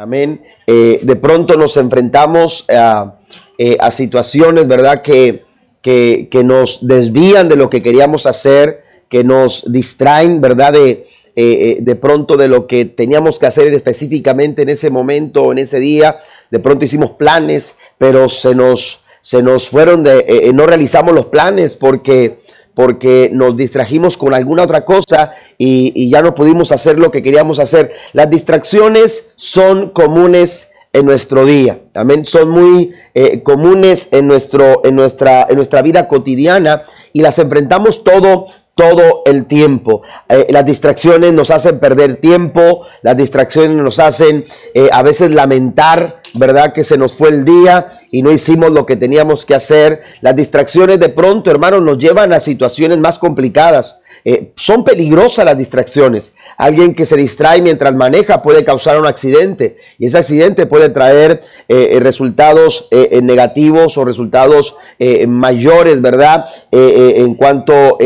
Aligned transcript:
Amén. 0.00 0.40
Eh, 0.66 1.00
de 1.02 1.14
pronto 1.16 1.58
nos 1.58 1.76
enfrentamos 1.76 2.64
a, 2.70 3.18
eh, 3.58 3.76
situaciones, 3.90 4.66
¿verdad? 4.66 5.02
Que, 5.02 5.44
que, 5.82 6.42
nos 6.42 6.86
desvían 6.86 7.50
de 7.50 7.56
lo 7.56 7.68
que 7.68 7.82
queríamos 7.82 8.24
hacer, 8.24 8.82
que 9.10 9.24
nos 9.24 9.70
distraen, 9.70 10.40
¿verdad? 10.40 10.72
De, 10.72 11.06
eh, 11.36 11.80
de 11.82 11.96
pronto 11.96 12.38
de 12.38 12.48
lo 12.48 12.66
que 12.66 12.86
teníamos 12.86 13.38
que 13.38 13.44
hacer 13.44 13.74
específicamente 13.74 14.62
en 14.62 14.70
ese 14.70 14.88
momento 14.88 15.42
o 15.42 15.52
en 15.52 15.58
ese 15.58 15.78
día. 15.80 16.20
De 16.50 16.60
pronto 16.60 16.86
hicimos 16.86 17.10
planes, 17.10 17.76
pero 17.98 18.30
se 18.30 18.54
nos, 18.54 19.04
se 19.20 19.42
nos 19.42 19.68
fueron 19.68 20.02
de, 20.02 20.50
no 20.54 20.64
realizamos 20.64 21.14
los 21.14 21.26
planes 21.26 21.76
porque 21.76 22.40
porque 22.72 23.30
nos 23.32 23.56
distrajimos 23.56 24.16
con 24.16 24.32
alguna 24.32 24.62
otra 24.62 24.86
cosa 24.86 25.34
y, 25.62 26.08
ya 26.08 26.22
no 26.22 26.34
pudimos 26.34 26.72
hacer 26.72 26.98
lo 26.98 27.10
que 27.10 27.22
queríamos 27.22 27.58
hacer. 27.58 27.92
Las 28.14 28.30
distracciones 28.30 29.34
son 29.36 29.90
comunes 29.90 30.72
en 30.92 31.04
nuestro 31.04 31.44
día, 31.44 31.78
amén, 31.94 32.24
son 32.24 32.48
muy 32.48 32.92
eh, 33.14 33.42
comunes 33.42 34.08
en, 34.10 34.26
nuestro, 34.26 34.80
en, 34.84 34.96
nuestra, 34.96 35.46
en 35.48 35.54
nuestra 35.56 35.82
vida 35.82 36.08
cotidiana 36.08 36.84
y 37.12 37.20
las 37.20 37.38
enfrentamos 37.38 38.02
todo 38.02 38.46
todo 38.74 39.22
el 39.26 39.44
tiempo. 39.44 40.00
Eh, 40.26 40.46
las 40.48 40.64
distracciones 40.64 41.34
nos 41.34 41.50
hacen 41.50 41.80
perder 41.80 42.16
tiempo, 42.16 42.86
las 43.02 43.14
distracciones 43.14 43.76
nos 43.76 43.98
hacen 43.98 44.46
eh, 44.72 44.88
a 44.90 45.02
veces 45.02 45.32
lamentar, 45.32 46.14
¿verdad? 46.34 46.72
Que 46.72 46.82
se 46.82 46.96
nos 46.96 47.14
fue 47.14 47.28
el 47.28 47.44
día 47.44 48.00
y 48.10 48.22
no 48.22 48.32
hicimos 48.32 48.70
lo 48.70 48.86
que 48.86 48.96
teníamos 48.96 49.44
que 49.44 49.54
hacer. 49.54 50.00
Las 50.22 50.34
distracciones 50.34 50.98
de 50.98 51.10
pronto, 51.10 51.50
hermanos, 51.50 51.82
nos 51.82 51.98
llevan 51.98 52.32
a 52.32 52.40
situaciones 52.40 52.96
más 52.96 53.18
complicadas. 53.18 53.99
Eh, 54.24 54.52
son 54.56 54.84
peligrosas 54.84 55.44
las 55.44 55.56
distracciones. 55.56 56.34
Alguien 56.56 56.94
que 56.94 57.06
se 57.06 57.16
distrae 57.16 57.62
mientras 57.62 57.94
maneja 57.94 58.42
puede 58.42 58.64
causar 58.64 58.98
un 58.98 59.06
accidente 59.06 59.76
y 59.98 60.06
ese 60.06 60.18
accidente 60.18 60.66
puede 60.66 60.90
traer 60.90 61.42
eh, 61.68 61.90
eh, 61.92 62.00
resultados 62.00 62.88
negativos 63.22 63.96
o 63.96 64.04
resultados 64.04 64.76
mayores, 65.26 66.00
¿verdad? 66.02 66.46
en 66.70 67.34
cuanto 67.34 67.98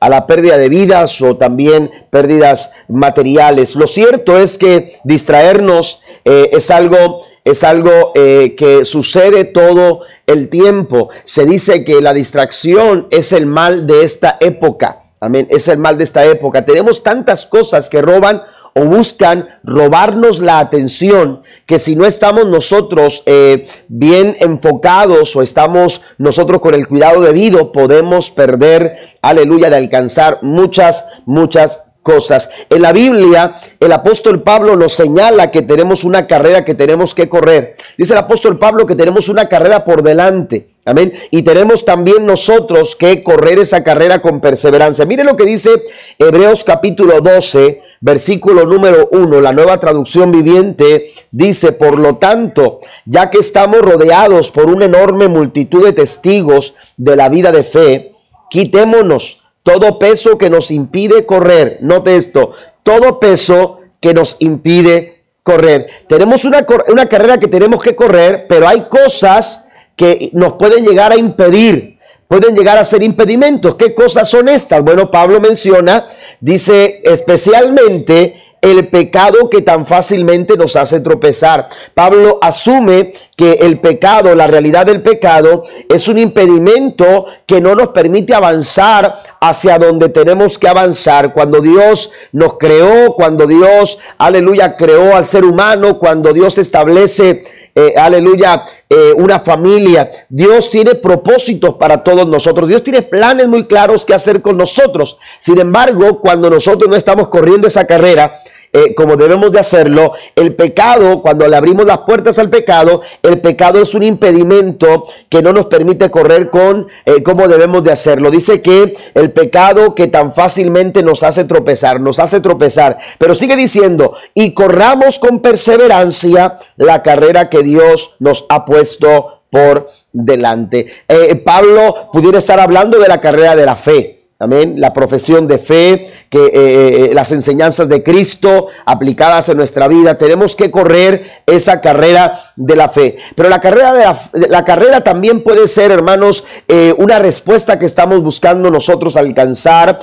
a 0.00 0.08
la 0.08 0.26
pérdida 0.26 0.56
de 0.58 0.68
vidas 0.68 1.20
o 1.22 1.36
también 1.36 1.90
pérdidas 2.10 2.70
materiales. 2.88 3.74
Lo 3.74 3.86
cierto 3.86 4.38
es 4.38 4.58
que 4.58 4.98
distraernos 5.04 6.02
es 6.24 6.70
algo, 6.70 7.22
es 7.44 7.64
algo 7.64 8.12
que 8.14 8.84
sucede 8.84 9.44
todo 9.44 10.02
el 10.26 10.48
tiempo. 10.48 11.08
Se 11.24 11.44
dice 11.44 11.84
que 11.84 12.00
la 12.00 12.12
distracción 12.12 13.06
es 13.10 13.32
el 13.32 13.46
mal 13.46 13.86
de 13.86 14.04
esta 14.04 14.36
época. 14.40 15.05
Amén. 15.20 15.46
Es 15.50 15.68
el 15.68 15.78
mal 15.78 15.98
de 15.98 16.04
esta 16.04 16.24
época. 16.24 16.64
Tenemos 16.64 17.02
tantas 17.02 17.46
cosas 17.46 17.88
que 17.88 18.02
roban 18.02 18.42
o 18.78 18.84
buscan 18.84 19.48
robarnos 19.64 20.40
la 20.40 20.58
atención, 20.58 21.42
que 21.64 21.78
si 21.78 21.96
no 21.96 22.04
estamos 22.04 22.46
nosotros 22.46 23.22
eh, 23.24 23.66
bien 23.88 24.36
enfocados 24.38 25.34
o 25.34 25.40
estamos 25.40 26.02
nosotros 26.18 26.60
con 26.60 26.74
el 26.74 26.86
cuidado 26.86 27.22
debido, 27.22 27.72
podemos 27.72 28.30
perder, 28.30 29.16
aleluya, 29.22 29.70
de 29.70 29.76
alcanzar 29.76 30.40
muchas, 30.42 31.06
muchas 31.24 31.85
cosas. 32.06 32.48
En 32.70 32.82
la 32.82 32.92
Biblia, 32.92 33.60
el 33.80 33.90
apóstol 33.90 34.44
Pablo 34.44 34.76
nos 34.76 34.92
señala 34.92 35.50
que 35.50 35.62
tenemos 35.62 36.04
una 36.04 36.28
carrera 36.28 36.64
que 36.64 36.76
tenemos 36.76 37.16
que 37.16 37.28
correr. 37.28 37.74
Dice 37.98 38.12
el 38.12 38.20
apóstol 38.20 38.60
Pablo 38.60 38.86
que 38.86 38.94
tenemos 38.94 39.28
una 39.28 39.48
carrera 39.48 39.84
por 39.84 40.04
delante. 40.04 40.68
Amén. 40.84 41.12
Y 41.32 41.42
tenemos 41.42 41.84
también 41.84 42.24
nosotros 42.24 42.94
que 42.94 43.24
correr 43.24 43.58
esa 43.58 43.82
carrera 43.82 44.22
con 44.22 44.40
perseverancia. 44.40 45.04
Mire 45.04 45.24
lo 45.24 45.36
que 45.36 45.46
dice 45.46 45.70
Hebreos 46.16 46.62
capítulo 46.62 47.20
12, 47.20 47.82
versículo 48.00 48.64
número 48.66 49.08
1, 49.10 49.40
la 49.40 49.50
nueva 49.50 49.80
traducción 49.80 50.30
viviente 50.30 51.10
dice, 51.32 51.72
por 51.72 51.98
lo 51.98 52.18
tanto, 52.18 52.78
ya 53.04 53.30
que 53.30 53.38
estamos 53.38 53.80
rodeados 53.80 54.52
por 54.52 54.70
una 54.70 54.84
enorme 54.84 55.26
multitud 55.26 55.84
de 55.84 55.92
testigos 55.92 56.74
de 56.96 57.16
la 57.16 57.28
vida 57.30 57.50
de 57.50 57.64
fe, 57.64 58.12
quitémonos 58.48 59.42
todo 59.66 59.98
peso 59.98 60.38
que 60.38 60.48
nos 60.48 60.70
impide 60.70 61.26
correr. 61.26 61.78
Note 61.80 62.14
esto, 62.14 62.52
todo 62.84 63.18
peso 63.18 63.80
que 64.00 64.14
nos 64.14 64.36
impide 64.38 65.24
correr. 65.42 65.86
Tenemos 66.08 66.44
una, 66.44 66.64
una 66.86 67.08
carrera 67.08 67.36
que 67.38 67.48
tenemos 67.48 67.82
que 67.82 67.96
correr, 67.96 68.46
pero 68.48 68.68
hay 68.68 68.82
cosas 68.82 69.66
que 69.96 70.30
nos 70.34 70.52
pueden 70.52 70.84
llegar 70.84 71.10
a 71.10 71.16
impedir, 71.16 71.98
pueden 72.28 72.54
llegar 72.54 72.78
a 72.78 72.84
ser 72.84 73.02
impedimentos. 73.02 73.74
¿Qué 73.74 73.92
cosas 73.92 74.30
son 74.30 74.48
estas? 74.48 74.84
Bueno, 74.84 75.10
Pablo 75.10 75.40
menciona, 75.40 76.06
dice 76.38 77.02
especialmente 77.02 78.40
el 78.66 78.88
pecado 78.88 79.48
que 79.48 79.62
tan 79.62 79.86
fácilmente 79.86 80.56
nos 80.56 80.74
hace 80.74 81.00
tropezar. 81.00 81.68
Pablo 81.94 82.38
asume 82.42 83.12
que 83.36 83.52
el 83.52 83.78
pecado, 83.78 84.34
la 84.34 84.48
realidad 84.48 84.86
del 84.86 85.02
pecado, 85.02 85.62
es 85.88 86.08
un 86.08 86.18
impedimento 86.18 87.26
que 87.46 87.60
no 87.60 87.76
nos 87.76 87.88
permite 87.88 88.34
avanzar 88.34 89.22
hacia 89.40 89.78
donde 89.78 90.08
tenemos 90.08 90.58
que 90.58 90.68
avanzar. 90.68 91.32
Cuando 91.32 91.60
Dios 91.60 92.10
nos 92.32 92.58
creó, 92.58 93.14
cuando 93.14 93.46
Dios, 93.46 93.98
aleluya, 94.18 94.76
creó 94.76 95.14
al 95.14 95.26
ser 95.26 95.44
humano, 95.44 95.98
cuando 95.98 96.32
Dios 96.32 96.58
establece 96.58 97.44
eh, 97.78 97.92
aleluya, 97.94 98.64
eh, 98.88 99.12
una 99.14 99.40
familia. 99.40 100.10
Dios 100.30 100.70
tiene 100.70 100.94
propósitos 100.94 101.74
para 101.74 102.02
todos 102.02 102.26
nosotros. 102.26 102.70
Dios 102.70 102.82
tiene 102.82 103.02
planes 103.02 103.48
muy 103.48 103.66
claros 103.66 104.06
que 104.06 104.14
hacer 104.14 104.40
con 104.40 104.56
nosotros. 104.56 105.18
Sin 105.40 105.60
embargo, 105.60 106.18
cuando 106.22 106.48
nosotros 106.48 106.88
no 106.88 106.96
estamos 106.96 107.28
corriendo 107.28 107.66
esa 107.68 107.86
carrera, 107.86 108.40
eh, 108.76 108.94
como 108.94 109.16
debemos 109.16 109.50
de 109.50 109.58
hacerlo. 109.58 110.12
El 110.34 110.54
pecado, 110.54 111.22
cuando 111.22 111.48
le 111.48 111.56
abrimos 111.56 111.86
las 111.86 112.00
puertas 112.00 112.38
al 112.38 112.50
pecado, 112.50 113.00
el 113.22 113.40
pecado 113.40 113.80
es 113.80 113.94
un 113.94 114.02
impedimento 114.02 115.06
que 115.30 115.40
no 115.40 115.54
nos 115.54 115.66
permite 115.66 116.10
correr 116.10 116.50
con 116.50 116.86
eh, 117.06 117.22
como 117.22 117.48
debemos 117.48 117.82
de 117.84 117.92
hacerlo. 117.92 118.30
Dice 118.30 118.60
que 118.60 118.94
el 119.14 119.30
pecado 119.30 119.94
que 119.94 120.08
tan 120.08 120.30
fácilmente 120.30 121.02
nos 121.02 121.22
hace 121.22 121.44
tropezar, 121.44 122.02
nos 122.02 122.18
hace 122.18 122.40
tropezar. 122.40 122.98
Pero 123.16 123.34
sigue 123.34 123.56
diciendo, 123.56 124.14
y 124.34 124.52
corramos 124.52 125.18
con 125.18 125.40
perseverancia 125.40 126.58
la 126.76 127.02
carrera 127.02 127.48
que 127.48 127.62
Dios 127.62 128.16
nos 128.18 128.44
ha 128.50 128.66
puesto 128.66 129.40
por 129.48 129.88
delante. 130.12 130.92
Eh, 131.08 131.36
Pablo 131.36 132.10
pudiera 132.12 132.38
estar 132.38 132.60
hablando 132.60 132.98
de 132.98 133.08
la 133.08 133.22
carrera 133.22 133.56
de 133.56 133.64
la 133.64 133.76
fe. 133.76 134.15
Amén. 134.38 134.74
La 134.76 134.92
profesión 134.92 135.48
de 135.48 135.56
fe, 135.56 136.12
que 136.28 136.46
eh, 136.46 136.50
eh, 136.52 137.10
las 137.14 137.32
enseñanzas 137.32 137.88
de 137.88 138.02
Cristo 138.02 138.66
aplicadas 138.84 139.48
en 139.48 139.56
nuestra 139.56 139.88
vida. 139.88 140.18
Tenemos 140.18 140.54
que 140.54 140.70
correr 140.70 141.40
esa 141.46 141.80
carrera 141.80 142.52
de 142.54 142.76
la 142.76 142.90
fe. 142.90 143.16
Pero 143.34 143.48
la 143.48 143.62
carrera, 143.62 143.94
de 143.94 144.48
la, 144.48 144.64
carrera 144.66 145.02
también 145.02 145.42
puede 145.42 145.68
ser, 145.68 145.90
hermanos, 145.90 146.44
eh, 146.68 146.94
una 146.98 147.18
respuesta 147.18 147.78
que 147.78 147.86
estamos 147.86 148.22
buscando 148.22 148.70
nosotros 148.70 149.16
alcanzar. 149.16 150.00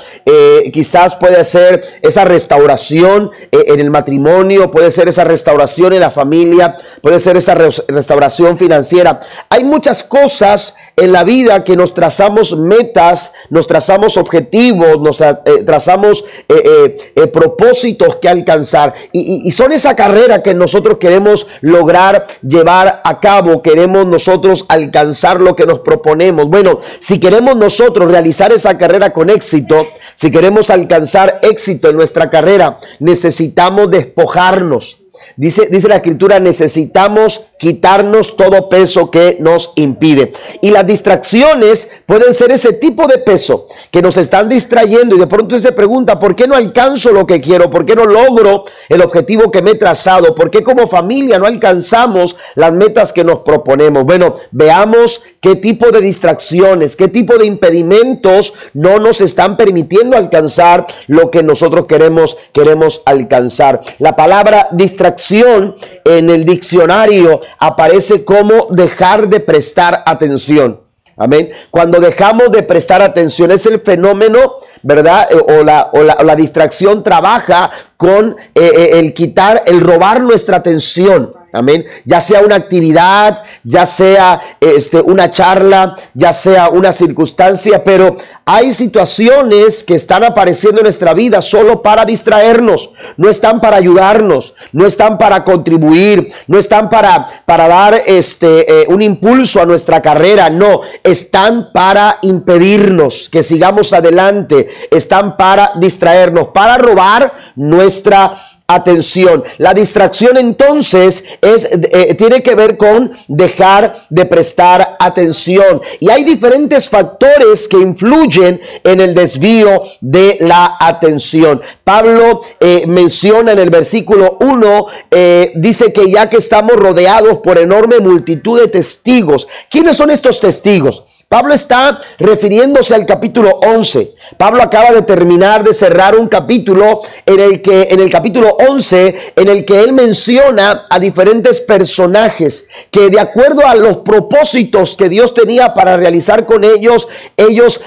quizás 0.72 1.16
puede 1.16 1.44
ser 1.44 1.84
esa 2.02 2.26
restauración 2.26 3.30
en 3.52 3.80
el 3.80 3.92
matrimonio, 3.92 4.72
puede 4.72 4.90
ser 4.90 5.08
esa 5.10 5.24
restauración 5.24 5.94
en 5.94 6.00
la 6.00 6.10
familia, 6.10 6.76
puede 7.02 7.20
ser 7.20 7.38
esa 7.38 7.54
restauración 7.56 8.58
financiera. 8.58 9.20
Hay 9.50 9.64
muchas 9.64 10.04
cosas 10.04 10.76
en 10.96 11.12
la 11.12 11.24
vida 11.24 11.64
que 11.64 11.76
nos 11.76 11.94
trazamos 11.94 12.56
metas, 12.56 13.34
nos 13.50 13.68
trazamos 13.68 14.18
objetivos, 14.18 15.00
nos 15.02 15.22
eh, 15.22 15.36
trazamos 15.66 16.24
eh, 16.48 17.12
eh, 17.16 17.28
propósitos 17.28 18.18
que 18.18 18.30
alcanzar. 18.30 18.94
Y, 19.12 19.48
y, 19.48 19.52
son 19.52 19.72
esa 19.72 19.96
carrera 19.96 20.44
que 20.44 20.54
nosotros 20.54 20.98
queremos 20.98 21.48
lograr 21.62 22.28
llevar 22.42 23.02
a 23.04 23.20
cabo, 23.20 23.62
queremos 23.62 24.06
nosotros 24.06 24.66
alcanzar 24.68 25.40
lo 25.40 25.56
que 25.56 25.66
nos 25.66 25.80
proponemos. 25.80 26.48
Bueno, 26.48 26.80
si 27.00 27.20
queremos 27.20 27.56
nosotros 27.56 28.10
realizar 28.10 28.52
esa 28.52 28.78
carrera 28.78 29.12
con 29.12 29.30
éxito, 29.30 29.88
si 30.16 30.32
queremos 30.32 30.70
alcanzar 30.70 31.40
éxito 31.42 31.90
en 31.90 31.98
nuestra 31.98 32.30
carrera, 32.30 32.78
necesitamos 33.00 33.90
despojarnos 33.90 35.03
Dice, 35.36 35.68
dice 35.72 35.88
la 35.88 35.96
escritura, 35.96 36.40
necesitamos 36.40 37.42
quitarnos 37.58 38.38
todo 38.38 38.70
peso 38.70 39.10
que 39.10 39.38
nos 39.40 39.72
impide. 39.76 40.34
Y 40.62 40.70
las 40.70 40.86
distracciones 40.86 41.90
pueden 42.06 42.34
ser 42.34 42.52
ese 42.52 42.74
tipo 42.74 43.08
de 43.08 43.18
peso 43.18 43.68
que 43.90 44.02
nos 44.02 44.18
están 44.18 44.48
distrayendo 44.48 45.16
y 45.16 45.20
de 45.20 45.28
pronto 45.28 45.58
se 45.58 45.72
pregunta, 45.72 46.20
¿por 46.20 46.36
qué 46.36 46.48
no 46.48 46.56
alcanzo 46.56 47.12
lo 47.12 47.26
que 47.26 47.42
quiero? 47.42 47.72
¿Por 47.72 47.86
qué 47.86 47.96
no 47.96 48.06
logro 48.06 48.66
el 48.90 49.02
objetivo 49.02 49.50
que 49.50 49.62
me 49.62 49.72
he 49.72 49.76
trazado? 49.76 50.36
¿Por 50.36 50.52
qué 50.52 50.62
como 50.62 50.88
familia 50.88 51.40
no 51.40 51.48
alcanzamos 51.48 52.36
las 52.56 52.74
metas 52.74 53.12
que 53.12 53.24
nos 53.24 53.40
proponemos? 53.40 54.04
Bueno, 54.04 54.36
veamos 54.52 55.22
qué 55.42 55.56
tipo 55.56 55.90
de 55.90 56.02
distracciones, 56.02 56.96
qué 56.96 57.08
tipo 57.08 57.38
de 57.38 57.46
impedimentos 57.46 58.54
no 58.74 59.00
nos 59.00 59.22
están 59.22 59.58
permitiendo 59.58 60.16
alcanzar 60.16 60.86
lo 61.08 61.32
que 61.32 61.42
nosotros 61.44 61.88
queremos, 61.88 62.38
queremos 62.52 63.02
alcanzar. 63.06 63.82
La 64.00 64.16
palabra 64.16 64.68
distracción 64.72 65.23
en 65.32 66.30
el 66.30 66.46
diccionario 66.46 67.42
aparece 67.60 68.26
como 68.26 68.68
dejar 68.70 69.28
de 69.28 69.40
prestar 69.40 70.04
atención. 70.06 70.82
Amén. 71.16 71.52
Cuando 71.70 72.00
dejamos 72.00 72.52
de 72.52 72.64
prestar 72.64 73.02
atención 73.02 73.52
es 73.52 73.66
el 73.68 73.80
fenómeno, 73.80 74.56
¿verdad? 74.82 75.30
O 75.48 75.64
la, 75.64 75.90
o 75.94 76.02
la, 76.02 76.18
o 76.20 76.24
la 76.24 76.36
distracción 76.36 77.04
trabaja 77.04 77.72
con 77.98 78.36
el 78.56 79.14
quitar, 79.14 79.64
el 79.66 79.80
robar 79.82 80.22
nuestra 80.22 80.58
atención. 80.58 81.34
Amén. 81.56 81.86
Ya 82.04 82.20
sea 82.20 82.42
una 82.42 82.56
actividad, 82.56 83.44
ya 83.64 83.86
sea 83.86 84.58
este, 84.60 85.00
una 85.00 85.32
charla, 85.32 85.96
ya 86.16 86.34
sea 86.34 86.70
una 86.70 86.92
circunstancia, 86.92 87.84
pero 87.84 88.16
hay 88.44 88.74
situaciones 88.74 89.84
que 89.84 89.94
están 89.94 90.24
apareciendo 90.24 90.80
en 90.80 90.86
nuestra 90.86 91.14
vida 91.14 91.44
solo 91.44 91.84
para 91.84 92.06
distraernos, 92.06 92.90
no 93.18 93.30
están 93.30 93.62
para 93.62 93.78
ayudarnos, 93.78 94.56
no 94.72 94.88
están 94.88 95.20
para 95.20 95.44
contribuir, 95.44 96.34
no 96.48 96.58
están 96.58 96.90
para, 96.90 97.44
para 97.46 97.68
dar 97.68 98.02
este, 98.08 98.82
eh, 98.82 98.86
un 98.90 99.04
impulso 99.04 99.62
a 99.62 99.66
nuestra 99.68 100.02
carrera, 100.02 100.50
no, 100.50 100.82
están 101.04 101.72
para 101.72 102.18
impedirnos 102.24 103.30
que 103.32 103.44
sigamos 103.44 103.94
adelante, 103.94 104.70
están 104.90 105.38
para 105.38 105.74
distraernos, 105.76 106.48
para 106.48 106.80
robar 106.80 107.32
nuestra 107.56 108.34
atención. 108.76 109.44
La 109.58 109.74
distracción 109.74 110.38
entonces 110.38 111.24
es, 111.42 111.68
eh, 111.72 112.16
tiene 112.16 112.42
que 112.42 112.56
ver 112.56 112.78
con 112.78 113.12
dejar 113.28 114.06
de 114.10 114.26
prestar 114.26 114.96
atención. 115.00 115.82
Y 116.00 116.10
hay 116.10 116.24
diferentes 116.24 116.90
factores 116.90 117.68
que 117.68 117.78
influyen 117.78 118.62
en 118.84 119.02
el 119.02 119.14
desvío 119.14 119.84
de 120.02 120.38
la 120.42 120.78
atención. 120.80 121.62
Pablo 121.84 122.42
eh, 122.60 122.86
menciona 122.88 123.52
en 123.52 123.60
el 123.60 123.70
versículo 123.70 124.38
1, 124.40 124.88
eh, 125.12 125.52
dice 125.56 125.92
que 125.92 126.12
ya 126.12 126.30
que 126.30 126.38
estamos 126.38 126.76
rodeados 126.76 127.40
por 127.40 127.58
enorme 127.58 128.00
multitud 128.00 128.60
de 128.60 128.68
testigos, 128.68 129.48
¿quiénes 129.70 129.98
son 129.98 130.10
estos 130.10 130.40
testigos? 130.40 131.04
Pablo 131.34 131.56
está 131.56 132.00
refiriéndose 132.20 132.94
al 132.94 133.08
capítulo 133.08 133.60
11. 133.66 134.14
Pablo 134.38 134.64
acaba 134.64 134.92
de 134.92 135.02
terminar 135.02 135.64
de 135.64 135.74
cerrar 135.74 136.16
un 136.16 136.28
capítulo 136.28 137.02
en 137.26 137.40
el 137.40 137.62
que 137.62 137.88
en 137.92 138.00
el 138.00 138.10
capítulo 138.10 138.58
11 138.70 139.34
en 139.36 139.48
el 139.48 139.66
que 139.66 139.80
él 139.82 139.94
menciona 139.94 140.86
a 140.90 141.00
diferentes 141.00 141.60
personajes 141.62 142.68
que 142.92 143.10
de 143.10 143.20
acuerdo 143.20 143.66
a 143.66 143.76
los 143.76 143.98
propósitos 143.98 144.96
que 144.96 145.10
Dios 145.10 145.34
tenía 145.34 145.74
para 145.74 145.98
realizar 145.98 146.46
con 146.46 146.64
ellos, 146.64 147.08
ellos 147.38 147.82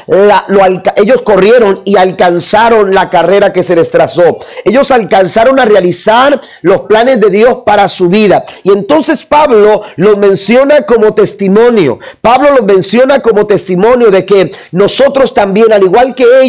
ellos 0.96 1.22
corrieron 1.22 1.82
y 1.84 1.96
alcanzaron 1.96 2.94
la 2.94 3.10
carrera 3.10 3.52
que 3.52 3.62
se 3.62 3.76
les 3.76 3.90
trazó. 3.90 4.38
Ellos 4.64 4.90
alcanzaron 4.90 5.58
a 5.60 5.64
realizar 5.64 6.40
los 6.62 6.82
planes 6.82 7.20
de 7.20 7.30
Dios 7.30 7.58
para 7.64 7.88
su 7.88 8.08
vida. 8.08 8.44
Y 8.62 8.72
entonces 8.72 9.24
Pablo 9.24 9.82
los 9.96 10.16
menciona 10.16 10.82
como 10.82 11.14
testimonio. 11.14 11.98
Pablo 12.20 12.50
los 12.56 12.64
menciona 12.64 13.20
como 13.20 13.46
testimonio 13.46 14.10
de 14.10 14.24
que 14.24 14.50
nosotros 14.72 15.34
también, 15.34 15.72
al 15.72 15.82
igual 15.82 16.14
que 16.14 16.24
ellos, 16.42 16.45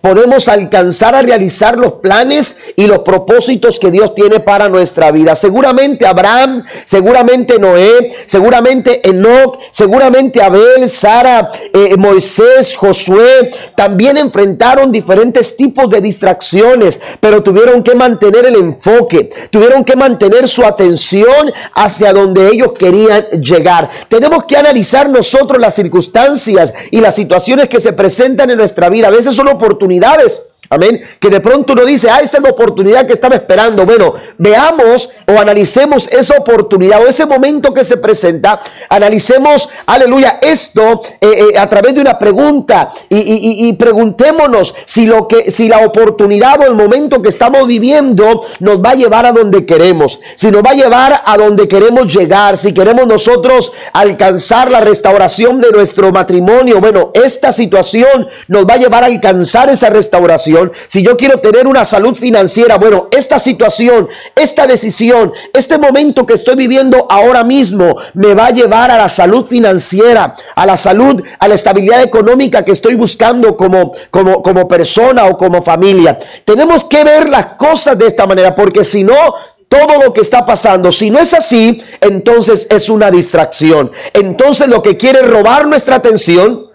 podemos 0.00 0.48
alcanzar 0.48 1.14
a 1.14 1.22
realizar 1.22 1.76
los 1.76 1.94
planes 1.94 2.56
y 2.76 2.86
los 2.86 3.00
propósitos 3.00 3.78
que 3.78 3.90
Dios 3.90 4.14
tiene 4.14 4.40
para 4.40 4.68
nuestra 4.68 5.10
vida. 5.10 5.36
Seguramente 5.36 6.06
Abraham, 6.06 6.64
seguramente 6.84 7.58
Noé, 7.58 8.14
seguramente 8.26 9.06
Enoch, 9.08 9.58
seguramente 9.70 10.42
Abel, 10.42 10.88
Sara, 10.88 11.50
eh, 11.72 11.96
Moisés, 11.96 12.76
Josué, 12.76 13.50
también 13.76 14.16
enfrentaron 14.18 14.92
diferentes 14.92 15.56
tipos 15.56 15.90
de 15.90 16.00
distracciones, 16.00 16.98
pero 17.20 17.42
tuvieron 17.42 17.82
que 17.82 17.94
mantener 17.94 18.46
el 18.46 18.56
enfoque, 18.56 19.30
tuvieron 19.50 19.84
que 19.84 19.96
mantener 19.96 20.48
su 20.48 20.64
atención 20.64 21.52
hacia 21.74 22.12
donde 22.12 22.48
ellos 22.48 22.72
querían 22.72 23.42
llegar. 23.42 23.90
Tenemos 24.08 24.44
que 24.44 24.56
analizar 24.56 25.08
nosotros 25.08 25.60
las 25.60 25.74
circunstancias 25.74 26.72
y 26.90 27.00
las 27.00 27.14
situaciones 27.14 27.68
que 27.68 27.80
se 27.80 27.92
presentan 27.92 28.50
en 28.50 28.58
nuestra 28.58 28.88
vida. 28.88 29.10
Son 29.30 29.48
oportunidades 29.48 30.42
Amén. 30.72 31.02
Que 31.20 31.28
de 31.28 31.40
pronto 31.40 31.74
uno 31.74 31.84
dice, 31.84 32.08
ah, 32.08 32.20
esta 32.22 32.38
es 32.38 32.42
la 32.42 32.48
oportunidad 32.48 33.06
que 33.06 33.12
estaba 33.12 33.34
esperando. 33.34 33.84
Bueno, 33.84 34.14
veamos 34.38 35.10
o 35.26 35.38
analicemos 35.38 36.08
esa 36.10 36.38
oportunidad 36.38 37.02
o 37.02 37.06
ese 37.06 37.26
momento 37.26 37.74
que 37.74 37.84
se 37.84 37.98
presenta. 37.98 38.62
Analicemos, 38.88 39.68
aleluya, 39.84 40.38
esto 40.40 41.02
eh, 41.20 41.50
eh, 41.52 41.58
a 41.58 41.68
través 41.68 41.94
de 41.94 42.00
una 42.00 42.18
pregunta 42.18 42.90
y, 43.10 43.70
preguntémonos 43.74 44.74
si, 44.86 45.04
lo 45.04 45.28
que, 45.28 45.50
si 45.50 45.68
la 45.68 45.84
oportunidad 45.84 46.60
o 46.60 46.64
el 46.64 46.74
momento 46.74 47.20
que 47.20 47.28
estamos 47.28 47.66
viviendo 47.66 48.40
nos 48.60 48.78
va 48.78 48.92
a 48.92 48.94
llevar 48.94 49.26
a 49.26 49.32
donde 49.32 49.66
queremos. 49.66 50.20
Si 50.36 50.50
nos 50.50 50.62
va 50.62 50.70
a 50.70 50.74
llevar 50.74 51.22
a 51.22 51.36
donde 51.36 51.68
queremos 51.68 52.10
llegar. 52.14 52.56
Si 52.56 52.72
queremos 52.72 53.06
nosotros 53.06 53.72
alcanzar 53.92 54.70
la 54.70 54.80
restauración 54.80 55.60
de 55.60 55.70
nuestro 55.70 56.12
matrimonio. 56.12 56.80
Bueno, 56.80 57.10
esta 57.12 57.52
situación 57.52 58.26
nos 58.48 58.66
va 58.66 58.74
a 58.74 58.78
llevar 58.78 59.02
a 59.02 59.06
alcanzar 59.08 59.68
esa 59.68 59.90
restauración 59.90 60.61
si 60.86 61.02
yo 61.02 61.16
quiero 61.16 61.40
tener 61.40 61.66
una 61.66 61.84
salud 61.84 62.16
financiera, 62.16 62.78
bueno, 62.78 63.08
esta 63.10 63.38
situación, 63.38 64.08
esta 64.36 64.66
decisión, 64.66 65.32
este 65.52 65.78
momento 65.78 66.24
que 66.26 66.34
estoy 66.34 66.54
viviendo 66.54 67.06
ahora 67.10 67.42
mismo 67.42 67.96
me 68.14 68.34
va 68.34 68.46
a 68.46 68.50
llevar 68.50 68.90
a 68.90 68.98
la 68.98 69.08
salud 69.08 69.46
financiera, 69.46 70.36
a 70.54 70.66
la 70.66 70.76
salud, 70.76 71.22
a 71.38 71.48
la 71.48 71.54
estabilidad 71.54 72.02
económica 72.02 72.62
que 72.62 72.72
estoy 72.72 72.94
buscando 72.94 73.56
como, 73.56 73.92
como, 74.10 74.42
como 74.42 74.68
persona 74.68 75.26
o 75.26 75.36
como 75.36 75.62
familia. 75.62 76.18
Tenemos 76.44 76.84
que 76.84 77.02
ver 77.02 77.28
las 77.28 77.46
cosas 77.56 77.98
de 77.98 78.06
esta 78.06 78.26
manera, 78.26 78.54
porque 78.54 78.84
si 78.84 79.02
no, 79.04 79.34
todo 79.72 80.04
lo 80.04 80.12
que 80.12 80.20
está 80.20 80.44
pasando. 80.44 80.92
Si 80.92 81.08
no 81.08 81.18
es 81.18 81.32
así, 81.32 81.82
entonces 82.02 82.66
es 82.68 82.90
una 82.90 83.10
distracción. 83.10 83.90
Entonces 84.12 84.68
lo 84.68 84.82
que 84.82 84.98
quiere 84.98 85.22
robar 85.22 85.66
nuestra 85.66 85.96
atención 85.96 86.71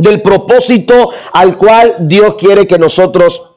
del 0.00 0.22
propósito 0.22 1.10
al 1.32 1.56
cual 1.56 1.96
Dios 2.00 2.34
quiere 2.36 2.66
que 2.66 2.78
nosotros 2.78 3.54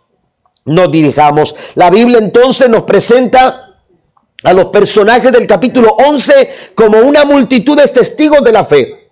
nos 0.65 0.91
dirijamos. 0.91 1.55
La 1.75 1.89
Biblia 1.89 2.19
entonces 2.19 2.69
nos 2.69 2.83
presenta 2.83 3.77
a 4.43 4.53
los 4.53 4.65
personajes 4.65 5.31
del 5.31 5.47
capítulo 5.47 5.95
11 6.07 6.71
como 6.75 6.99
una 6.99 7.25
multitud 7.25 7.77
de 7.77 7.87
testigos 7.87 8.43
de 8.43 8.51
la 8.51 8.65
fe 8.65 9.02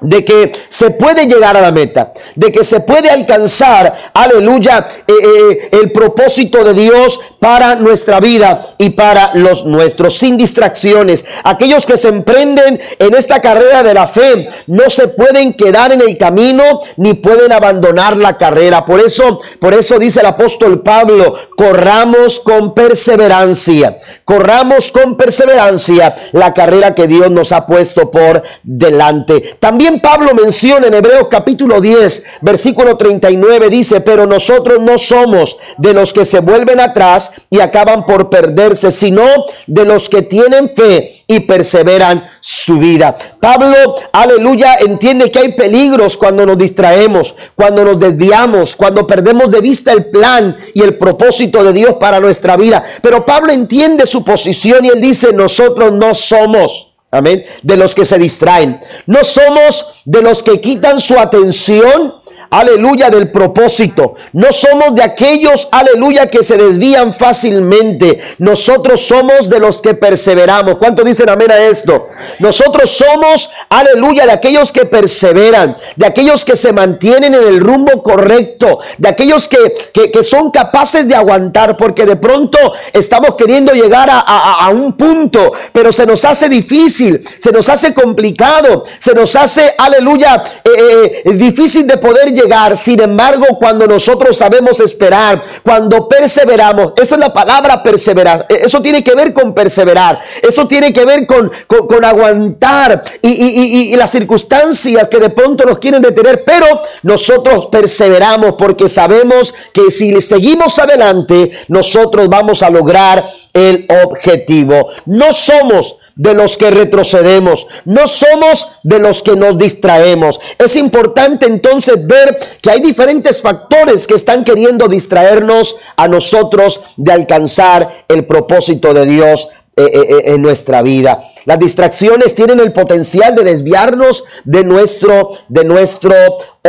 de 0.00 0.24
que 0.24 0.52
se 0.68 0.90
puede 0.90 1.26
llegar 1.26 1.56
a 1.56 1.60
la 1.60 1.72
meta, 1.72 2.12
de 2.34 2.52
que 2.52 2.64
se 2.64 2.80
puede 2.80 3.10
alcanzar, 3.10 3.94
aleluya, 4.14 4.86
eh, 5.06 5.12
eh, 5.12 5.68
el 5.72 5.92
propósito 5.92 6.64
de 6.64 6.74
Dios 6.74 7.20
para 7.38 7.76
nuestra 7.76 8.20
vida 8.20 8.74
y 8.78 8.90
para 8.90 9.32
los 9.34 9.64
nuestros, 9.64 10.16
sin 10.16 10.36
distracciones. 10.36 11.24
Aquellos 11.44 11.86
que 11.86 11.96
se 11.96 12.08
emprenden 12.08 12.80
en 12.98 13.14
esta 13.14 13.40
carrera 13.40 13.82
de 13.82 13.94
la 13.94 14.06
fe 14.06 14.48
no 14.66 14.90
se 14.90 15.08
pueden 15.08 15.54
quedar 15.54 15.92
en 15.92 16.00
el 16.00 16.18
camino 16.18 16.80
ni 16.96 17.14
pueden 17.14 17.52
abandonar 17.52 18.16
la 18.16 18.36
carrera. 18.36 18.84
Por 18.84 19.00
eso, 19.00 19.40
por 19.60 19.74
eso 19.74 19.98
dice 19.98 20.20
el 20.20 20.26
apóstol 20.26 20.82
Pablo, 20.82 21.36
corramos 21.56 22.40
con 22.40 22.74
perseverancia, 22.74 23.98
corramos 24.24 24.92
con 24.92 25.16
perseverancia 25.16 26.14
la 26.32 26.54
carrera 26.54 26.94
que 26.94 27.06
Dios 27.06 27.30
nos 27.30 27.52
ha 27.52 27.66
puesto 27.66 28.10
por 28.10 28.42
delante. 28.62 29.56
También 29.60 29.87
Pablo 29.96 30.34
menciona 30.34 30.86
en 30.86 30.94
Hebreos 30.94 31.28
capítulo 31.30 31.80
10, 31.80 32.22
versículo 32.42 32.96
39, 32.98 33.70
dice, 33.70 34.02
pero 34.02 34.26
nosotros 34.26 34.80
no 34.80 34.98
somos 34.98 35.56
de 35.78 35.94
los 35.94 36.12
que 36.12 36.26
se 36.26 36.40
vuelven 36.40 36.78
atrás 36.78 37.32
y 37.48 37.60
acaban 37.60 38.04
por 38.04 38.28
perderse, 38.28 38.90
sino 38.90 39.22
de 39.66 39.84
los 39.86 40.10
que 40.10 40.22
tienen 40.22 40.72
fe 40.76 41.24
y 41.26 41.40
perseveran 41.40 42.28
su 42.40 42.78
vida. 42.78 43.16
Pablo, 43.40 43.96
aleluya, 44.12 44.76
entiende 44.80 45.30
que 45.30 45.38
hay 45.38 45.52
peligros 45.52 46.16
cuando 46.18 46.44
nos 46.44 46.58
distraemos, 46.58 47.34
cuando 47.54 47.84
nos 47.84 47.98
desviamos, 47.98 48.76
cuando 48.76 49.06
perdemos 49.06 49.50
de 49.50 49.60
vista 49.60 49.92
el 49.92 50.06
plan 50.06 50.56
y 50.74 50.82
el 50.82 50.98
propósito 50.98 51.64
de 51.64 51.72
Dios 51.72 51.94
para 51.94 52.20
nuestra 52.20 52.56
vida. 52.56 52.84
Pero 53.02 53.24
Pablo 53.24 53.52
entiende 53.52 54.06
su 54.06 54.24
posición 54.24 54.84
y 54.84 54.88
él 54.88 55.00
dice, 55.00 55.32
nosotros 55.32 55.92
no 55.92 56.14
somos 56.14 56.87
Amén. 57.10 57.44
De 57.62 57.76
los 57.76 57.94
que 57.94 58.04
se 58.04 58.18
distraen. 58.18 58.80
No 59.06 59.24
somos 59.24 60.02
de 60.04 60.22
los 60.22 60.42
que 60.42 60.60
quitan 60.60 61.00
su 61.00 61.18
atención 61.18 62.14
aleluya, 62.50 63.10
del 63.10 63.30
propósito. 63.30 64.14
No 64.32 64.52
somos 64.52 64.94
de 64.94 65.02
aquellos, 65.02 65.68
aleluya, 65.70 66.28
que 66.28 66.42
se 66.42 66.56
desvían 66.56 67.14
fácilmente. 67.14 68.20
Nosotros 68.38 69.00
somos 69.00 69.48
de 69.48 69.58
los 69.58 69.80
que 69.80 69.94
perseveramos. 69.94 70.76
¿Cuánto 70.76 71.02
dicen 71.04 71.28
amén 71.28 71.50
a 71.50 71.58
esto? 71.58 72.08
Nosotros 72.38 72.90
somos, 72.90 73.50
aleluya, 73.68 74.26
de 74.26 74.32
aquellos 74.32 74.72
que 74.72 74.84
perseveran, 74.84 75.76
de 75.96 76.06
aquellos 76.06 76.44
que 76.44 76.56
se 76.56 76.72
mantienen 76.72 77.34
en 77.34 77.46
el 77.46 77.60
rumbo 77.60 78.02
correcto, 78.02 78.80
de 78.96 79.08
aquellos 79.08 79.48
que, 79.48 79.58
que, 79.92 80.22
son 80.22 80.50
capaces 80.50 81.06
de 81.06 81.14
aguantar, 81.14 81.76
porque 81.76 82.04
de 82.04 82.16
pronto 82.16 82.58
estamos 82.92 83.34
queriendo 83.36 83.72
llegar 83.72 84.08
a, 84.10 84.20
a, 84.20 84.68
un 84.70 84.96
punto, 84.96 85.52
pero 85.72 85.92
se 85.92 86.04
nos 86.06 86.24
hace 86.24 86.48
difícil, 86.48 87.26
se 87.38 87.52
nos 87.52 87.68
hace 87.68 87.94
complicado, 87.94 88.84
se 88.98 89.14
nos 89.14 89.34
hace, 89.36 89.74
aleluya, 89.78 90.42
eh, 90.64 91.22
eh, 91.24 91.32
difícil 91.32 91.86
de 91.86 91.96
poder 91.96 92.32
llegar. 92.40 92.76
Sin 92.76 93.00
embargo, 93.00 93.46
cuando 93.58 93.86
nosotros 93.86 94.36
sabemos 94.36 94.80
esperar, 94.80 95.42
cuando 95.62 96.08
perseveramos, 96.08 96.92
esa 96.96 97.14
es 97.14 97.20
la 97.20 97.32
palabra 97.32 97.82
perseverar. 97.82 98.46
E, 98.48 98.62
eso 98.64 98.80
tiene 98.80 99.02
que 99.02 99.14
ver 99.14 99.32
con 99.32 99.54
perseverar. 99.54 100.20
Eso 100.42 100.66
tiene 100.66 100.92
que 100.92 101.04
ver 101.04 101.26
con, 101.26 101.50
con, 101.66 102.04
aguantar 102.04 103.02
y, 103.22 103.28
y, 103.28 103.92
y, 103.92 103.96
las 103.96 104.10
circunstancias 104.10 105.08
que 105.08 105.18
de 105.18 105.30
pronto 105.30 105.64
nos 105.64 105.78
quieren 105.78 106.02
detener. 106.02 106.44
Pero 106.44 106.66
nosotros 107.02 107.66
perseveramos 107.66 108.54
porque 108.58 108.88
sabemos 108.88 109.54
que 109.72 109.90
si 109.90 110.20
seguimos 110.20 110.78
adelante, 110.78 111.50
nosotros 111.68 112.28
vamos 112.28 112.62
a 112.62 112.70
lograr 112.70 113.28
el 113.52 113.86
objetivo. 114.04 114.88
No 115.06 115.32
somos 115.32 115.97
de 116.18 116.34
los 116.34 116.58
que 116.58 116.70
retrocedemos, 116.70 117.66
no 117.84 118.06
somos 118.08 118.68
de 118.82 118.98
los 118.98 119.22
que 119.22 119.36
nos 119.36 119.56
distraemos. 119.56 120.38
Es 120.58 120.76
importante 120.76 121.46
entonces 121.46 121.94
ver 122.06 122.38
que 122.60 122.70
hay 122.70 122.80
diferentes 122.80 123.40
factores 123.40 124.06
que 124.06 124.14
están 124.14 124.44
queriendo 124.44 124.88
distraernos 124.88 125.76
a 125.96 126.08
nosotros 126.08 126.82
de 126.96 127.12
alcanzar 127.12 128.04
el 128.08 128.26
propósito 128.26 128.92
de 128.92 129.06
Dios 129.06 129.48
eh, 129.76 129.84
eh, 129.84 130.00
eh, 130.00 130.22
en 130.34 130.42
nuestra 130.42 130.82
vida. 130.82 131.22
Las 131.44 131.60
distracciones 131.60 132.34
tienen 132.34 132.58
el 132.58 132.72
potencial 132.72 133.36
de 133.36 133.44
desviarnos 133.44 134.24
de 134.44 134.64
nuestro, 134.64 135.30
de 135.48 135.62
nuestro 135.62 136.16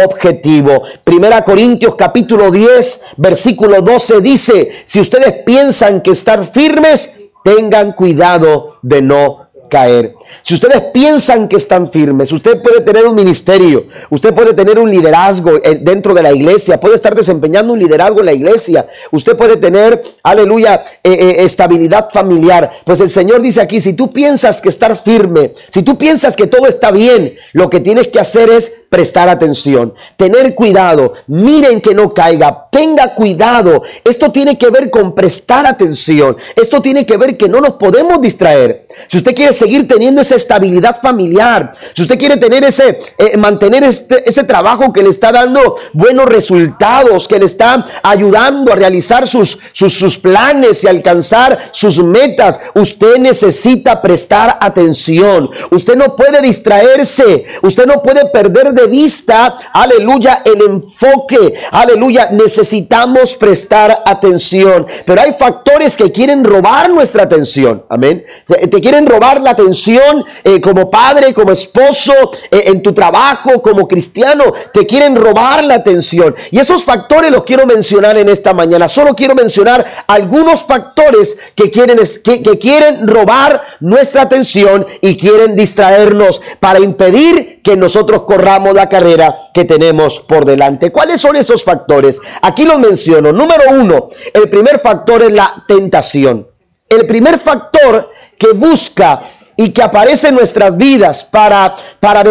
objetivo. 0.06 0.84
Primera 1.03 1.44
Corintios 1.44 1.96
capítulo 1.96 2.51
10, 2.51 3.01
versículo 3.18 3.82
12 3.82 4.22
dice, 4.22 4.72
si 4.86 5.00
ustedes 5.00 5.41
piensan 5.44 6.01
que 6.01 6.12
estar 6.12 6.46
firmes, 6.51 7.18
tengan 7.43 7.93
cuidado 7.93 8.77
de 8.81 9.01
no 9.01 9.50
caer. 9.69 10.15
Si 10.43 10.53
ustedes 10.53 10.81
piensan 10.93 11.48
que 11.48 11.57
están 11.57 11.88
firmes, 11.88 12.31
usted 12.31 12.62
puede 12.62 12.81
tener 12.81 13.05
un 13.05 13.15
ministerio, 13.15 13.88
usted 14.09 14.33
puede 14.33 14.53
tener 14.53 14.79
un 14.79 14.89
liderazgo 14.89 15.57
eh, 15.63 15.79
dentro 15.81 16.13
de 16.13 16.24
la 16.24 16.31
iglesia, 16.31 16.79
puede 16.79 16.95
estar 16.95 17.15
desempeñando 17.15 17.74
un 17.74 17.79
liderazgo 17.79 18.19
en 18.19 18.25
la 18.25 18.33
iglesia, 18.33 18.88
usted 19.12 19.36
puede 19.36 19.57
tener, 19.57 20.01
aleluya, 20.24 20.83
eh, 21.03 21.12
eh, 21.12 21.36
estabilidad 21.43 22.09
familiar. 22.13 22.71
Pues 22.86 23.00
el 23.00 23.09
Señor 23.09 23.41
dice 23.41 23.62
aquí, 23.62 23.81
si 23.81 23.93
tú 23.93 24.09
piensas 24.09 24.62
que 24.62 24.69
estar 24.69 24.98
firme, 24.98 25.53
si 25.69 25.83
tú 25.83 25.98
piensas 25.98 26.36
que 26.36 26.48
todo 26.48 26.67
está 26.67 26.91
bien, 26.91 27.36
lo 27.53 27.69
que 27.69 27.79
tienes 27.79 28.07
que 28.07 28.19
hacer 28.19 28.50
es 28.50 28.71
prestar 28.89 29.29
atención, 29.29 29.93
tener 30.17 30.55
cuidado, 30.55 31.13
miren 31.27 31.81
que 31.81 31.93
no 31.93 32.09
caiga, 32.09 32.67
tenga 32.71 33.13
cuidado. 33.13 33.83
Esto 34.03 34.31
tiene 34.31 34.57
que 34.57 34.69
ver 34.69 34.89
con 34.89 35.13
prestar 35.13 35.65
atención, 35.65 36.38
esto 36.55 36.81
tiene 36.81 37.05
que 37.05 37.17
ver 37.17 37.38
que 37.38 37.50
no 37.50 37.62
nos 37.62 37.74
podemos 37.74 38.21
distraer. 38.21 38.88
Si 39.07 39.17
usted 39.17 39.36
quiere 39.36 39.53
seguir 39.53 39.88
teniendo 39.88 40.18
esa 40.19 40.35
estabilidad 40.35 41.01
familiar, 41.01 41.73
si 41.95 42.01
usted 42.01 42.17
quiere 42.17 42.38
tener 42.38 42.63
ese, 42.63 42.99
eh, 43.17 43.38
mantener 43.38 43.83
este, 43.83 44.27
ese 44.27 44.43
trabajo 44.43 44.91
que 44.93 45.03
le 45.03 45.09
está 45.09 45.31
dando 45.31 45.75
buenos 45.93 46.25
resultados, 46.25 47.27
que 47.27 47.39
le 47.39 47.45
está 47.45 47.85
ayudando 48.03 48.71
a 48.71 48.75
realizar 48.75 49.27
sus, 49.27 49.59
sus, 49.71 49.93
sus 49.93 50.17
planes 50.17 50.83
y 50.83 50.88
alcanzar 50.88 51.69
sus 51.71 51.99
metas, 51.99 52.59
usted 52.75 53.17
necesita 53.17 54.01
prestar 54.01 54.57
atención. 54.61 55.49
Usted 55.71 55.95
no 55.95 56.15
puede 56.15 56.41
distraerse, 56.41 57.45
usted 57.61 57.85
no 57.85 58.01
puede 58.01 58.25
perder 58.25 58.73
de 58.73 58.88
vista, 58.88 59.53
aleluya, 59.73 60.41
el 60.45 60.61
enfoque, 60.61 61.55
aleluya, 61.71 62.29
necesitamos 62.31 63.35
prestar 63.35 64.03
atención. 64.05 64.85
Pero 65.05 65.21
hay 65.21 65.35
factores 65.38 65.95
que 65.95 66.11
quieren 66.11 66.43
robar 66.43 66.89
nuestra 66.89 67.23
atención, 67.23 67.83
amén. 67.89 68.25
Te, 68.47 68.81
quieren 68.81 69.05
robar 69.05 69.41
la 69.41 69.51
atención 69.51 70.08
eh, 70.43 70.61
como 70.61 70.89
padre, 70.89 71.33
como 71.33 71.51
esposo, 71.51 72.13
eh, 72.51 72.63
en 72.67 72.81
tu 72.81 72.93
trabajo, 72.93 73.61
como 73.61 73.87
cristiano, 73.87 74.45
te 74.73 74.85
quieren 74.85 75.15
robar 75.15 75.63
la 75.63 75.75
atención. 75.75 76.35
Y 76.51 76.59
esos 76.59 76.83
factores 76.83 77.31
los 77.31 77.43
quiero 77.43 77.65
mencionar 77.65 78.17
en 78.17 78.29
esta 78.29 78.53
mañana. 78.53 78.87
Solo 78.87 79.15
quiero 79.15 79.35
mencionar 79.35 80.05
algunos 80.07 80.63
factores 80.63 81.37
que 81.55 81.71
quieren, 81.71 81.99
que, 82.23 82.43
que 82.43 82.59
quieren 82.59 83.07
robar 83.07 83.77
nuestra 83.79 84.23
atención 84.23 84.85
y 85.01 85.17
quieren 85.17 85.55
distraernos 85.55 86.41
para 86.59 86.79
impedir 86.79 87.61
que 87.63 87.75
nosotros 87.75 88.23
corramos 88.23 88.73
la 88.73 88.89
carrera 88.89 89.37
que 89.53 89.65
tenemos 89.65 90.19
por 90.21 90.45
delante. 90.45 90.91
¿Cuáles 90.91 91.21
son 91.21 91.35
esos 91.35 91.63
factores? 91.63 92.21
Aquí 92.41 92.65
los 92.65 92.79
menciono. 92.79 93.31
Número 93.31 93.63
uno, 93.71 94.09
el 94.33 94.49
primer 94.49 94.79
factor 94.79 95.21
es 95.23 95.31
la 95.31 95.63
tentación. 95.67 96.47
El 96.87 97.05
primer 97.05 97.37
factor 97.39 98.09
que 98.37 98.53
busca 98.53 99.21
y 99.59 99.71
que 99.71 99.83
aparece 99.83 100.29
en 100.29 100.35
nuestras 100.35 100.77
vidas 100.77 101.25
para, 101.25 101.75
para, 101.99 102.23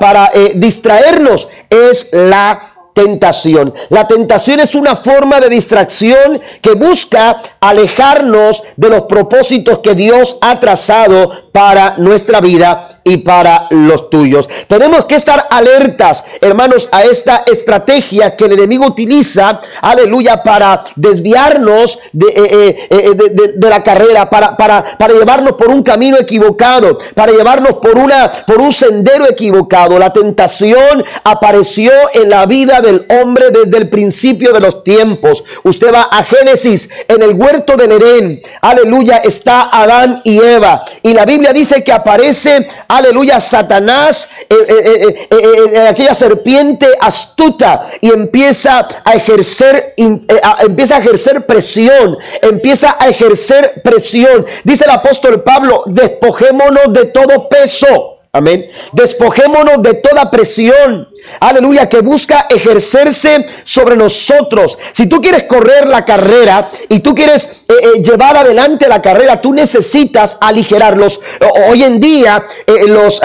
para, 0.00 0.30
eh, 0.34 0.50
distraernos 0.56 1.46
es 1.70 2.08
la 2.10 2.58
tentación. 2.92 3.72
La 3.88 4.08
tentación 4.08 4.58
es 4.58 4.74
una 4.74 4.96
forma 4.96 5.38
de 5.38 5.48
distracción 5.48 6.40
que 6.60 6.72
busca 6.72 7.40
alejarnos 7.60 8.64
de 8.74 8.88
los 8.88 9.02
propósitos 9.02 9.78
que 9.78 9.94
Dios 9.94 10.38
ha 10.40 10.58
trazado 10.58 11.52
para 11.52 11.98
nuestra 11.98 12.40
vida 12.40 12.95
y 13.06 13.18
para 13.18 13.68
los 13.70 14.10
tuyos. 14.10 14.48
Tenemos 14.66 15.04
que 15.04 15.14
estar 15.14 15.46
alertas, 15.48 16.24
hermanos, 16.40 16.88
a 16.90 17.04
esta 17.04 17.44
estrategia 17.46 18.36
que 18.36 18.46
el 18.46 18.54
enemigo 18.54 18.84
utiliza, 18.84 19.60
aleluya, 19.80 20.42
para 20.42 20.82
desviarnos 20.96 22.00
de, 22.12 22.26
eh, 22.26 22.88
eh, 22.90 23.16
eh, 23.16 23.52
la 23.58 23.84
carrera, 23.84 24.28
para, 24.28 24.96
llevarnos 25.06 25.52
por 25.52 25.68
un 25.68 25.84
camino 25.84 26.16
equivocado, 26.18 26.98
para 27.14 27.30
llevarnos 27.30 27.74
por, 27.74 27.96
una, 27.96 28.32
por 28.44 28.60
un 28.60 28.72
sendero 28.72 29.30
equivocado. 29.30 30.00
La 30.00 30.12
tentación 30.12 31.04
apareció 31.22 31.92
en 32.12 32.28
la 32.28 32.44
vida 32.46 32.80
del 32.80 33.06
hombre 33.08 33.50
desde 33.52 33.78
el 33.78 33.88
principio 33.88 34.52
de 34.52 34.58
los 34.58 34.82
tiempos. 34.82 35.44
Usted 35.62 35.94
va 35.94 36.08
a 36.10 36.24
Génesis, 36.24 36.88
en 37.06 37.22
el 37.22 37.34
huerto 37.34 37.76
del 37.76 37.92
Edén, 37.92 38.42
aleluya, 38.60 39.18
está 39.18 39.70
Adán 39.72 40.22
y 40.24 40.38
Eva. 40.38 40.84
Y 41.04 41.14
la 41.14 41.24
Biblia 41.24 41.52
dice 41.52 41.84
que 41.84 41.92
aparece, 41.92 42.66
aleluya, 42.96 43.40
Satanás, 43.40 44.28
eh, 44.48 44.56
eh, 44.68 45.28
eh, 45.30 45.88
aquella 45.88 46.14
serpiente 46.14 46.88
astuta 47.00 47.86
y 48.00 48.10
empieza 48.10 48.86
a 49.04 49.12
ejercer, 49.14 49.94
empieza 49.96 50.96
a 50.96 50.98
ejercer 50.98 51.46
presión, 51.46 52.18
empieza 52.42 52.96
a 52.98 53.08
ejercer 53.08 53.80
presión. 53.82 54.46
Dice 54.64 54.84
el 54.84 54.90
apóstol 54.90 55.42
Pablo, 55.42 55.84
despojémonos 55.86 56.92
de 56.92 57.06
todo 57.06 57.48
peso. 57.48 58.15
Amén. 58.36 58.70
Despojémonos 58.92 59.82
de 59.82 59.94
toda 59.94 60.30
presión 60.30 61.08
aleluya, 61.40 61.88
que 61.88 62.00
busca 62.00 62.46
ejercerse 62.48 63.46
sobre 63.64 63.96
nosotros. 63.96 64.78
Si 64.92 65.08
tú 65.08 65.20
quieres 65.20 65.44
correr 65.44 65.86
la 65.86 66.04
carrera 66.04 66.70
y 66.88 67.00
tú 67.00 67.14
quieres 67.14 67.64
eh, 67.68 67.72
eh, 67.80 68.02
llevar 68.02 68.36
adelante 68.36 68.88
la 68.88 69.02
carrera, 69.02 69.40
tú 69.40 69.52
necesitas 69.52 70.36
aligerarlos. 70.40 71.20
Hoy 71.68 71.82
en 71.82 72.00
día, 72.00 72.46
eh, 72.66 72.86
los, 72.86 73.20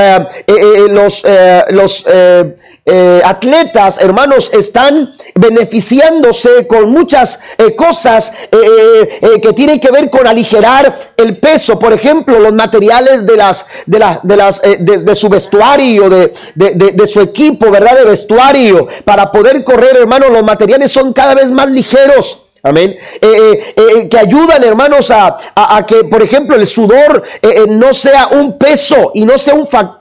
los, 0.89 1.25
los 1.69 2.05
atletas, 3.23 3.99
hermanos, 3.99 4.51
están 4.53 5.13
beneficiándose 5.41 6.67
con 6.67 6.89
muchas 6.91 7.39
eh, 7.57 7.75
cosas 7.75 8.31
eh, 8.51 9.39
que 9.41 9.53
tienen 9.53 9.79
que 9.79 9.91
ver 9.91 10.09
con 10.09 10.27
aligerar 10.27 11.13
el 11.17 11.37
peso. 11.37 11.79
Por 11.79 11.91
ejemplo, 11.93 12.39
los 12.39 12.53
materiales 12.53 13.25
de 13.25 13.35
las 13.35 13.65
de 13.85 13.99
las 13.99 14.19
de 14.21 14.37
las 14.37 14.61
de, 14.61 15.15
su 15.15 15.29
vestuario, 15.29 16.09
de, 16.09 16.33
de, 16.55 17.07
su 17.07 17.19
equipo, 17.21 17.71
¿verdad? 17.71 17.97
De 17.97 18.05
vestuario. 18.05 18.87
Para 19.03 19.31
poder 19.31 19.63
correr, 19.63 19.97
hermanos, 19.97 20.29
los 20.29 20.43
materiales 20.43 20.91
son 20.91 21.11
cada 21.11 21.33
vez 21.33 21.49
más 21.49 21.69
ligeros. 21.69 22.47
Amén. 22.63 22.95
que 23.19 24.17
ayudan, 24.19 24.63
hermanos, 24.63 25.09
a, 25.09 25.35
a, 25.55 25.83
que, 25.87 26.03
por 26.03 26.21
ejemplo, 26.21 26.55
el 26.55 26.67
sudor 26.67 27.23
no 27.69 27.91
sea 27.93 28.27
un 28.27 28.59
peso 28.59 29.11
y 29.15 29.25
no 29.25 29.39
sea 29.39 29.55
un 29.55 29.67
factor 29.67 30.00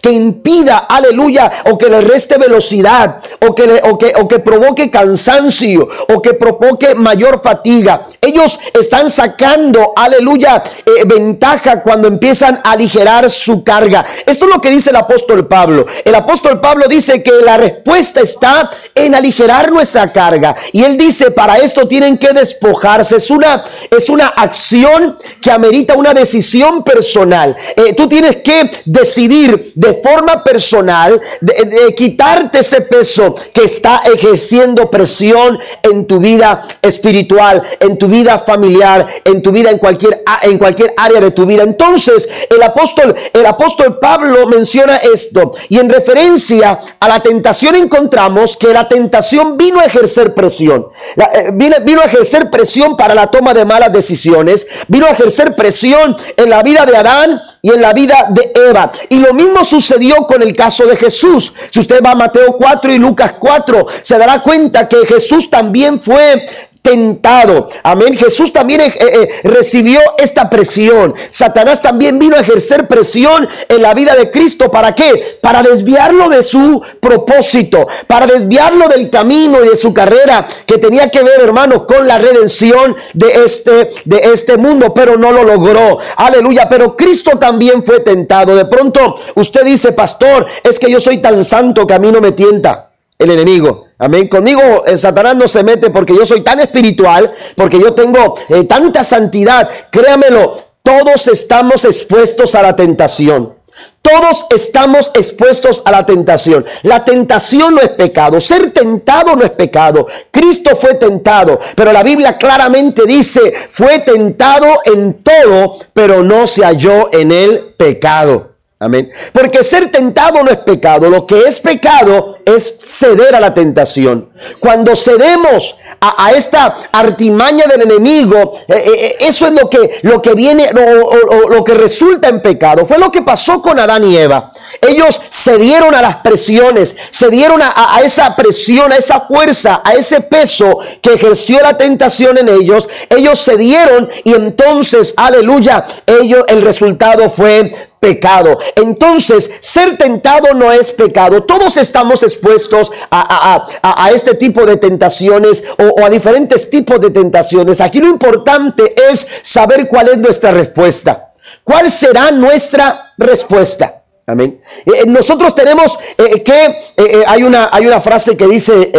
que 0.00 0.10
impida, 0.10 0.78
aleluya, 0.78 1.64
o 1.70 1.78
que 1.78 1.88
le 1.88 2.00
reste 2.00 2.38
velocidad, 2.38 3.20
o 3.46 3.54
que, 3.54 3.80
o 3.84 3.98
que, 3.98 4.12
o 4.16 4.28
que 4.28 4.38
provoque 4.38 4.90
cansancio, 4.90 5.88
o 6.08 6.22
que 6.22 6.34
provoque 6.34 6.94
mayor 6.94 7.40
fatiga. 7.42 8.06
Ellos 8.20 8.58
están 8.78 9.10
sacando, 9.10 9.92
aleluya, 9.96 10.62
eh, 10.84 11.04
ventaja 11.04 11.82
cuando 11.82 12.08
empiezan 12.08 12.60
a 12.64 12.72
aligerar 12.72 13.30
su 13.30 13.64
carga. 13.64 14.06
Esto 14.26 14.44
es 14.44 14.50
lo 14.50 14.60
que 14.60 14.70
dice 14.70 14.90
el 14.90 14.96
apóstol 14.96 15.46
Pablo. 15.46 15.86
El 16.04 16.14
apóstol 16.14 16.60
Pablo 16.60 16.86
dice 16.88 17.22
que 17.22 17.32
la 17.44 17.56
respuesta 17.56 18.20
está 18.20 18.68
en 18.94 19.14
aligerar 19.14 19.70
nuestra 19.70 20.12
carga. 20.12 20.56
Y 20.72 20.82
él 20.82 20.96
dice, 20.96 21.30
para 21.30 21.56
esto 21.58 21.86
tienen 21.88 22.18
que 22.18 22.32
despojarse. 22.32 23.16
Es 23.16 23.30
una, 23.30 23.64
es 23.90 24.08
una 24.08 24.28
acción 24.28 25.16
que 25.40 25.50
amerita 25.50 25.94
una 25.94 26.14
decisión 26.14 26.82
personal. 26.82 27.56
Eh, 27.76 27.94
tú 27.94 28.08
tienes 28.08 28.36
que 28.36 28.70
decidir 28.84 29.37
de 29.46 30.00
forma 30.02 30.42
personal 30.42 31.20
de, 31.40 31.94
quitarte 31.96 32.60
ese 32.60 32.80
peso 32.82 33.34
que 33.52 33.64
está 33.64 34.02
ejerciendo 34.04 34.90
presión 34.90 35.58
en 35.82 36.06
tu 36.06 36.18
vida 36.18 36.66
espiritual, 36.82 37.62
en 37.80 37.98
tu 37.98 38.08
vida 38.08 38.38
familiar, 38.40 39.06
en 39.24 39.42
tu 39.42 39.50
vida 39.52 39.70
en 39.70 39.78
cualquier, 39.78 40.22
en 40.42 40.58
cualquier 40.58 40.94
área 40.96 41.20
de 41.20 41.30
tu 41.30 41.46
vida. 41.46 41.62
Entonces, 41.62 42.28
el 42.50 42.62
apóstol, 42.62 43.14
el 43.32 43.46
apóstol 43.46 43.98
Pablo 43.98 44.46
menciona 44.46 44.96
esto 44.96 45.52
y 45.68 45.78
en 45.78 45.88
referencia 45.88 46.80
a 46.98 47.08
la 47.08 47.20
tentación 47.20 47.76
encontramos 47.76 48.56
que 48.56 48.72
la 48.72 48.88
tentación 48.88 49.56
vino 49.56 49.80
a 49.80 49.84
ejercer 49.84 50.34
presión. 50.34 50.88
Eh, 51.16 51.50
vino, 51.52 52.00
a 52.00 52.04
ejercer 52.04 52.50
presión 52.50 52.96
para 52.96 53.14
la 53.14 53.28
toma 53.28 53.54
de 53.54 53.64
malas 53.64 53.92
decisiones, 53.92 54.66
vino 54.86 55.06
a 55.06 55.10
ejercer 55.10 55.54
presión 55.54 56.16
en 56.36 56.50
la 56.50 56.62
vida 56.62 56.86
de 56.86 56.96
Adán 56.96 57.40
y 57.62 57.70
en 57.70 57.82
la 57.82 57.92
vida 57.92 58.28
de 58.30 58.52
Eva. 58.68 58.92
Lo 59.18 59.34
mismo 59.34 59.64
sucedió 59.64 60.26
con 60.26 60.42
el 60.42 60.54
caso 60.54 60.86
de 60.86 60.96
Jesús. 60.96 61.52
Si 61.70 61.80
usted 61.80 62.02
va 62.04 62.12
a 62.12 62.14
Mateo 62.14 62.52
4 62.52 62.92
y 62.92 62.98
Lucas 62.98 63.34
4, 63.38 63.86
se 64.02 64.18
dará 64.18 64.42
cuenta 64.42 64.88
que 64.88 65.06
Jesús 65.06 65.50
también 65.50 66.00
fue 66.00 66.67
tentado. 66.88 67.68
Amén. 67.82 68.16
Jesús 68.16 68.52
también 68.52 68.80
eh, 68.80 68.94
eh, 68.98 69.28
recibió 69.44 70.00
esta 70.16 70.48
presión. 70.48 71.12
Satanás 71.30 71.82
también 71.82 72.18
vino 72.18 72.36
a 72.36 72.40
ejercer 72.40 72.88
presión 72.88 73.46
en 73.68 73.82
la 73.82 73.92
vida 73.92 74.16
de 74.16 74.30
Cristo. 74.30 74.70
¿Para 74.70 74.94
qué? 74.94 75.38
Para 75.42 75.62
desviarlo 75.62 76.30
de 76.30 76.42
su 76.42 76.80
propósito, 77.00 77.86
para 78.06 78.26
desviarlo 78.26 78.88
del 78.88 79.10
camino 79.10 79.62
y 79.62 79.68
de 79.68 79.76
su 79.76 79.92
carrera 79.92 80.48
que 80.64 80.78
tenía 80.78 81.10
que 81.10 81.22
ver, 81.22 81.40
hermanos, 81.40 81.84
con 81.84 82.06
la 82.06 82.16
redención 82.18 82.96
de 83.12 83.44
este, 83.44 83.90
de 84.04 84.18
este 84.32 84.56
mundo, 84.56 84.94
pero 84.94 85.18
no 85.18 85.30
lo 85.30 85.44
logró. 85.44 85.98
Aleluya. 86.16 86.68
Pero 86.70 86.96
Cristo 86.96 87.38
también 87.38 87.84
fue 87.84 88.00
tentado. 88.00 88.56
De 88.56 88.64
pronto 88.64 89.14
usted 89.34 89.64
dice, 89.64 89.92
pastor, 89.92 90.46
es 90.64 90.78
que 90.78 90.90
yo 90.90 91.00
soy 91.00 91.18
tan 91.18 91.44
santo 91.44 91.86
que 91.86 91.94
a 91.94 91.98
mí 91.98 92.10
no 92.10 92.20
me 92.20 92.32
tienta 92.32 92.87
el 93.18 93.30
enemigo. 93.30 93.86
Amén. 93.98 94.28
Conmigo 94.28 94.84
el 94.86 94.98
Satanás 94.98 95.36
no 95.36 95.48
se 95.48 95.64
mete 95.64 95.90
porque 95.90 96.14
yo 96.14 96.24
soy 96.24 96.42
tan 96.42 96.60
espiritual, 96.60 97.34
porque 97.56 97.80
yo 97.80 97.92
tengo 97.92 98.34
eh, 98.48 98.64
tanta 98.64 99.02
santidad. 99.02 99.68
Créamelo, 99.90 100.54
todos 100.82 101.26
estamos 101.28 101.84
expuestos 101.84 102.54
a 102.54 102.62
la 102.62 102.76
tentación. 102.76 103.58
Todos 104.00 104.46
estamos 104.50 105.10
expuestos 105.14 105.82
a 105.84 105.90
la 105.90 106.06
tentación. 106.06 106.64
La 106.82 107.04
tentación 107.04 107.74
no 107.74 107.80
es 107.82 107.90
pecado. 107.90 108.40
Ser 108.40 108.70
tentado 108.70 109.36
no 109.36 109.44
es 109.44 109.50
pecado. 109.50 110.06
Cristo 110.30 110.74
fue 110.76 110.94
tentado. 110.94 111.60
Pero 111.74 111.92
la 111.92 112.02
Biblia 112.02 112.38
claramente 112.38 113.02
dice, 113.04 113.52
fue 113.70 113.98
tentado 113.98 114.80
en 114.84 115.22
todo, 115.22 115.78
pero 115.92 116.22
no 116.22 116.46
se 116.46 116.64
halló 116.64 117.10
en 117.12 117.32
el 117.32 117.74
pecado. 117.76 118.57
Amén. 118.80 119.10
Porque 119.32 119.64
ser 119.64 119.90
tentado 119.90 120.40
no 120.44 120.52
es 120.52 120.58
pecado. 120.58 121.10
Lo 121.10 121.26
que 121.26 121.40
es 121.40 121.58
pecado 121.58 122.38
es 122.44 122.76
ceder 122.80 123.34
a 123.34 123.40
la 123.40 123.52
tentación. 123.52 124.28
Cuando 124.60 124.94
cedemos 124.94 125.76
a, 126.00 126.30
esta 126.30 126.76
artimaña 126.92 127.64
del 127.66 127.82
enemigo, 127.82 128.52
eh, 128.68 128.74
eh, 128.76 128.90
eh, 128.94 129.16
eso 129.18 129.48
es 129.48 129.52
lo 129.54 129.68
que, 129.68 129.98
lo 130.02 130.22
que 130.22 130.34
viene 130.34 130.70
lo 130.72 131.64
que 131.64 131.74
resulta 131.74 132.28
en 132.28 132.40
pecado. 132.40 132.86
Fue 132.86 132.98
lo 132.98 133.10
que 133.10 133.22
pasó 133.22 133.60
con 133.60 133.80
Adán 133.80 134.04
y 134.04 134.16
Eva. 134.16 134.52
Ellos 134.80 135.20
cedieron 135.32 135.96
a 135.96 136.00
las 136.00 136.18
presiones, 136.18 136.94
cedieron 137.10 137.60
a, 137.60 137.96
a 137.96 138.02
esa 138.02 138.36
presión, 138.36 138.92
a 138.92 138.96
esa 138.96 139.22
fuerza, 139.22 139.82
a 139.84 139.94
ese 139.94 140.20
peso 140.20 140.78
que 141.02 141.14
ejerció 141.14 141.60
la 141.62 141.76
tentación 141.76 142.38
en 142.38 142.48
ellos. 142.48 142.88
Ellos 143.10 143.44
cedieron 143.44 144.08
y 144.22 144.34
entonces, 144.34 145.14
aleluya, 145.16 145.84
ellos, 146.06 146.44
el 146.46 146.62
resultado 146.62 147.28
fue 147.28 147.72
pecado. 148.00 148.58
Entonces, 148.76 149.50
ser 149.60 149.96
tentado 149.96 150.54
no 150.54 150.72
es 150.72 150.92
pecado. 150.92 151.42
Todos 151.44 151.76
estamos 151.76 152.22
expuestos 152.22 152.90
a, 153.10 153.66
a, 153.82 154.10
este 154.10 154.34
tipo 154.34 154.64
de 154.64 154.76
tentaciones 154.76 155.64
o, 155.78 156.04
a 156.04 156.10
diferentes 156.10 156.70
tipos 156.70 157.00
de 157.00 157.10
tentaciones. 157.10 157.80
Aquí 157.80 158.00
lo 158.00 158.08
importante 158.08 158.94
es 159.10 159.26
saber 159.42 159.88
cuál 159.88 160.08
es 160.08 160.18
nuestra 160.18 160.52
respuesta. 160.52 161.32
¿Cuál 161.64 161.90
será 161.90 162.30
nuestra 162.30 163.12
respuesta? 163.18 163.98
Amén. 164.28 164.60
Eh, 164.84 164.90
eh, 165.00 165.04
nosotros 165.06 165.54
tenemos 165.54 165.98
eh, 166.18 166.42
que, 166.42 167.24
hay, 167.26 167.42
una, 167.42 167.70
hay 167.72 167.86
una 167.86 168.00
frase 168.00 168.36
que 168.36 168.46
dice, 168.46 168.92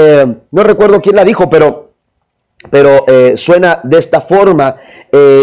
no 0.52 0.64
recuerdo 0.64 1.02
quién 1.02 1.16
la 1.16 1.24
dijo, 1.24 1.50
pero 1.50 1.88
pero 2.72 3.06
suena 3.38 3.80
de 3.84 3.98
esta 3.98 4.20
forma, 4.20 4.76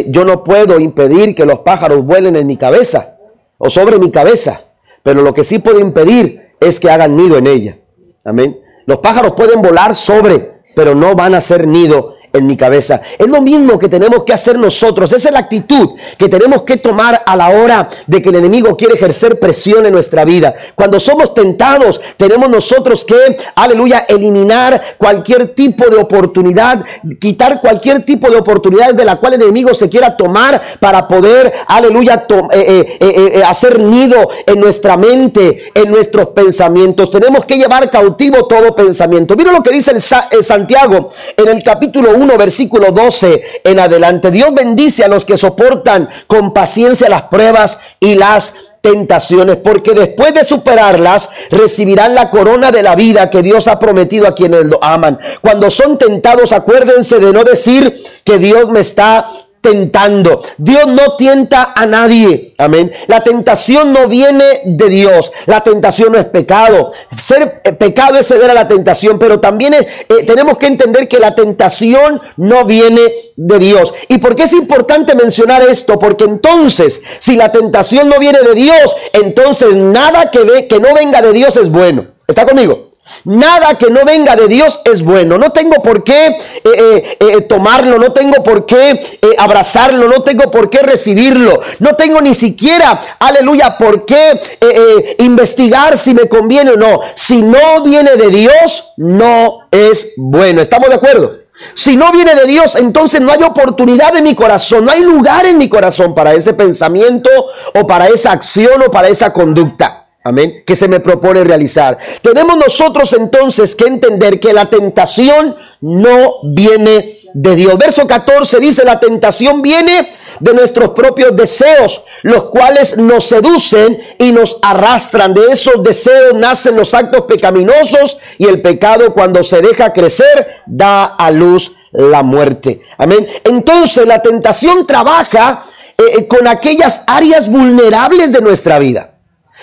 yo 0.07 0.25
no 0.27 0.45
puedo 0.45 0.79
impedir 0.79 1.35
que 1.35 1.47
los 1.47 1.61
pájaros 1.61 2.05
vuelen 2.05 2.37
en 2.37 2.47
mi 2.47 2.59
cabeza, 2.59 3.16
o 3.59 3.71
sobre 3.71 3.99
mi 3.99 4.11
cabeza, 4.11 4.61
pero 5.03 5.23
lo 5.23 5.33
que 5.35 5.45
sí 5.45 5.59
puede 5.59 5.81
impedir 5.81 6.55
es 6.61 6.81
que 6.81 6.91
hagan 6.91 7.17
nido 7.17 7.39
en 7.39 7.47
ella. 7.47 7.79
Amén. 8.25 8.61
Los 8.87 8.99
pájaros 8.99 9.33
pueden 9.33 9.63
volar 9.63 9.95
sobre, 9.95 10.63
pero 10.75 10.95
no 10.95 11.15
van 11.15 11.35
a 11.35 11.39
hacer 11.39 11.67
nido 11.67 12.16
en 12.37 12.47
mi 12.47 12.57
cabeza. 12.57 13.01
Es 13.19 13.29
lo 13.29 13.41
mismo 13.41 13.79
que 13.79 13.89
tenemos 13.89 14.25
que 14.25 14.33
hacer 14.33 14.59
nosotros. 14.59 15.13
Esa 15.13 15.29
es 15.29 15.33
la 15.33 15.41
actitud 15.41 15.91
que 16.19 16.29
tenemos 16.29 16.63
que 16.63 16.77
tomar 16.77 17.23
a 17.25 17.37
la 17.37 17.51
hora 17.51 17.89
de 18.07 18.23
que 18.23 18.29
el 18.29 18.37
enemigo 18.37 18.77
quiere 18.77 18.95
ejercer 18.95 19.39
presión 19.39 19.87
en 19.87 19.93
nuestra 19.93 20.25
vida. 20.25 20.55
Cuando 20.75 21.01
somos 21.01 21.35
tentados, 21.35 22.01
tenemos 22.17 22.49
nosotros 22.49 23.05
que, 23.05 23.37
aleluya, 23.55 24.07
eliminar 24.09 24.97
cualquier 24.99 25.49
tipo 25.49 25.89
de 25.89 25.97
oportunidad, 25.97 26.85
quitar 27.21 27.61
cualquier 27.61 28.05
tipo 28.05 28.31
de 28.31 28.37
oportunidad 28.37 28.95
de 28.95 29.05
la 29.05 29.17
cual 29.17 29.35
el 29.35 29.43
enemigo 29.43 29.75
se 29.75 29.89
quiera 29.89 30.17
tomar 30.17 30.61
para 30.81 31.09
poder, 31.09 31.53
aleluya, 31.67 32.27
eh, 32.53 32.99
eh, 33.01 33.33
eh, 33.35 33.43
hacer 33.45 33.81
nido 33.81 34.29
en 34.47 34.61
nuestra 34.61 34.97
mente, 34.97 35.73
en 35.75 35.91
nuestros 35.91 36.29
pensamientos. 36.29 37.11
Tenemos 37.11 37.45
que 37.45 37.57
llevar 37.57 37.91
cautivo 37.91 38.47
todo 38.47 38.75
pensamiento. 38.75 39.37
Mira 39.37 39.53
lo 39.53 39.63
que 39.63 39.71
dice 39.71 39.93
el 39.93 40.45
Santiago 40.45 41.11
en 41.37 41.49
el 41.49 41.63
capítulo 41.63 42.11
1 42.17 42.26
versículo 42.37 42.91
12 42.91 43.61
en 43.65 43.79
adelante. 43.79 44.31
Dios 44.31 44.53
bendice 44.55 45.05
a 45.05 45.09
los 45.09 45.25
que 45.25 45.37
soportan 45.37 46.09
con 46.27 46.53
paciencia 46.53 47.09
las 47.09 47.23
pruebas 47.23 47.79
y 48.01 48.15
las 48.15 48.55
tentaciones, 48.81 49.57
porque 49.57 49.93
después 49.93 50.33
de 50.33 50.45
superarlas 50.45 51.29
recibirán 51.51 52.15
la 52.15 52.31
corona 52.31 52.71
de 52.71 52.85
la 52.85 52.95
vida 52.95 53.31
que 53.31 53.43
Dios 53.43 53.67
ha 53.67 53.81
prometido 53.81 54.29
a 54.29 54.35
quienes 54.35 54.65
lo 54.65 54.83
aman. 54.83 55.19
Cuando 55.41 55.71
son 55.71 55.99
tentados, 55.99 56.53
acuérdense 56.53 57.19
de 57.19 57.33
no 57.33 57.43
decir 57.43 58.03
que 58.23 58.39
Dios 58.39 58.69
me 58.69 58.81
está 58.81 59.29
tentando. 59.61 60.43
Dios 60.59 60.87
no 60.87 61.17
tienta 61.17 61.73
a 61.75 61.87
nadie. 61.87 62.55
Amén. 62.59 62.93
La 63.09 63.23
tentación 63.23 63.93
no 63.93 64.09
viene 64.09 64.45
de 64.65 64.89
Dios. 64.89 65.33
La 65.47 65.63
tentación 65.63 66.13
no 66.13 66.19
es 66.19 66.25
pecado. 66.27 66.93
Ser 67.17 67.61
eh, 67.65 67.73
pecado 67.73 68.19
es 68.19 68.29
ceder 68.29 68.51
a 68.51 68.55
la 68.55 68.69
tentación, 68.69 69.19
pero 69.19 69.41
también 69.41 69.75
eh, 69.75 69.87
tenemos 70.27 70.59
que 70.59 70.67
entender 70.67 71.09
que 71.09 71.19
la 71.19 71.35
tentación 71.35 72.21
no 72.37 72.65
viene 72.65 73.01
de 73.37 73.59
Dios. 73.59 73.93
¿Y 74.09 74.19
por 74.19 74.37
qué 74.37 74.45
es 74.45 74.53
importante 74.53 75.15
mencionar 75.15 75.63
esto? 75.63 75.99
Porque 75.99 76.25
entonces, 76.25 77.01
si 77.19 77.37
la 77.37 77.53
tentación 77.53 78.09
no 78.09 78.19
viene 78.19 78.39
de 78.41 78.55
Dios, 78.55 78.97
entonces 79.13 79.75
nada 79.75 80.31
que, 80.31 80.41
ve, 80.41 80.67
que 80.69 80.79
no 80.79 80.95
venga 80.95 81.21
de 81.21 81.33
Dios 81.33 81.57
es 81.57 81.71
bueno. 81.71 82.07
¿Está 82.27 82.47
conmigo? 82.47 82.86
Nada 83.25 83.77
que 83.77 83.91
no 83.91 84.05
venga 84.05 84.37
de 84.37 84.47
Dios 84.49 84.81
es 84.85 85.03
bueno. 85.03 85.39
No 85.39 85.51
tengo 85.51 85.83
por 85.83 86.05
qué 86.05 86.27
eh, 86.27 86.37
eh, 86.65 87.17
eh, 87.19 87.41
tomarlo, 87.43 87.99
no 87.99 88.13
tengo 88.13 88.43
por 88.43 88.67
qué 88.67 89.19
abrazarlo, 89.39 90.09
no 90.09 90.23
tengo 90.23 90.51
por 90.51 90.71
qué 90.71 90.79
recibirlo. 90.81 91.61
No 91.81 91.95
tengo 91.97 92.21
ni 92.21 92.35
siquiera, 92.35 93.17
aleluya, 93.19 93.77
por 93.79 94.05
qué 94.05 95.17
investigar 95.19 95.99
si 95.99 96.15
me 96.15 96.29
conviene 96.29 96.73
o 96.73 96.77
no. 96.77 97.01
Si 97.15 97.43
no 97.43 97.83
viene 97.83 98.17
de 98.17 98.29
Dios, 98.29 98.93
no 98.97 99.67
es 99.71 100.13
bueno. 100.17 100.61
¿Estamos 100.63 100.89
de 100.89 100.95
acuerdo? 100.95 101.39
Si 101.75 101.97
no 101.97 102.13
viene 102.13 102.35
de 102.35 102.47
Dios, 102.47 102.77
entonces 102.77 103.21
no 103.21 103.33
hay 103.33 103.43
oportunidad 103.43 104.17
en 104.17 104.25
mi 104.25 104.35
corazón, 104.35 104.85
no 104.85 104.93
hay 104.93 105.01
lugar 105.01 105.47
en 105.47 105.59
mi 105.59 105.69
corazón 105.69 106.15
para 106.15 106.33
ese 106.33 106.55
pensamiento 106.55 107.31
o 107.75 107.87
para 107.87 108.09
esa 108.09 108.33
acción 108.33 108.83
o 108.87 108.91
para 108.91 109.09
esa 109.09 109.33
conducta. 109.33 110.06
Amén. 110.27 110.65
Que 110.67 110.75
se 110.75 110.89
me 110.89 110.99
propone 110.99 111.45
realizar. 111.45 111.97
Tenemos 112.21 112.57
nosotros 112.57 113.13
entonces 113.13 113.77
que 113.77 113.85
entender 113.85 114.41
que 114.41 114.53
la 114.53 114.69
tentación 114.69 115.55
no 115.81 116.41
viene 116.43 117.21
de 117.33 117.55
Dios. 117.55 117.79
Verso 117.79 118.09
14 118.09 118.59
dice, 118.59 118.85
la 118.85 118.99
tentación 118.99 119.63
viene 119.63 120.11
de 120.41 120.53
nuestros 120.53 120.91
propios 120.91 121.37
deseos, 121.37 122.03
los 122.23 122.47
cuales 122.47 122.99
nos 122.99 123.25
seducen 123.25 124.03
y 124.19 124.33
nos 124.33 124.59
arrastran. 124.63 125.33
De 125.33 125.47
esos 125.47 125.81
deseos 125.85 126.35
nacen 126.35 126.75
los 126.75 126.93
actos 126.93 127.23
pecaminosos 127.23 128.19
y 128.37 128.47
el 128.47 128.61
pecado 128.61 129.15
cuando 129.15 129.45
se 129.45 129.63
deja 129.63 129.93
crecer 129.93 130.65
da 130.67 131.05
a 131.05 131.31
luz 131.31 131.77
la 131.93 132.25
muerte. 132.25 132.83
Amén. 132.99 133.29
Entonces 133.45 134.05
la 134.05 134.21
tentación 134.21 134.85
trabaja 134.85 135.67
eh, 135.97 136.27
con 136.27 136.49
aquellas 136.49 137.05
áreas 137.07 137.49
vulnerables 137.49 138.33
de 138.33 138.41
nuestra 138.41 138.81
vida. 138.81 139.13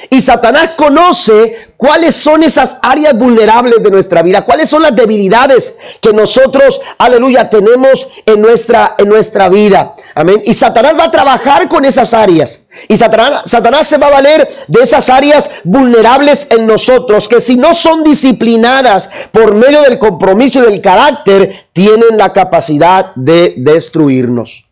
Y 0.09 0.21
Satanás 0.21 0.71
conoce 0.75 1.73
cuáles 1.77 2.15
son 2.15 2.43
esas 2.43 2.77
áreas 2.81 3.17
vulnerables 3.17 3.81
de 3.81 3.91
nuestra 3.91 4.21
vida, 4.21 4.43
cuáles 4.43 4.69
son 4.69 4.81
las 4.81 4.95
debilidades 4.95 5.73
que 6.01 6.13
nosotros, 6.13 6.81
aleluya, 6.97 7.49
tenemos 7.49 8.09
en 8.25 8.41
nuestra, 8.41 8.95
en 8.97 9.09
nuestra 9.09 9.49
vida. 9.49 9.95
Amén. 10.15 10.41
Y 10.45 10.53
Satanás 10.53 10.95
va 10.97 11.05
a 11.05 11.11
trabajar 11.11 11.67
con 11.67 11.85
esas 11.85 12.13
áreas. 12.13 12.61
Y 12.87 12.97
Satanás, 12.97 13.43
Satanás 13.45 13.87
se 13.87 13.97
va 13.97 14.07
a 14.07 14.11
valer 14.11 14.47
de 14.67 14.81
esas 14.81 15.09
áreas 15.09 15.49
vulnerables 15.63 16.47
en 16.49 16.67
nosotros, 16.67 17.29
que 17.29 17.41
si 17.41 17.55
no 17.55 17.73
son 17.73 18.03
disciplinadas 18.03 19.09
por 19.31 19.55
medio 19.55 19.81
del 19.81 19.99
compromiso 19.99 20.59
y 20.59 20.71
del 20.71 20.81
carácter, 20.81 21.67
tienen 21.73 22.17
la 22.17 22.33
capacidad 22.33 23.13
de 23.15 23.55
destruirnos. 23.57 24.65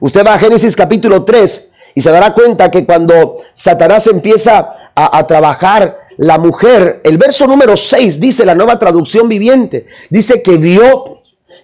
Usted 0.00 0.26
va 0.26 0.34
a 0.34 0.38
Génesis 0.38 0.76
capítulo 0.76 1.24
3 1.24 1.70
y 1.94 2.00
se 2.00 2.10
dará 2.10 2.34
cuenta 2.34 2.70
que 2.70 2.84
cuando 2.84 3.38
Satanás 3.54 4.06
empieza 4.06 4.90
a, 4.94 5.26
trabajar 5.26 5.98
la 6.16 6.38
mujer, 6.38 7.00
el 7.04 7.18
verso 7.18 7.46
número 7.46 7.76
6 7.76 8.20
dice 8.20 8.44
la 8.44 8.54
nueva 8.54 8.78
traducción 8.78 9.28
viviente, 9.28 9.86
dice 10.10 10.42
que 10.42 10.56
vio, 10.56 11.22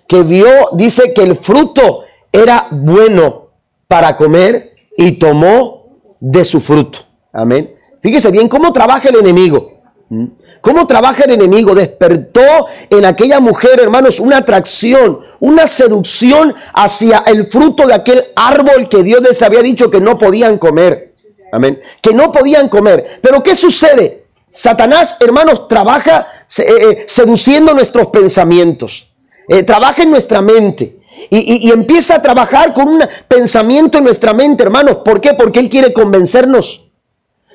que 0.08 0.22
vio, 0.22 0.70
dice 0.72 1.12
que 1.12 1.22
el 1.22 1.36
fruto 1.36 2.02
era 2.32 2.68
bueno 2.70 3.50
para 3.86 4.16
comer 4.16 4.74
y 4.96 5.12
tomó 5.12 5.98
de 6.20 6.44
su 6.44 6.60
fruto. 6.60 7.00
Amén. 7.32 7.74
Fíjese 8.00 8.30
bien 8.30 8.48
cómo 8.48 8.72
trabaja 8.72 9.08
el 9.08 9.16
enemigo. 9.16 9.80
¿Mm? 10.08 10.26
¿Cómo 10.60 10.86
trabaja 10.86 11.24
el 11.24 11.32
enemigo? 11.32 11.74
Despertó 11.74 12.66
en 12.90 13.04
aquella 13.04 13.40
mujer, 13.40 13.80
hermanos, 13.80 14.20
una 14.20 14.38
atracción, 14.38 15.20
una 15.40 15.66
seducción 15.66 16.54
hacia 16.74 17.24
el 17.26 17.48
fruto 17.48 17.86
de 17.86 17.94
aquel 17.94 18.24
árbol 18.36 18.88
que 18.88 19.02
Dios 19.02 19.20
les 19.22 19.40
había 19.42 19.62
dicho 19.62 19.90
que 19.90 20.00
no 20.00 20.18
podían 20.18 20.58
comer. 20.58 21.14
Amén. 21.52 21.80
Que 22.00 22.14
no 22.14 22.30
podían 22.30 22.68
comer. 22.68 23.18
Pero 23.20 23.42
¿qué 23.42 23.56
sucede? 23.56 24.24
Satanás, 24.48 25.16
hermanos, 25.20 25.68
trabaja 25.68 26.44
eh, 26.58 26.64
eh, 26.68 27.04
seduciendo 27.08 27.74
nuestros 27.74 28.08
pensamientos. 28.08 29.12
Eh, 29.48 29.62
trabaja 29.62 30.02
en 30.02 30.10
nuestra 30.10 30.42
mente. 30.42 30.96
Y, 31.28 31.68
y, 31.68 31.70
empieza 31.70 32.16
a 32.16 32.22
trabajar 32.22 32.72
con 32.72 32.88
un 32.88 33.04
pensamiento 33.28 33.98
en 33.98 34.04
nuestra 34.04 34.32
mente, 34.32 34.62
hermanos. 34.62 34.98
¿Por 35.04 35.20
qué? 35.20 35.34
Porque 35.34 35.60
Él 35.60 35.68
quiere 35.68 35.92
convencernos. 35.92 36.90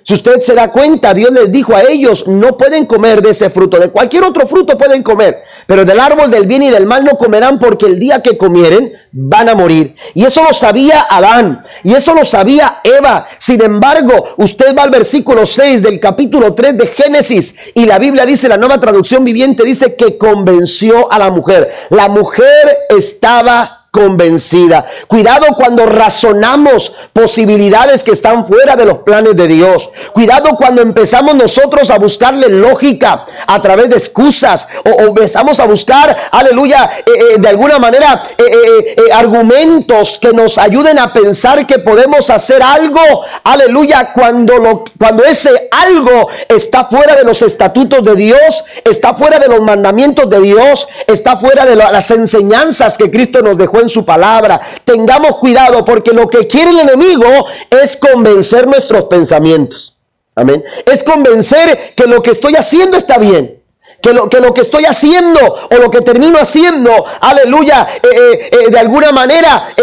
Si 0.05 0.13
usted 0.13 0.39
se 0.41 0.53
da 0.53 0.71
cuenta, 0.71 1.15
Dios 1.15 1.31
les 1.31 1.51
dijo 1.51 1.75
a 1.75 1.81
ellos, 1.81 2.27
no 2.27 2.55
pueden 2.57 2.85
comer 2.85 3.23
de 3.23 3.31
ese 3.31 3.49
fruto, 3.49 3.79
de 3.79 3.89
cualquier 3.89 4.23
otro 4.23 4.45
fruto 4.45 4.77
pueden 4.77 5.01
comer, 5.01 5.43
pero 5.65 5.85
del 5.85 5.99
árbol 5.99 6.31
del 6.31 6.45
bien 6.45 6.63
y 6.63 6.69
del 6.69 6.85
mal 6.85 7.03
no 7.03 7.17
comerán 7.17 7.59
porque 7.59 7.85
el 7.85 7.99
día 7.99 8.21
que 8.21 8.37
comieren 8.37 8.91
van 9.11 9.49
a 9.49 9.55
morir. 9.55 9.95
Y 10.13 10.25
eso 10.25 10.43
lo 10.43 10.53
sabía 10.53 11.07
Adán, 11.09 11.63
y 11.83 11.93
eso 11.93 12.13
lo 12.13 12.25
sabía 12.25 12.81
Eva. 12.83 13.27
Sin 13.39 13.61
embargo, 13.63 14.35
usted 14.37 14.75
va 14.75 14.83
al 14.83 14.89
versículo 14.89 15.45
6 15.45 15.81
del 15.81 15.99
capítulo 15.99 16.53
3 16.53 16.77
de 16.77 16.87
Génesis 16.87 17.55
y 17.73 17.85
la 17.85 17.99
Biblia 17.99 18.25
dice, 18.25 18.49
la 18.49 18.57
nueva 18.57 18.79
traducción 18.79 19.23
viviente 19.23 19.63
dice 19.63 19.95
que 19.95 20.17
convenció 20.17 21.11
a 21.11 21.19
la 21.19 21.31
mujer. 21.31 21.73
La 21.89 22.09
mujer 22.09 22.85
estaba 22.89 23.74
convencida. 23.95 24.85
Cuidado 25.07 25.45
cuando 25.55 25.85
razonamos 25.85 26.91
posibilidades 27.13 28.03
que 28.03 28.11
están 28.11 28.45
fuera 28.45 28.75
de 28.75 28.85
los 28.85 28.97
planes 28.99 29.37
de 29.37 29.47
Dios. 29.47 29.89
Cuidado 30.11 30.57
cuando 30.57 30.81
empezamos 30.81 31.33
nosotros 31.33 31.89
a 31.89 31.97
buscarle 31.97 32.49
lógica 32.49 33.25
a 33.47 33.61
través 33.61 33.89
de 33.89 33.95
excusas 33.95 34.67
o, 34.83 35.01
empezamos 35.03 35.61
a 35.61 35.65
buscar, 35.65 36.29
aleluya, 36.29 36.91
eh, 36.97 37.03
eh, 37.05 37.35
de 37.37 37.47
alguna 37.47 37.79
manera 37.79 38.21
eh, 38.37 38.95
argumentos 39.13 40.19
que 40.19 40.33
nos 40.33 40.57
ayuden 40.57 40.99
a 40.99 41.13
pensar 41.13 41.65
que 41.65 41.79
podemos 41.79 42.29
hacer 42.29 42.61
algo, 42.61 42.99
aleluya, 43.45 44.11
cuando, 44.13 44.57
lo, 44.57 44.83
cuando 44.99 45.23
ese 45.23 45.69
algo 45.71 46.27
está 46.49 46.83
fuera 46.85 47.15
de 47.15 47.23
los 47.23 47.41
estatutos 47.41 48.03
de 48.03 48.15
Dios, 48.15 48.65
está 48.83 49.13
fuera 49.13 49.39
de 49.39 49.47
los 49.47 49.61
mandamientos 49.61 50.29
de 50.29 50.41
Dios, 50.41 50.85
está 51.07 51.37
fuera 51.37 51.65
de 51.65 51.77
las 51.77 52.11
enseñanzas 52.11 52.97
que 52.97 53.09
Cristo 53.09 53.41
nos 53.41 53.57
dejó 53.57 53.84
su 53.89 54.05
palabra. 54.05 54.61
Tengamos 54.83 55.37
cuidado 55.37 55.83
porque 55.83 56.11
lo 56.11 56.29
que 56.29 56.47
quiere 56.47 56.71
el 56.71 56.79
enemigo 56.79 57.25
es 57.69 57.97
convencer 57.97 58.67
nuestros 58.67 59.05
pensamientos. 59.05 59.95
Amén. 60.35 60.63
Es 60.85 61.03
convencer 61.03 61.93
que 61.95 62.07
lo 62.07 62.21
que 62.21 62.31
estoy 62.31 62.55
haciendo 62.55 62.97
está 62.97 63.17
bien. 63.17 63.61
Que 64.01 64.13
lo, 64.13 64.29
que 64.29 64.39
lo 64.39 64.53
que 64.53 64.61
estoy 64.61 64.85
haciendo 64.85 65.39
o 65.41 65.75
lo 65.77 65.89
que 65.89 66.01
termino 66.01 66.37
haciendo, 66.37 66.91
aleluya, 67.21 67.87
eh, 68.03 68.07
eh, 68.11 68.49
eh, 68.51 68.69
de 68.69 68.77
alguna 68.77 69.11
manera 69.11 69.73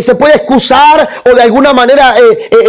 se 0.00 0.14
puede 0.14 0.36
excusar 0.36 1.06
o 1.30 1.34
de 1.34 1.42
alguna 1.42 1.74
manera 1.74 2.14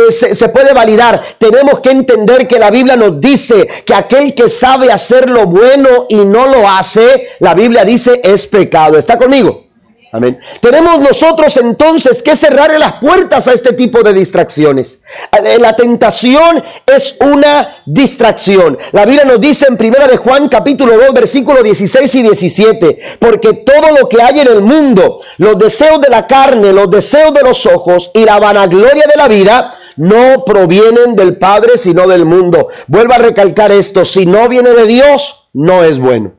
se 0.10 0.50
puede 0.50 0.74
validar. 0.74 1.24
Tenemos 1.38 1.80
que 1.80 1.92
entender 1.92 2.48
que 2.50 2.60
la 2.60 2.70
Biblia 2.70 2.98
nos 2.98 3.22
dice 3.22 3.66
que 3.86 3.94
aquel 3.94 4.34
que 4.34 4.50
sabe 4.50 4.92
hacer 4.92 5.30
lo 5.30 5.46
bueno 5.46 6.06
y 6.10 6.26
no 6.26 6.48
lo 6.48 6.68
hace, 6.68 7.30
la 7.40 7.54
Biblia 7.54 7.86
dice 7.86 8.20
es 8.22 8.46
pecado. 8.48 8.98
¿Está 8.98 9.18
conmigo? 9.18 9.69
Amén. 10.12 10.40
Tenemos 10.60 11.00
nosotros 11.00 11.56
entonces 11.58 12.24
que 12.24 12.36
cerrar 12.36 12.72
las 12.80 12.94
puertas 12.96 13.48
a 13.48 13.54
este 13.54 13.74
tipo 13.74 14.02
de 14.02 14.12
distracciones. 14.12 15.02
Eh, 15.32 15.58
la 15.60 15.76
tentación 15.76 16.64
es 16.86 17.16
una 17.22 17.84
distracción. 17.86 18.78
La 18.92 19.06
Biblia 19.06 19.26
nos 19.26 19.40
dice 19.40 19.68
en 19.70 19.78
primera 19.78 20.08
de 20.08 20.18
Juan 20.18 20.50
capítulo 20.50 20.98
2 20.98 21.14
versículos 21.14 21.64
16 21.64 22.16
y 22.16 22.24
17, 22.24 23.00
porque 23.20 23.54
todo 23.54 23.96
lo 24.00 24.10
que 24.10 24.22
hay 24.22 24.40
en 24.40 24.48
el 24.48 24.62
mundo, 24.64 25.20
los 25.38 25.60
deseos 25.60 26.02
de 26.02 26.10
la 26.10 26.26
carne, 26.26 26.74
los 26.74 26.90
deseos 26.90 27.32
de 27.32 27.44
los 27.44 27.68
ojos 27.68 28.10
y 28.16 28.26
la 28.26 28.40
vanagloria 28.40 29.06
de 29.06 29.18
la 29.18 29.28
vida, 29.28 29.76
no 29.96 30.44
provienen 30.44 31.16
del 31.16 31.38
Padre, 31.38 31.78
sino 31.78 32.08
del 32.08 32.26
mundo. 32.26 32.70
Vuelvo 32.88 33.14
a 33.14 33.18
recalcar 33.20 33.72
esto, 33.72 34.06
si 34.06 34.26
no 34.26 34.48
viene 34.50 34.72
de 34.72 34.88
Dios, 34.88 35.50
no 35.54 35.84
es 35.84 36.00
bueno. 36.00 36.39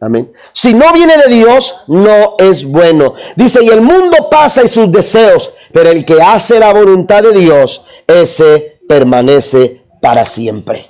Amén. 0.00 0.32
Si 0.52 0.74
no 0.74 0.92
viene 0.92 1.14
de 1.16 1.34
Dios, 1.34 1.84
no 1.88 2.36
es 2.38 2.64
bueno. 2.64 3.14
Dice, 3.34 3.64
y 3.64 3.68
el 3.68 3.80
mundo 3.80 4.28
pasa 4.30 4.62
y 4.62 4.68
sus 4.68 4.90
deseos, 4.92 5.52
pero 5.72 5.90
el 5.90 6.04
que 6.04 6.22
hace 6.22 6.60
la 6.60 6.72
voluntad 6.72 7.22
de 7.22 7.32
Dios, 7.32 7.84
ese 8.06 8.80
permanece 8.88 9.82
para 10.00 10.24
siempre. 10.24 10.88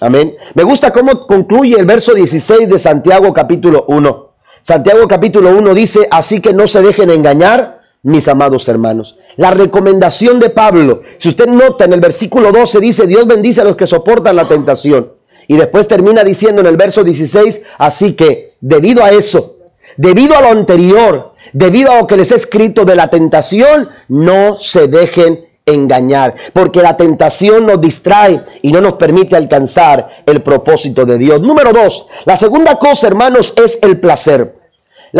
Amén. 0.00 0.36
Me 0.54 0.64
gusta 0.64 0.92
cómo 0.92 1.26
concluye 1.26 1.78
el 1.78 1.86
verso 1.86 2.12
16 2.12 2.68
de 2.68 2.78
Santiago 2.78 3.32
capítulo 3.32 3.84
1. 3.88 4.32
Santiago 4.60 5.08
capítulo 5.08 5.50
1 5.56 5.74
dice, 5.74 6.06
así 6.10 6.40
que 6.40 6.52
no 6.52 6.66
se 6.66 6.82
dejen 6.82 7.10
engañar, 7.10 7.80
mis 8.02 8.26
amados 8.28 8.68
hermanos. 8.68 9.18
La 9.36 9.52
recomendación 9.52 10.40
de 10.40 10.50
Pablo, 10.50 11.02
si 11.18 11.28
usted 11.28 11.46
nota 11.46 11.84
en 11.84 11.92
el 11.92 12.00
versículo 12.00 12.52
12 12.52 12.80
dice, 12.80 13.06
Dios 13.06 13.26
bendice 13.26 13.60
a 13.60 13.64
los 13.64 13.76
que 13.76 13.86
soportan 13.86 14.36
la 14.36 14.48
tentación. 14.48 15.12
Y 15.48 15.56
después 15.56 15.88
termina 15.88 16.24
diciendo 16.24 16.60
en 16.60 16.66
el 16.66 16.76
verso 16.76 17.04
16, 17.04 17.62
así 17.78 18.14
que 18.14 18.52
debido 18.60 19.04
a 19.04 19.10
eso, 19.10 19.56
debido 19.96 20.36
a 20.36 20.42
lo 20.42 20.48
anterior, 20.48 21.32
debido 21.52 21.92
a 21.92 22.00
lo 22.00 22.06
que 22.06 22.16
les 22.16 22.30
he 22.32 22.36
escrito 22.36 22.84
de 22.84 22.96
la 22.96 23.08
tentación, 23.08 23.88
no 24.08 24.58
se 24.58 24.88
dejen 24.88 25.46
engañar, 25.64 26.34
porque 26.52 26.82
la 26.82 26.96
tentación 26.96 27.66
nos 27.66 27.80
distrae 27.80 28.42
y 28.62 28.72
no 28.72 28.80
nos 28.80 28.94
permite 28.94 29.36
alcanzar 29.36 30.22
el 30.26 30.42
propósito 30.42 31.04
de 31.04 31.18
Dios. 31.18 31.40
Número 31.40 31.72
dos, 31.72 32.06
la 32.24 32.36
segunda 32.36 32.76
cosa, 32.76 33.06
hermanos, 33.06 33.54
es 33.56 33.78
el 33.82 34.00
placer. 34.00 34.54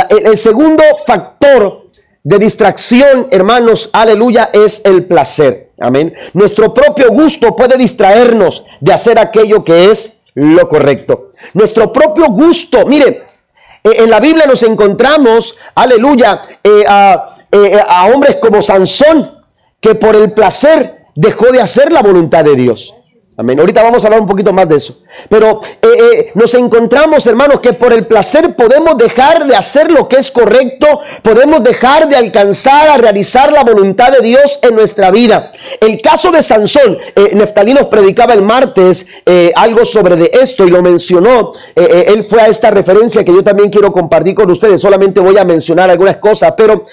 el 0.09 0.39
segundo 0.39 0.83
factor 1.07 1.83
de 2.25 2.39
distracción, 2.39 3.29
hermanos, 3.31 3.91
aleluya, 3.93 4.51
es 4.53 4.83
el 4.85 5.05
placer. 5.05 5.62
Amén. 5.79 6.15
Nuestro 6.35 6.73
propio 6.73 7.11
gusto 7.11 7.57
puede 7.57 7.77
distraernos 7.77 8.65
de 8.81 8.93
hacer 8.93 9.19
aquello 9.19 9.65
que 9.65 9.91
es 9.91 10.19
lo 10.35 10.69
correcto. 10.69 11.33
Nuestro 11.55 11.93
propio 11.93 12.27
gusto. 12.27 12.87
Mire, 12.87 13.25
eh, 13.85 13.91
en 13.99 14.11
la 14.11 14.21
Biblia 14.21 14.47
nos 14.47 14.63
encontramos, 14.63 15.59
aleluya, 15.75 16.41
eh, 16.63 16.85
eh, 17.53 17.81
a, 17.87 18.07
hombres 18.07 18.37
como 18.37 18.63
Sansón, 18.63 19.39
que 19.81 19.95
por 19.95 20.15
el 20.15 20.33
placer 20.33 21.07
dejó 21.15 21.51
de 21.51 21.61
hacer 21.61 21.91
la 21.91 22.03
voluntad 22.03 22.45
de 22.45 22.55
Dios. 22.55 22.95
Amén. 23.37 23.59
Ahorita 23.59 23.83
vamos 23.83 24.05
a 24.05 24.07
hablar 24.07 24.21
un 24.21 24.29
poquito 24.29 24.53
más 24.53 24.69
de 24.69 24.77
eso. 24.77 25.02
Pero 25.29 25.61
eh, 25.81 25.89
eh, 25.89 26.33
nos 26.35 26.55
encontramos, 26.55 27.27
hermanos, 27.27 27.61
que 27.61 27.73
por 27.73 27.93
el 27.93 28.07
placer 28.07 28.55
podemos 28.55 28.97
dejar 28.97 29.47
de 29.47 29.57
hacer 29.57 29.91
lo 29.91 30.09
que 30.09 30.17
es 30.17 30.31
correcto, 30.31 31.01
podemos 31.23 31.63
dejar 31.63 32.09
de 32.09 32.17
alcanzar 32.17 32.89
a 32.89 32.97
realizar 32.99 33.53
la 33.53 33.65
voluntad 33.65 34.11
de 34.13 34.21
Dios 34.21 34.59
en 34.63 34.75
nuestra 34.75 35.11
vida. 35.11 35.53
El 35.81 36.01
caso 36.01 36.31
de 36.31 36.43
Sansón, 36.43 36.99
eh, 37.15 37.31
Neftalí 37.35 37.75
nos 37.75 37.87
predicaba 37.87 38.35
el 38.35 38.43
martes 38.43 39.07
algo 39.55 39.85
sobre 39.85 40.17
de 40.17 40.31
esto 40.41 40.67
y 40.67 40.71
lo 40.71 40.83
mencionó. 40.83 41.53
él 41.75 42.27
fue 42.29 42.41
a 42.41 42.47
esta 42.47 42.71
referencia 42.71 43.25
que 43.25 43.33
yo 43.33 43.43
también 43.43 43.71
quiero 43.71 43.93
compartir 43.93 44.35
con 44.35 44.51
ustedes. 44.51 44.81
Solamente 44.81 45.21
voy 45.21 45.39
a 45.39 45.45
mencionar 45.45 45.91
algunas 45.91 46.17
cosas. 46.17 46.55
Pero 46.57 46.87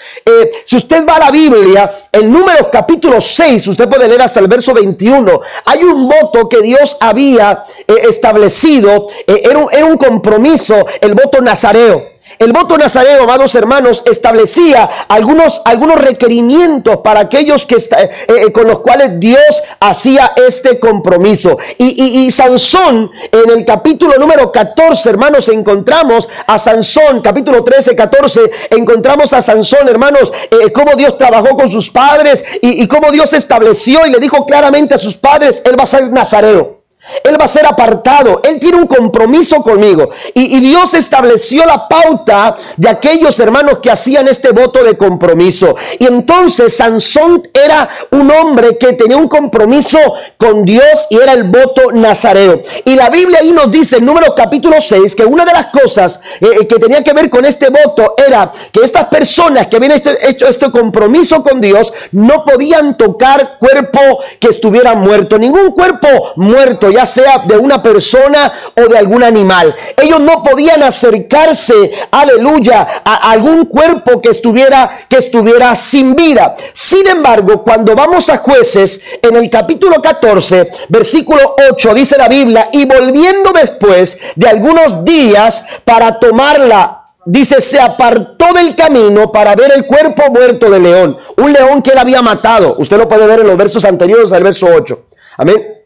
si 0.66 0.78
usted 0.78 1.06
va 1.08 1.16
a 1.16 1.20
la 1.20 1.32
Biblia, 1.32 2.10
en 2.12 2.32
Números 2.32 2.68
capítulo 2.72 3.20
6, 3.20 3.68
usted 3.68 3.90
puede 3.90 4.08
leer 4.08 4.22
hasta 4.22 4.40
el 4.40 4.48
verso 4.48 4.74
21, 4.74 5.42
hay 5.66 5.84
un 5.84 6.08
voto 6.08 6.48
que 6.50 6.62
Dios 6.62 6.98
había 7.00 7.64
eh, 7.88 7.94
establecido, 8.10 9.08
eh, 9.26 9.42
era, 9.44 9.60
un, 9.60 9.68
era 9.72 9.86
un 9.86 9.98
compromiso, 9.98 10.86
el 11.02 11.14
voto 11.14 11.42
nazareo. 11.42 12.20
El 12.38 12.54
voto 12.54 12.78
nazareo, 12.78 13.24
amados 13.24 13.56
hermanos, 13.56 14.04
establecía 14.06 14.90
algunos, 15.10 15.62
algunos 15.66 15.98
requerimientos 15.98 16.98
para 16.98 17.22
aquellos 17.22 17.66
que, 17.66 17.76
eh, 17.76 18.12
eh, 18.28 18.52
con 18.52 18.68
los 18.68 18.80
cuales 18.80 19.20
Dios 19.20 19.62
hacía 19.80 20.32
este 20.48 20.80
compromiso. 20.80 21.58
Y, 21.78 22.26
y, 22.26 22.32
Sansón, 22.32 23.12
en 23.32 23.50
el 23.50 23.66
capítulo 23.66 24.18
número 24.18 24.52
14, 24.52 25.10
hermanos, 25.10 25.50
encontramos 25.50 26.30
a 26.46 26.58
Sansón, 26.60 27.22
capítulo 27.22 27.64
13, 27.64 27.96
14, 27.96 28.52
encontramos 28.70 29.34
a 29.34 29.42
Sansón, 29.42 29.90
hermanos, 29.90 30.32
eh, 30.50 30.72
cómo 30.72 30.96
Dios 30.96 31.18
trabajó 31.18 31.58
con 31.58 31.70
sus 31.70 31.90
padres 31.90 32.46
y, 32.62 32.84
y 32.84 32.88
cómo 32.88 33.12
Dios 33.12 33.34
estableció 33.34 34.06
y 34.06 34.12
le 34.12 34.20
dijo 34.20 34.46
claramente 34.46 34.96
a 34.96 34.98
sus 34.98 35.18
padres, 35.18 35.62
él 35.66 35.78
va 35.78 35.84
a 35.84 35.88
ser 35.88 36.10
nazareo. 36.12 36.79
Él 37.24 37.40
va 37.40 37.46
a 37.46 37.48
ser 37.48 37.66
apartado. 37.66 38.42
Él 38.44 38.60
tiene 38.60 38.78
un 38.78 38.88
compromiso 38.88 39.62
conmigo. 39.62 40.10
Y, 40.34 40.60
Dios 40.60 40.94
estableció 40.94 41.66
la 41.66 41.88
pauta 41.88 42.56
de 42.78 42.90
aquellos 42.90 43.40
hermanos 43.40 43.80
que 43.82 43.90
hacían 43.90 44.28
este 44.28 44.52
voto 44.52 44.84
de 44.84 44.98
compromiso. 44.98 45.76
Y 45.98 46.06
entonces 46.06 46.76
Sansón 46.76 47.48
era 47.54 47.90
un 48.12 48.30
hombre 48.30 48.78
que 48.78 48.94
tenía 48.94 49.18
un 49.18 49.28
compromiso 49.28 49.98
con 50.38 50.66
Dios 50.66 51.08
y 51.10 51.18
era 51.18 51.34
el 51.34 51.44
voto 51.44 51.92
nazareo. 51.94 52.62
Y 52.86 52.96
la 52.96 53.10
Biblia 53.10 53.40
ahí 53.42 53.52
nos 53.52 53.72
dice 53.72 53.98
en 53.98 54.06
número 54.06 54.36
capítulo 54.36 54.80
6 54.80 55.16
que 55.16 55.26
una 55.26 55.46
de 55.46 55.54
las 55.54 55.68
cosas 55.68 56.20
eh, 56.42 56.48
eh, 56.62 56.68
que 56.68 56.76
tenía 56.76 57.04
que 57.04 57.14
ver 57.14 57.30
con 57.30 57.46
este 57.46 57.70
voto 57.70 58.16
era 58.18 58.52
que 58.72 58.82
estas 58.84 59.06
personas 59.08 59.68
que 59.68 59.78
habían 59.78 59.94
hecho, 59.94 60.12
hecho 60.22 60.48
este 60.48 60.70
compromiso 60.72 61.42
con 61.44 61.62
Dios 61.62 61.94
no 62.12 62.44
podían 62.44 62.98
tocar 62.98 63.58
cuerpo 63.60 64.00
que 64.40 64.50
estuviera 64.50 64.96
muerto. 64.96 65.38
Ningún 65.38 65.72
cuerpo 65.72 66.08
muerto 66.36 66.90
ya 66.90 66.99
sea 67.06 67.44
de 67.46 67.58
una 67.58 67.82
persona 67.82 68.72
o 68.76 68.88
de 68.88 68.98
algún 68.98 69.24
animal. 69.24 69.76
Ellos 69.98 70.20
no 70.20 70.44
podían 70.44 70.84
acercarse, 70.84 71.92
aleluya, 72.12 73.02
a 73.04 73.32
algún 73.32 73.66
cuerpo 73.66 74.22
que 74.22 74.30
estuviera, 74.30 75.06
que 75.10 75.18
estuviera 75.18 75.76
sin 75.76 76.16
vida. 76.16 76.56
Sin 76.74 77.08
embargo, 77.08 77.64
cuando 77.64 77.96
vamos 77.96 78.30
a 78.30 78.38
jueces, 78.38 79.02
en 79.22 79.36
el 79.36 79.50
capítulo 79.50 80.02
14, 80.02 80.72
versículo 80.90 81.56
8, 81.72 81.94
dice 81.94 82.18
la 82.18 82.28
Biblia, 82.28 82.70
y 82.72 82.86
volviendo 82.86 83.52
después 83.52 84.18
de 84.36 84.48
algunos 84.48 85.04
días 85.04 85.64
para 85.84 86.20
tomarla 86.20 87.00
dice, 87.26 87.62
se 87.62 87.80
apartó 87.80 88.54
del 88.54 88.76
camino 88.76 89.32
para 89.32 89.56
ver 89.56 89.72
el 89.76 89.86
cuerpo 89.86 90.32
muerto 90.32 90.70
del 90.70 90.84
león, 90.84 91.18
un 91.38 91.54
león 91.54 91.82
que 91.82 91.92
él 91.92 91.98
había 91.98 92.22
matado. 92.22 92.76
Usted 92.78 92.98
lo 92.98 93.08
puede 93.08 93.28
ver 93.28 93.42
en 93.42 93.48
los 93.48 93.58
versos 93.58 93.86
anteriores 93.86 94.32
al 94.32 94.44
verso 94.44 94.68
8. 94.74 95.06
Amén. 95.38 95.79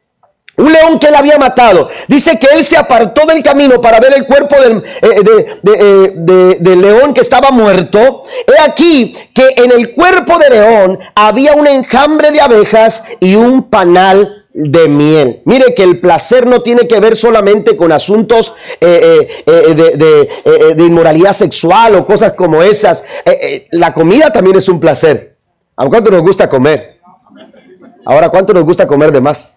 Un 0.56 0.72
león 0.72 1.00
que 1.00 1.08
él 1.08 1.16
había 1.16 1.40
matado. 1.40 1.90
Dice 2.08 2.38
que 2.38 2.48
él 2.56 2.64
se 2.64 2.78
apartó 2.78 3.26
del 3.26 3.42
camino 3.42 3.82
para 3.82 4.00
ver 4.00 4.14
el 4.16 4.28
cuerpo 4.28 4.56
del, 4.62 4.84
eh, 5.02 5.62
eh, 5.66 6.76
león 6.76 7.14
que 7.14 7.22
estaba 7.22 7.50
muerto. 7.50 8.24
He 8.46 8.62
aquí 8.62 9.16
que 9.34 9.56
en 9.58 9.72
el 9.72 9.94
cuerpo 9.94 10.38
de 10.38 10.52
león 10.52 11.00
había 11.16 11.54
un 11.54 11.66
enjambre 11.66 12.32
de 12.32 12.42
abejas 12.42 13.04
y 13.20 13.34
un 13.34 13.64
panal 13.64 14.46
de 14.54 14.88
miel. 14.88 15.42
Mire 15.46 15.74
que 15.74 15.82
el 15.82 16.00
placer 16.00 16.46
no 16.46 16.62
tiene 16.62 16.88
que 16.88 17.00
ver 17.00 17.16
solamente 17.16 17.76
con 17.76 17.92
asuntos 17.92 18.54
eh, 18.80 19.44
de, 19.48 20.84
inmoralidad 20.84 21.34
sexual 21.34 21.96
o 21.96 22.06
cosas 22.06 22.34
como 22.34 22.62
esas. 22.62 23.04
la 23.72 23.92
comida 23.92 24.32
también 24.32 24.58
es 24.58 24.70
un 24.70 24.80
placer. 24.80 25.36
¿A 25.76 25.88
cuánto 25.88 26.12
nos 26.12 26.22
gusta 26.22 26.48
comer? 26.48 27.00
Ahora, 28.06 28.30
¿cuánto 28.30 28.54
nos 28.54 28.64
gusta 28.64 28.86
comer 28.86 29.12
de 29.12 29.22
más? 29.22 29.53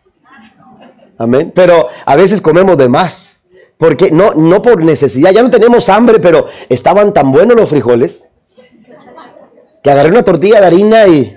Amén. 1.19 1.53
Pero 1.55 1.89
a 2.05 2.17
veces 2.17 2.41
comemos 2.41 2.77
de 2.77 2.89
más. 2.89 3.37
Porque 3.79 4.11
no, 4.11 4.33
no 4.33 4.63
por 4.63 4.83
necesidad, 4.83 5.33
ya 5.33 5.43
no 5.43 5.51
tenemos 5.51 5.89
hambre, 5.91 6.19
pero 6.19 6.47
estaban 6.69 7.13
tan 7.13 7.31
buenos 7.31 7.57
los 7.57 7.69
frijoles 7.69 8.31
que 9.83 9.91
agarré 9.91 10.09
una 10.09 10.25
tortilla 10.25 10.61
de 10.61 10.67
harina 10.67 11.07
y, 11.07 11.37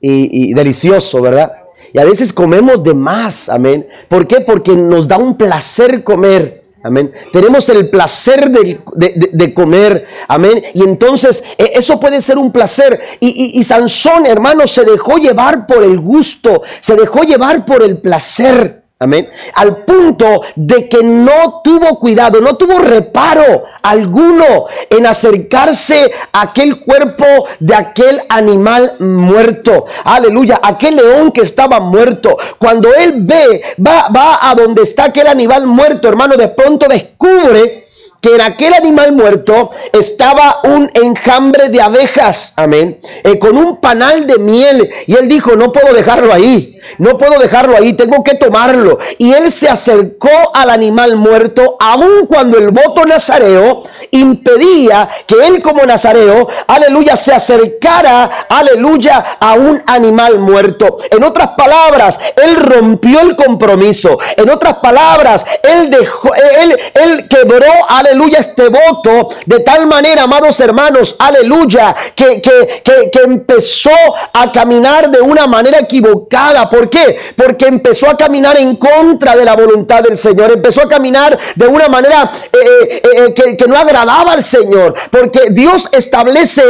y, 0.00 0.50
y 0.50 0.54
delicioso, 0.54 1.20
¿verdad? 1.20 1.52
Y 1.92 1.98
a 1.98 2.04
veces 2.04 2.32
comemos 2.32 2.82
de 2.82 2.94
más, 2.94 3.48
amén. 3.48 3.86
¿Por 4.08 4.26
qué? 4.26 4.40
Porque 4.40 4.74
nos 4.74 5.06
da 5.06 5.18
un 5.18 5.36
placer 5.36 6.02
comer. 6.02 6.57
Amén. 6.82 7.12
Tenemos 7.32 7.68
el 7.68 7.90
placer 7.90 8.50
de, 8.50 9.54
comer. 9.54 10.06
Amén. 10.28 10.62
Y 10.74 10.82
entonces 10.84 11.42
e, 11.56 11.72
eso 11.74 11.98
puede 11.98 12.20
ser 12.20 12.38
un 12.38 12.52
placer. 12.52 13.00
Y, 13.20 13.58
y, 13.58 13.64
Sansón, 13.64 14.26
hermano, 14.26 14.66
se 14.66 14.84
dejó 14.84 15.16
llevar 15.18 15.66
por 15.66 15.82
el 15.82 15.98
gusto. 15.98 16.62
Se 16.80 16.94
dejó 16.94 17.22
llevar 17.22 17.66
por 17.66 17.82
el 17.82 17.98
placer. 17.98 18.87
Amén. 19.00 19.30
Al 19.54 19.84
punto 19.84 20.42
de 20.56 20.88
que 20.88 21.04
no 21.04 21.60
tuvo 21.62 22.00
cuidado, 22.00 22.40
no 22.40 22.56
tuvo 22.56 22.80
reparo 22.80 23.62
alguno 23.80 24.66
en 24.90 25.06
acercarse 25.06 26.10
a 26.32 26.42
aquel 26.42 26.80
cuerpo 26.80 27.24
de 27.60 27.76
aquel 27.76 28.20
animal 28.28 28.96
muerto. 28.98 29.86
Aleluya, 30.02 30.58
aquel 30.60 30.96
león 30.96 31.30
que 31.30 31.42
estaba 31.42 31.78
muerto. 31.78 32.38
Cuando 32.58 32.92
él 32.92 33.14
ve, 33.18 33.62
va, 33.78 34.08
va 34.08 34.40
a 34.42 34.52
donde 34.56 34.82
está 34.82 35.04
aquel 35.04 35.28
animal 35.28 35.68
muerto, 35.68 36.08
hermano, 36.08 36.36
de 36.36 36.48
pronto 36.48 36.88
descubre 36.88 37.87
que 38.20 38.34
en 38.34 38.40
aquel 38.40 38.74
animal 38.74 39.12
muerto 39.12 39.70
estaba 39.92 40.60
un 40.64 40.90
enjambre 40.94 41.68
de 41.68 41.80
abejas, 41.80 42.52
amén, 42.56 43.00
eh, 43.24 43.38
con 43.38 43.56
un 43.56 43.80
panal 43.80 44.26
de 44.26 44.38
miel. 44.38 44.90
Y 45.06 45.14
él 45.14 45.28
dijo, 45.28 45.56
no 45.56 45.72
puedo 45.72 45.92
dejarlo 45.94 46.32
ahí. 46.32 46.74
No 46.96 47.18
puedo 47.18 47.38
dejarlo 47.38 47.76
ahí, 47.76 47.92
tengo 47.92 48.24
que 48.24 48.34
tomarlo. 48.34 48.98
Y 49.18 49.32
él 49.32 49.52
se 49.52 49.68
acercó 49.68 50.30
al 50.54 50.70
animal 50.70 51.16
muerto, 51.16 51.76
aun 51.78 52.26
cuando 52.26 52.56
el 52.56 52.70
voto 52.70 53.04
nazareo 53.04 53.82
impedía 54.10 55.08
que 55.26 55.46
él 55.46 55.60
como 55.60 55.84
nazareo, 55.84 56.48
aleluya, 56.66 57.16
se 57.16 57.34
acercara, 57.34 58.46
aleluya, 58.48 59.36
a 59.38 59.54
un 59.54 59.82
animal 59.86 60.38
muerto. 60.38 60.98
En 61.10 61.22
otras 61.22 61.48
palabras, 61.48 62.18
él 62.36 62.56
rompió 62.56 63.20
el 63.20 63.36
compromiso. 63.36 64.18
En 64.36 64.48
otras 64.48 64.76
palabras, 64.76 65.44
él 65.62 65.90
dejó, 65.90 66.32
él, 66.34 66.78
él 66.94 67.28
quebró, 67.28 67.66
aleluya, 67.88 68.07
este 68.38 68.68
voto 68.68 69.28
de 69.46 69.60
tal 69.60 69.86
manera, 69.86 70.24
amados 70.24 70.58
hermanos, 70.60 71.16
aleluya, 71.18 71.94
que, 72.14 72.40
que, 72.40 72.82
que, 72.84 73.10
que 73.10 73.20
empezó 73.20 73.90
a 74.32 74.52
caminar 74.52 75.10
de 75.10 75.20
una 75.20 75.46
manera 75.46 75.78
equivocada 75.78 76.28
¿Por 76.70 76.90
qué? 76.90 77.18
Porque 77.36 77.66
empezó 77.66 78.08
a 78.08 78.16
caminar 78.16 78.58
en 78.58 78.76
contra 78.76 79.36
de 79.36 79.44
la 79.44 79.54
voluntad 79.54 80.02
del 80.02 80.16
Señor. 80.16 80.52
Empezó 80.52 80.82
a 80.82 80.88
caminar 80.88 81.38
de 81.54 81.66
una 81.66 81.88
manera 81.88 82.30
eh, 82.52 83.02
eh, 83.02 83.34
eh, 83.36 83.56
que, 83.56 83.66
no 83.66 83.76
agradaba 83.76 84.32
al 84.32 84.44
Señor. 84.44 84.94
Porque 85.10 85.50
Dios 85.50 85.88
establece 85.92 86.62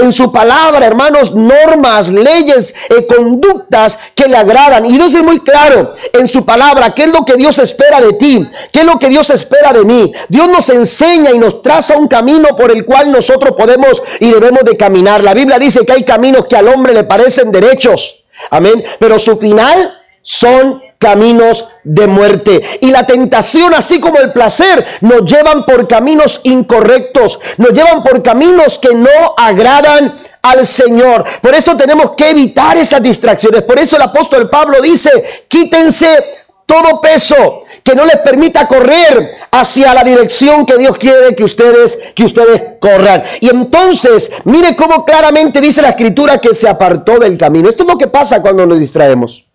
en 0.00 0.12
su 0.12 0.32
palabra, 0.32 0.86
hermanos, 0.86 1.34
normas, 1.34 2.08
leyes, 2.08 2.74
conductas 3.08 3.98
que 4.14 4.28
le 4.28 4.36
agradan. 4.36 4.86
Y 4.86 4.92
Dios 4.92 5.14
es 5.14 5.22
muy 5.22 5.40
claro 5.40 5.92
en 6.12 6.28
su 6.28 6.44
palabra 6.44 6.94
qué 6.94 7.04
es 7.04 7.08
lo 7.08 7.24
que 7.24 7.34
Dios 7.34 7.58
espera 7.58 8.00
de 8.00 8.14
ti, 8.14 8.48
qué 8.72 8.80
es 8.80 8.86
lo 8.86 8.98
que 8.98 9.08
Dios 9.08 9.30
espera 9.30 9.72
de 9.72 9.84
mí. 9.84 10.12
Dios 10.28 10.48
nos 10.56 10.68
enseña 10.70 11.30
y 11.30 11.38
nos 11.38 11.62
traza 11.62 11.96
un 11.96 12.08
camino 12.08 12.56
por 12.56 12.70
el 12.70 12.84
cual 12.84 13.12
nosotros 13.12 13.54
podemos 13.56 14.02
y 14.20 14.30
debemos 14.30 14.64
de 14.64 14.76
caminar. 14.76 15.22
La 15.22 15.34
Biblia 15.34 15.58
dice 15.58 15.84
que 15.84 15.92
hay 15.92 16.04
caminos 16.04 16.46
que 16.46 16.56
al 16.56 16.68
hombre 16.68 16.94
le 16.94 17.04
parecen 17.04 17.52
derechos 17.52 18.24
Amén. 18.50 18.84
Pero 18.98 19.18
su 19.18 19.36
final 19.36 20.00
son 20.22 20.82
caminos 20.98 21.66
de 21.84 22.06
muerte. 22.06 22.62
Y 22.80 22.90
la 22.90 23.06
tentación, 23.06 23.74
así 23.74 24.00
como 24.00 24.18
el 24.18 24.32
placer, 24.32 24.84
nos 25.00 25.24
llevan 25.24 25.66
por 25.66 25.86
caminos 25.86 26.40
incorrectos, 26.44 27.38
nos 27.58 27.72
llevan 27.72 28.02
por 28.02 28.22
caminos 28.22 28.78
que 28.78 28.94
no 28.94 29.34
agradan 29.36 30.18
al 30.42 30.66
Señor. 30.66 31.24
Por 31.40 31.54
eso 31.54 31.76
tenemos 31.76 32.12
que 32.12 32.30
evitar 32.30 32.76
esas 32.76 33.02
distracciones. 33.02 33.62
Por 33.62 33.78
eso 33.78 33.96
el 33.96 34.02
apóstol 34.02 34.48
Pablo 34.48 34.80
dice, 34.80 35.44
quítense 35.48 36.45
todo 36.66 37.00
peso 37.00 37.60
que 37.82 37.94
no 37.94 38.04
les 38.04 38.16
permita 38.16 38.66
correr 38.66 39.36
hacia 39.52 39.94
la 39.94 40.02
dirección 40.02 40.66
que 40.66 40.76
Dios 40.76 40.98
quiere 40.98 41.34
que 41.36 41.44
ustedes 41.44 41.96
que 42.14 42.24
ustedes 42.24 42.62
corran. 42.80 43.22
Y 43.40 43.48
entonces, 43.48 44.30
mire 44.44 44.74
cómo 44.74 45.04
claramente 45.04 45.60
dice 45.60 45.80
la 45.80 45.90
escritura 45.90 46.38
que 46.38 46.52
se 46.52 46.68
apartó 46.68 47.20
del 47.20 47.38
camino. 47.38 47.68
Esto 47.68 47.84
es 47.84 47.88
lo 47.88 47.96
que 47.96 48.08
pasa 48.08 48.42
cuando 48.42 48.66
nos 48.66 48.80
distraemos. 48.80 49.46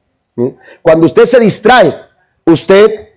Cuando 0.81 1.05
usted 1.05 1.25
se 1.25 1.39
distrae, 1.39 1.93
usted 2.45 3.09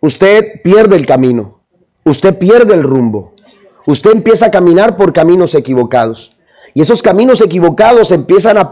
usted 0.00 0.62
pierde 0.62 0.96
el 0.96 1.06
camino. 1.06 1.60
Usted 2.04 2.38
pierde 2.38 2.74
el 2.74 2.82
rumbo. 2.82 3.34
Usted 3.86 4.12
empieza 4.12 4.46
a 4.46 4.50
caminar 4.50 4.96
por 4.96 5.12
caminos 5.12 5.54
equivocados. 5.54 6.32
Y 6.72 6.80
esos 6.80 7.02
caminos 7.02 7.42
equivocados 7.42 8.10
empiezan 8.10 8.56
a, 8.56 8.70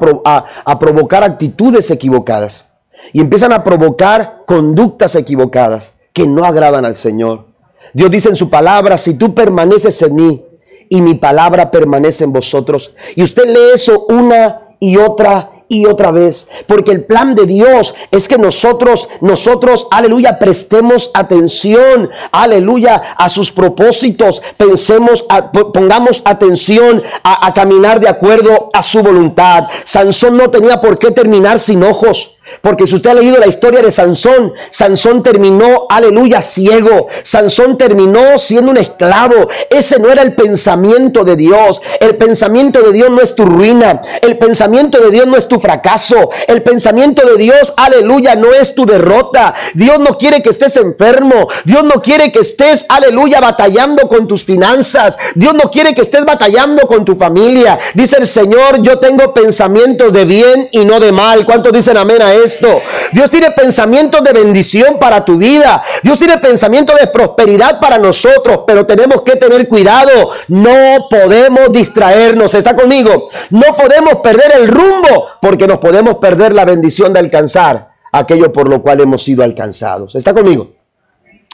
a 0.65 0.79
provocar 0.79 1.23
actitudes 1.23 1.91
equivocadas 1.91 2.65
y 3.13 3.21
empiezan 3.21 3.53
a 3.53 3.65
provocar 3.65 4.43
conductas 4.47 5.15
equivocadas 5.15 5.93
que 6.13 6.27
no 6.27 6.45
agradan 6.45 6.85
al 6.85 6.97
Señor. 6.97 7.47
Dios 7.95 8.11
dice 8.11 8.29
en 8.29 8.37
su 8.37 8.49
palabra, 8.49 8.99
si 8.99 9.15
tú 9.15 9.35
permaneces 9.35 10.01
en 10.03 10.15
mí 10.15 10.45
y 10.89 11.01
mi 11.01 11.15
palabra 11.15 11.71
permanece 11.71 12.25
en 12.25 12.33
vosotros, 12.33 12.95
y 13.17 13.23
usted 13.23 13.47
lee 13.47 13.75
eso 13.75 14.07
una 14.09 14.77
y 14.79 14.97
otra 14.97 15.52
y 15.73 15.87
otra 15.87 16.11
vez, 16.11 16.47
porque 16.67 16.93
el 16.93 17.05
plan 17.05 17.35
de 17.35 17.47
Dios 17.47 17.95
es 18.11 18.29
que 18.29 18.37
nosotros, 18.37 19.09
nosotros, 19.23 19.89
aleluya, 19.91 20.39
prestemos 20.39 21.11
atención, 21.15 22.11
aleluya, 22.31 23.15
a 23.17 23.31
sus 23.31 23.51
propósitos, 23.51 24.43
pensemos, 24.59 25.25
pongamos 25.73 26.23
atención 26.27 27.03
a, 27.23 27.47
a 27.47 27.55
caminar 27.55 28.01
de 28.01 28.11
acuerdo 28.11 28.69
a 28.75 28.83
su 28.83 29.03
voluntad. 29.03 29.65
Sansón 29.85 30.37
no 30.37 30.51
tenía 30.51 30.79
por 30.83 30.99
qué 30.99 31.11
terminar 31.11 31.59
sin 31.59 31.83
ojos. 31.83 32.37
Porque 32.61 32.87
si 32.87 32.97
usted 32.97 33.11
ha 33.11 33.15
leído 33.15 33.39
la 33.39 33.47
historia 33.47 33.83
de 33.83 33.91
Sansón, 33.91 34.53
Sansón 34.71 35.23
terminó, 35.23 35.87
aleluya, 35.89 36.43
ciego. 36.43 37.09
Sansón 37.23 37.79
terminó 37.79 38.39
siendo 38.39 38.73
un 38.73 38.77
esclavo. 38.77 39.49
Ese 39.71 39.99
no 39.99 40.11
era 40.11 40.23
el 40.23 40.35
pensamiento 40.35 41.25
de 41.25 41.37
Dios. 41.37 41.81
El 42.01 42.17
pensamiento 42.17 42.83
de 42.83 42.93
Dios 42.93 43.11
no 43.11 43.21
es 43.21 43.35
tu 43.35 43.45
ruina. 43.45 44.03
El 44.21 44.37
pensamiento 44.39 45.01
de 45.01 45.11
Dios 45.11 45.27
no 45.27 45.37
es 45.37 45.49
tu 45.49 45.61
fracaso. 45.63 46.31
El 46.47 46.63
pensamiento 46.63 47.27
de 47.27 47.37
Dios, 47.37 47.73
aleluya, 47.77 48.35
no 48.35 48.53
es 48.53 48.75
tu 48.75 48.85
derrota. 48.85 49.55
Dios 49.73 49.99
no 49.99 50.19
quiere 50.19 50.43
que 50.43 50.51
estés 50.51 50.77
enfermo. 50.77 51.49
Dios 51.65 51.85
no 51.85 52.03
quiere 52.03 52.31
que 52.31 52.41
estés, 52.41 52.85
aleluya, 52.89 53.41
batallando 53.41 54.09
con 54.09 54.29
tus 54.29 54.45
finanzas. 54.45 55.17
Dios 55.35 55.55
no 55.55 55.71
quiere 55.71 55.95
que 55.95 56.03
estés 56.03 56.25
batallando 56.25 56.87
con 56.87 57.05
tu 57.05 57.15
familia. 57.15 57.79
Dice 57.95 58.17
el 58.19 58.27
Señor, 58.27 58.83
yo 58.83 58.99
tengo 58.99 59.33
pensamientos 59.33 60.13
de 60.13 60.25
bien 60.25 60.69
y 60.73 60.85
no 60.85 61.01
de 61.01 61.13
mal. 61.13 61.47
¿Cuántos 61.47 61.73
dicen 61.73 61.97
amén 61.97 62.21
a 62.21 62.35
esto. 62.35 62.83
Dios 63.13 63.31
tiene 63.31 63.51
pensamientos 63.53 64.23
de 64.23 64.33
bendición 64.33 64.99
para 64.99 65.25
tu 65.25 65.37
vida. 65.37 65.83
Dios 66.03 66.19
tiene 66.19 66.39
pensamientos 66.39 66.99
de 66.99 67.07
prosperidad 67.07 67.81
para 67.81 67.99
nosotros, 67.99 68.61
pero 68.67 68.87
tenemos 68.87 69.23
que 69.23 69.37
tener 69.37 69.69
cuidado. 69.69 70.31
No 70.49 71.07
podemos 71.09 71.73
distraernos. 71.73 72.55
¿Está 72.55 72.75
conmigo? 72.75 73.31
No 73.51 73.77
podemos 73.77 74.17
perder 74.17 74.53
el 74.57 74.69
rumbo 74.69 75.27
porque 75.53 75.67
nos 75.67 75.81
podemos 75.81 76.15
perder 76.15 76.55
la 76.55 76.65
bendición 76.65 77.13
de 77.13 77.19
alcanzar 77.19 77.91
aquello 78.11 78.51
por 78.51 78.71
lo 78.71 78.81
cual 78.81 79.03
hemos 79.03 79.23
sido 79.23 79.43
alcanzados. 79.43 80.15
¿Está 80.15 80.33
conmigo? 80.33 80.71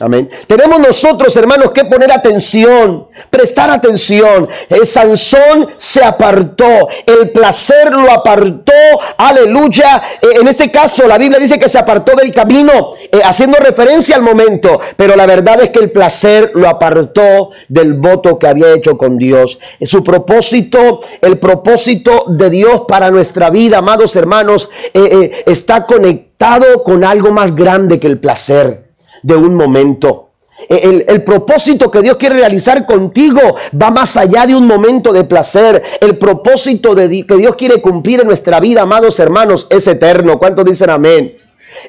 Amén. 0.01 0.31
Tenemos 0.47 0.79
nosotros, 0.79 1.37
hermanos, 1.37 1.73
que 1.73 1.85
poner 1.85 2.13
atención, 2.13 3.09
prestar 3.31 3.69
atención. 3.69 4.49
El 4.69 4.87
Sansón 4.87 5.71
se 5.77 6.05
apartó, 6.05 6.89
el 7.05 7.31
placer 7.31 7.93
lo 7.93 8.09
apartó, 8.09 8.73
aleluya. 9.17 10.01
Eh, 10.23 10.39
en 10.41 10.47
este 10.47 10.71
caso, 10.71 11.05
la 11.09 11.19
Biblia 11.19 11.41
dice 11.41 11.59
que 11.59 11.69
se 11.69 11.81
apartó 11.81 12.15
del 12.15 12.33
camino, 12.33 12.93
eh, 13.11 13.21
haciendo 13.25 13.59
referencia 13.59 14.15
al 14.15 14.23
momento, 14.23 14.81
pero 14.97 15.17
la 15.17 15.27
verdad 15.27 15.63
es 15.63 15.71
que 15.71 15.81
el 15.81 15.91
placer 15.91 16.53
lo 16.55 16.69
apartó 16.69 17.51
del 17.67 17.95
voto 17.95 18.39
que 18.39 18.47
había 18.47 18.73
hecho 18.75 18.97
con 18.97 19.19
Dios. 19.19 19.59
Su 19.83 20.05
propósito, 20.05 21.01
el 21.21 21.39
propósito 21.39 22.27
de 22.29 22.51
Dios 22.51 22.83
para 22.87 23.11
nuestra 23.11 23.51
vida, 23.51 23.79
amados 23.79 24.15
hermanos, 24.15 24.71
eh, 24.95 25.43
está 25.45 25.87
conectado 25.87 26.85
con 26.85 27.03
algo 27.03 27.33
más 27.33 27.57
grande 27.57 27.99
que 27.99 28.07
el 28.07 28.21
placer 28.21 28.88
de 29.23 29.35
un 29.35 29.55
momento. 29.55 30.29
El, 30.69 31.05
el, 31.07 31.23
propósito 31.23 31.89
que 31.89 32.03
Dios 32.03 32.17
quiere 32.17 32.37
realizar 32.37 32.85
contigo 32.85 33.41
va 33.81 33.91
más 33.91 34.17
allá 34.17 34.45
de 34.45 34.57
un 34.57 34.67
momento 34.67 35.13
de 35.13 35.25
placer. 35.25 35.83
El 36.01 36.19
propósito 36.19 36.95
de, 36.97 37.25
que 37.25 37.37
Dios 37.37 37.55
quiere 37.55 37.81
cumplir 37.81 38.21
en 38.21 38.27
nuestra 38.27 38.59
vida, 38.59 38.83
amados 38.83 39.21
hermanos, 39.21 39.69
es 39.71 39.87
eterno. 39.87 40.39
¿Cuántos 40.39 40.65
dicen 40.65 40.91
amén? 40.91 41.37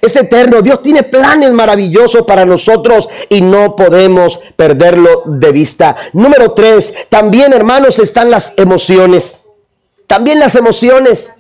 Es 0.02 0.16
eterno. 0.16 0.62
Dios 0.62 0.84
tiene 0.84 1.04
planes 1.04 1.52
maravillosos 1.52 2.26
para 2.26 2.46
nosotros 2.46 3.10
y 3.28 3.42
no 3.42 3.76
podemos 3.76 4.40
perderlo 4.56 5.24
de 5.26 5.52
vista. 5.52 5.96
Número 6.14 6.52
tres, 6.52 6.94
también 7.10 7.54
hermanos 7.54 7.98
están 7.98 8.30
las 8.30 8.54
emociones. 8.56 9.40
También 10.06 10.40
las 10.40 10.56
emociones. 10.56 11.34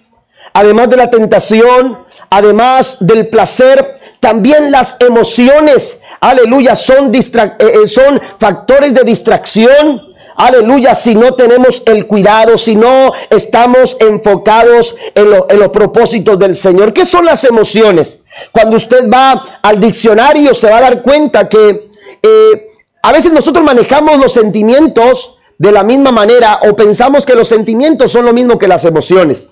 Además 0.53 0.89
de 0.89 0.97
la 0.97 1.11
tentación, 1.11 1.99
además 2.29 2.97
del 2.99 3.27
placer, 3.27 3.98
también 4.19 4.71
las 4.71 4.97
emociones, 4.99 6.01
aleluya, 6.19 6.75
son, 6.75 7.13
eh, 7.13 7.21
eh, 7.59 7.87
son 7.87 8.21
factores 8.37 8.93
de 8.93 9.03
distracción. 9.03 10.09
Aleluya, 10.35 10.95
si 10.95 11.15
no 11.15 11.33
tenemos 11.33 11.83
el 11.85 12.07
cuidado, 12.07 12.57
si 12.57 12.73
no 12.75 13.11
estamos 13.29 13.97
enfocados 13.99 14.95
en, 15.13 15.29
los 15.31 15.69
propósitos 15.69 16.39
del 16.39 16.55
Señor. 16.55 16.93
¿Qué 16.93 17.05
son 17.05 17.25
las 17.25 17.43
emociones? 17.43 18.21
Cuando 18.53 18.77
usted 18.77 19.09
va 19.09 19.59
al 19.61 19.81
diccionario 19.81 20.53
se 20.53 20.69
va 20.69 20.77
a 20.77 20.81
dar 20.81 21.01
cuenta 21.01 21.49
que 21.49 21.89
eh, 22.23 22.71
a 23.01 23.11
veces 23.11 23.33
nosotros 23.33 23.65
manejamos 23.65 24.17
los 24.17 24.31
sentimientos 24.31 25.39
de 25.57 25.73
la 25.73 25.83
misma 25.83 26.13
manera 26.13 26.61
o 26.69 26.73
pensamos 26.73 27.25
que 27.25 27.35
los 27.35 27.49
sentimientos 27.49 28.09
son 28.09 28.25
lo 28.25 28.31
mismo 28.31 28.57
que 28.57 28.67
las 28.69 28.85
emociones. 28.85 29.49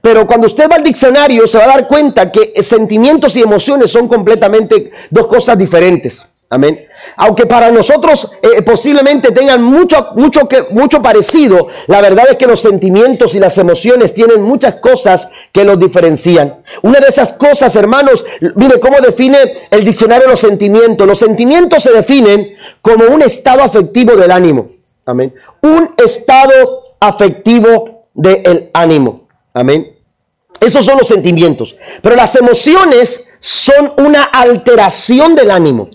Pero 0.00 0.26
cuando 0.26 0.46
usted 0.46 0.70
va 0.70 0.76
al 0.76 0.82
diccionario 0.82 1.46
se 1.46 1.58
va 1.58 1.64
a 1.64 1.68
dar 1.68 1.88
cuenta 1.88 2.32
que 2.32 2.62
sentimientos 2.62 3.36
y 3.36 3.42
emociones 3.42 3.90
son 3.90 4.08
completamente 4.08 4.90
dos 5.10 5.26
cosas 5.26 5.58
diferentes. 5.58 6.24
Amén. 6.52 6.86
Aunque 7.16 7.46
para 7.46 7.70
nosotros 7.70 8.28
eh, 8.42 8.62
posiblemente 8.62 9.30
tengan 9.30 9.62
mucho, 9.62 10.08
mucho, 10.16 10.48
que, 10.48 10.66
mucho 10.70 11.00
parecido, 11.00 11.68
la 11.86 12.00
verdad 12.00 12.26
es 12.30 12.36
que 12.36 12.46
los 12.46 12.60
sentimientos 12.60 13.34
y 13.34 13.40
las 13.40 13.56
emociones 13.58 14.12
tienen 14.12 14.42
muchas 14.42 14.76
cosas 14.76 15.28
que 15.52 15.64
los 15.64 15.78
diferencian. 15.78 16.56
Una 16.82 16.98
de 16.98 17.06
esas 17.06 17.32
cosas, 17.34 17.74
hermanos, 17.76 18.24
mire 18.56 18.80
cómo 18.80 18.98
define 19.00 19.38
el 19.70 19.84
diccionario 19.84 20.28
los 20.28 20.40
sentimientos. 20.40 21.06
Los 21.06 21.18
sentimientos 21.18 21.84
se 21.84 21.92
definen 21.92 22.54
como 22.82 23.04
un 23.04 23.22
estado 23.22 23.62
afectivo 23.62 24.16
del 24.16 24.32
ánimo. 24.32 24.70
Amén. 25.06 25.32
Un 25.62 25.94
estado 25.96 26.96
afectivo 26.98 28.06
del 28.12 28.70
ánimo. 28.74 29.28
Amén. 29.52 29.96
Esos 30.60 30.84
son 30.84 30.98
los 30.98 31.08
sentimientos. 31.08 31.76
Pero 32.02 32.16
las 32.16 32.34
emociones 32.36 33.24
son 33.40 33.94
una 33.98 34.24
alteración 34.24 35.34
del 35.34 35.50
ánimo. 35.50 35.88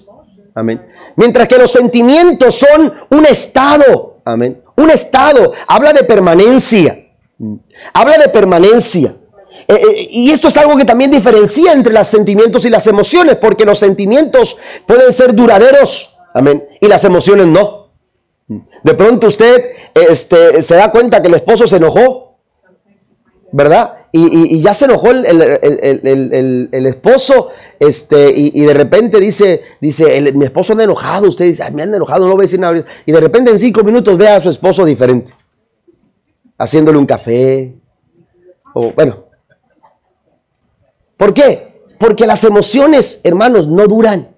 Amén. 0.55 0.85
Mientras 1.15 1.47
que 1.47 1.57
los 1.57 1.71
sentimientos 1.71 2.55
son 2.55 2.93
un 3.09 3.25
estado. 3.25 4.19
Amén. 4.25 4.61
Un 4.75 4.89
estado. 4.89 5.53
Habla 5.67 5.93
de 5.93 6.03
permanencia. 6.03 7.07
Habla 7.93 8.17
de 8.17 8.29
permanencia. 8.29 9.15
Eh, 9.67 9.73
eh, 9.73 10.07
y 10.11 10.31
esto 10.31 10.47
es 10.49 10.57
algo 10.57 10.77
que 10.77 10.85
también 10.85 11.11
diferencia 11.11 11.71
entre 11.71 11.93
los 11.93 12.07
sentimientos 12.07 12.65
y 12.65 12.69
las 12.69 12.85
emociones, 12.87 13.37
porque 13.37 13.65
los 13.65 13.79
sentimientos 13.79 14.57
pueden 14.85 15.11
ser 15.11 15.33
duraderos, 15.33 16.15
amén, 16.33 16.67
y 16.79 16.87
las 16.87 17.03
emociones 17.03 17.47
no. 17.47 17.89
De 18.83 18.93
pronto 18.93 19.27
usted 19.27 19.71
este, 19.95 20.61
se 20.61 20.75
da 20.75 20.91
cuenta 20.91 21.21
que 21.21 21.29
el 21.29 21.33
esposo 21.35 21.65
se 21.65 21.77
enojó 21.77 22.24
¿verdad? 23.55 23.99
Y, 24.11 24.61
ya 24.61 24.73
se 24.73 24.83
enojó 24.83 25.11
el, 25.11 26.85
esposo, 26.85 27.51
este, 27.79 28.33
y, 28.35 28.59
de 28.59 28.73
repente 28.73 29.17
dice, 29.17 29.61
dice, 29.79 30.33
mi 30.33 30.43
esposo 30.43 30.73
anda 30.73 30.83
enojado, 30.83 31.29
usted 31.29 31.45
dice, 31.45 31.71
me 31.71 31.83
han 31.83 31.95
enojado, 31.95 32.27
no 32.27 32.33
voy 32.33 32.41
a 32.41 32.47
decir 32.47 32.59
nada. 32.59 32.83
Y 33.05 33.11
de 33.13 33.19
repente 33.21 33.51
en 33.51 33.59
cinco 33.59 33.81
minutos 33.81 34.17
ve 34.17 34.27
a 34.27 34.41
su 34.41 34.49
esposo 34.49 34.83
diferente, 34.83 35.33
haciéndole 36.57 36.97
un 36.97 37.05
café, 37.05 37.75
o 38.73 38.91
bueno. 38.91 39.23
¿Por 41.15 41.33
qué? 41.33 41.85
Porque 41.97 42.27
las 42.27 42.43
emociones, 42.43 43.21
hermanos, 43.23 43.69
no 43.69 43.87
duran. 43.87 44.35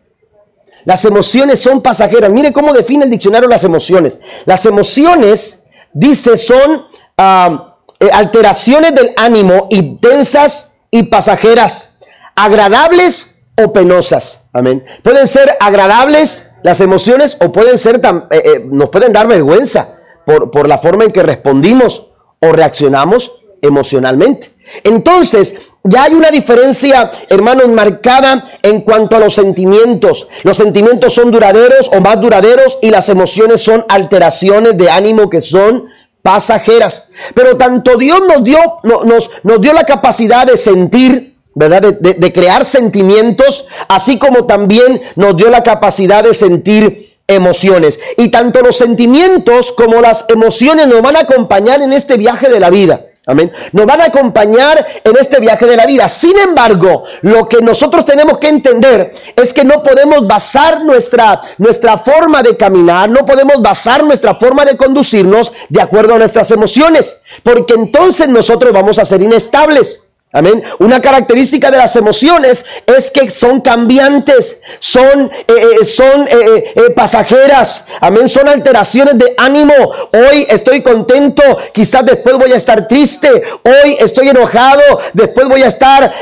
Las 0.86 1.04
emociones 1.06 1.60
son 1.60 1.82
pasajeras. 1.82 2.30
Mire 2.30 2.54
cómo 2.54 2.72
define 2.72 3.06
el 3.06 3.10
diccionario 3.10 3.50
las 3.50 3.64
emociones. 3.64 4.20
Las 4.46 4.64
emociones, 4.68 5.66
dice, 5.92 6.38
son... 6.38 6.84
Ah, 7.18 7.67
alteraciones 8.12 8.94
del 8.96 9.14
ánimo 9.18 9.68
intensas 9.70 10.72
y 10.92 11.04
pasajeras, 11.04 11.92
agradables 12.36 13.28
o 13.56 13.74
penosas. 13.74 14.46
Amén. 14.54 14.86
Pueden 15.04 15.28
ser 15.28 15.56
agradables 15.60 16.52
las 16.64 16.82
emociones 16.82 17.38
o 17.40 17.52
pueden 17.52 17.78
ser, 17.78 18.00
tan, 18.00 18.28
eh, 18.30 18.42
eh, 18.44 18.68
nos 18.72 18.90
pueden 18.90 19.14
dar 19.14 19.28
vergüenza 19.28 19.96
por, 20.26 20.52
por 20.52 20.68
la 20.68 20.78
forma 20.78 21.06
en 21.06 21.12
que 21.12 21.24
respondimos 21.24 22.08
o 22.40 22.52
reaccionamos 22.52 23.32
emocionalmente. 23.62 24.54
Entonces, 24.84 25.56
ya 25.84 26.04
hay 26.04 26.14
una 26.14 26.30
diferencia, 26.30 27.12
hermanos, 27.30 27.70
marcada 27.70 28.44
en 28.62 28.82
cuanto 28.82 29.16
a 29.16 29.20
los 29.20 29.34
sentimientos. 29.34 30.28
Los 30.44 30.58
sentimientos 30.58 31.14
son 31.14 31.32
duraderos 31.32 31.90
o 31.94 32.02
más 32.02 32.20
duraderos 32.20 32.78
y 32.82 32.92
las 32.92 33.08
emociones 33.08 33.62
son 33.62 33.86
alteraciones 33.88 34.78
de 34.78 34.90
ánimo 34.90 35.30
que 35.30 35.42
son 35.42 35.86
pasajeras. 36.28 37.06
Pero 37.34 37.56
tanto 37.56 37.96
Dios 37.96 38.20
nos 38.28 38.44
dio, 38.44 38.60
nos, 38.84 39.30
nos 39.44 39.62
dio 39.62 39.72
la 39.72 39.86
capacidad 39.86 40.46
de 40.46 40.58
sentir, 40.58 41.38
¿verdad? 41.56 41.82
De, 41.82 42.34
crear 42.34 42.66
sentimientos, 42.66 43.66
así 43.88 44.20
como 44.20 44.46
también 44.46 45.02
nos 45.16 45.38
dio 45.38 45.50
la 45.50 45.63
capacidad 45.63 46.26
de 46.26 46.34
sentir 46.34 47.16
emociones. 47.28 47.98
Y 48.18 48.28
tanto 48.28 48.60
los 48.60 48.76
sentimientos 48.76 49.72
como 49.72 50.02
las 50.02 50.26
emociones 50.28 50.88
nos 50.88 51.02
van 51.02 51.16
a 51.16 51.22
acompañar 51.22 51.82
en 51.82 51.94
este 51.94 52.18
viaje 52.18 52.50
de 52.50 52.60
la 52.60 52.72
vida. 52.72 53.06
Amén. 53.30 53.52
Nos 53.74 53.86
van 53.86 54.00
a 54.00 54.06
acompañar 54.06 54.88
en 55.04 55.18
este 55.18 55.42
viaje 55.42 55.66
de 55.66 55.76
la 55.76 55.86
vida. 55.86 56.08
Sin 56.08 56.40
embargo, 56.40 57.04
lo 57.24 57.50
que 57.50 57.62
nosotros 57.62 58.06
tenemos 58.06 58.38
que 58.38 58.48
entender 58.48 59.13
es 59.36 59.54
que 59.54 59.66
no 59.66 59.84
podemos 59.84 60.26
basar 60.26 60.86
nuestra, 60.86 61.42
nuestra 61.58 61.98
forma 61.98 62.42
de 62.42 62.56
caminar, 62.56 63.10
no 63.10 63.26
podemos 63.26 63.62
basar 63.62 64.02
nuestra 64.06 64.36
forma 64.36 64.63
de 64.63 64.78
conducirnos 64.78 65.52
de 65.68 65.82
acuerdo 65.82 66.16
a 66.16 66.20
nuestras 66.20 66.50
emociones, 66.52 67.18
porque 67.44 67.74
entonces 67.74 68.30
nosotros 68.30 68.72
vamos 68.72 68.98
a 68.98 69.04
ser 69.04 69.22
inestables. 69.22 70.07
Amén. 70.34 70.62
Una 70.80 71.02
característica 71.02 71.72
de 71.72 71.78
las 71.78 71.96
emociones 71.96 72.66
es 72.86 73.12
que 73.12 73.30
son 73.30 73.62
cambiantes, 73.62 74.60
son, 74.80 75.32
eh, 75.48 75.54
eh, 75.82 75.86
son 75.86 76.28
eh, 76.28 76.92
pasajeras. 76.94 77.86
Amén. 78.02 78.28
Son 78.28 78.46
alteraciones 78.50 79.18
de 79.18 79.34
ánimo. 79.38 79.74
Hoy 80.12 80.46
estoy 80.50 80.82
contento, 80.82 81.42
quizás 81.72 82.06
después 82.06 82.38
voy 82.38 82.52
a 82.52 82.58
estar 82.58 82.90
triste. 82.90 83.30
Hoy 83.63 83.96
estoy 84.00 84.28
enojado, 84.28 85.00
después 85.13 85.48
voy 85.48 85.63
a 85.63 85.68
estar, 85.68 86.13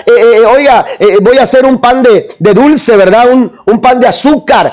oiga, 0.56 0.86
voy 1.22 1.40
a 1.40 1.44
hacer 1.44 1.66
un 1.66 1.82
pan 1.82 2.04
de, 2.04 2.28
dulce, 2.38 2.96
¿verdad? 2.96 3.30
Un, 3.32 3.60
un, 3.66 3.82
pan 3.82 4.00
de 4.00 4.08
azúcar 4.08 4.72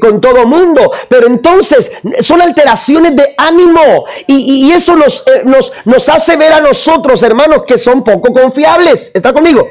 con 0.00 0.20
todo 0.20 0.46
mundo. 0.46 0.92
Pero 1.08 1.26
entonces 1.26 1.90
son 2.20 2.40
alteraciones 2.40 3.16
de 3.16 3.34
ánimo 3.36 4.04
y, 4.28 4.68
y 4.68 4.72
eso 4.72 4.94
nos, 4.94 5.24
nos, 5.44 5.72
nos 5.84 6.08
hace 6.08 6.36
ver 6.36 6.52
a 6.52 6.60
nosotros, 6.60 7.20
hermanos, 7.24 7.64
que 7.66 7.76
son 7.76 8.04
poco 8.04 8.32
confiables 8.32 8.67
¿Está 9.14 9.32
conmigo? 9.32 9.66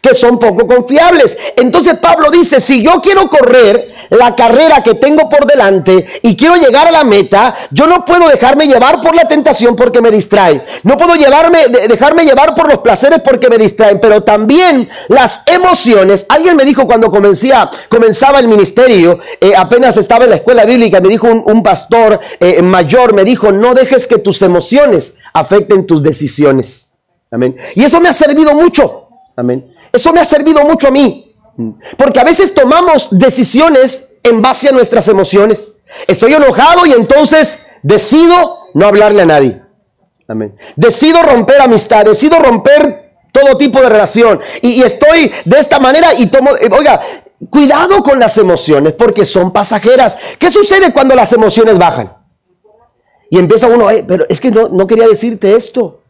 Que 0.00 0.14
son 0.14 0.38
poco 0.38 0.66
confiables. 0.66 1.36
Entonces 1.56 1.94
Pablo 1.98 2.30
dice, 2.30 2.60
si 2.60 2.82
yo 2.82 3.00
quiero 3.00 3.30
correr 3.30 3.94
la 4.10 4.34
carrera 4.34 4.82
que 4.82 4.94
tengo 4.94 5.28
por 5.28 5.46
delante 5.46 6.04
y 6.22 6.36
quiero 6.36 6.56
llegar 6.56 6.88
a 6.88 6.90
la 6.90 7.04
meta, 7.04 7.54
yo 7.70 7.86
no 7.86 8.04
puedo 8.04 8.28
dejarme 8.28 8.66
llevar 8.66 9.00
por 9.00 9.14
la 9.14 9.28
tentación 9.28 9.76
porque 9.76 10.00
me 10.00 10.10
distrae. 10.10 10.64
No 10.82 10.98
puedo 10.98 11.14
llevarme, 11.14 11.68
dejarme 11.88 12.24
llevar 12.24 12.54
por 12.54 12.68
los 12.68 12.80
placeres 12.80 13.20
porque 13.20 13.48
me 13.48 13.58
distraen, 13.58 14.00
pero 14.00 14.22
también 14.24 14.88
las 15.08 15.42
emociones. 15.46 16.26
Alguien 16.28 16.56
me 16.56 16.64
dijo 16.64 16.84
cuando 16.84 17.10
comenzaba 17.10 18.40
el 18.40 18.48
ministerio, 18.48 19.20
eh, 19.40 19.52
apenas 19.56 19.96
estaba 19.96 20.24
en 20.24 20.30
la 20.30 20.36
escuela 20.36 20.64
bíblica, 20.64 21.00
me 21.00 21.08
dijo 21.08 21.28
un, 21.28 21.62
pastor 21.62 22.18
eh, 22.40 22.60
mayor, 22.60 23.14
me 23.14 23.22
dijo, 23.22 23.52
no 23.52 23.72
dejes 23.72 24.08
que 24.08 24.18
tus 24.18 24.42
emociones 24.42 25.14
afecten 25.32 25.86
tus 25.86 26.02
decisiones. 26.02 26.91
Amén. 27.32 27.56
Y 27.74 27.82
eso 27.82 28.00
me 28.00 28.08
ha 28.08 28.12
servido 28.12 28.54
mucho. 28.54 29.08
Amén. 29.34 29.74
Eso 29.90 30.12
me 30.12 30.20
ha 30.20 30.24
servido 30.24 30.62
mucho 30.64 30.88
a 30.88 30.90
mí. 30.90 31.34
Porque 31.96 32.20
a 32.20 32.24
veces 32.24 32.54
tomamos 32.54 33.08
decisiones 33.10 34.12
en 34.22 34.40
base 34.40 34.68
a 34.68 34.72
nuestras 34.72 35.08
emociones. 35.08 35.68
Estoy 36.06 36.34
enojado 36.34 36.86
y 36.86 36.92
entonces 36.92 37.66
decido 37.82 38.68
no 38.74 38.86
hablarle 38.86 39.22
a 39.22 39.26
nadie. 39.26 39.62
Amén. 40.28 40.56
Decido 40.76 41.22
romper 41.22 41.60
amistad, 41.60 42.04
decido 42.04 42.38
romper 42.38 43.16
todo 43.32 43.56
tipo 43.56 43.80
de 43.80 43.88
relación. 43.88 44.40
Y, 44.60 44.82
estoy 44.82 45.32
de 45.44 45.58
esta 45.58 45.78
manera 45.78 46.14
y 46.14 46.26
tomo, 46.26 46.54
eh, 46.56 46.68
oiga, 46.70 47.02
cuidado 47.50 48.02
con 48.02 48.18
las 48.18 48.36
emociones 48.36 48.92
porque 48.92 49.24
son 49.24 49.52
pasajeras. 49.52 50.16
¿Qué 50.38 50.50
sucede 50.50 50.92
cuando 50.92 51.14
las 51.14 51.32
emociones 51.32 51.78
bajan? 51.78 52.14
Y 53.30 53.38
empieza 53.38 53.66
uno, 53.66 53.88
pero 54.06 54.26
es 54.28 54.40
que 54.40 54.50
no, 54.50 54.68
no 54.68 54.86
quería 54.86 55.08
decirte 55.08 55.56
esto. 55.56 56.01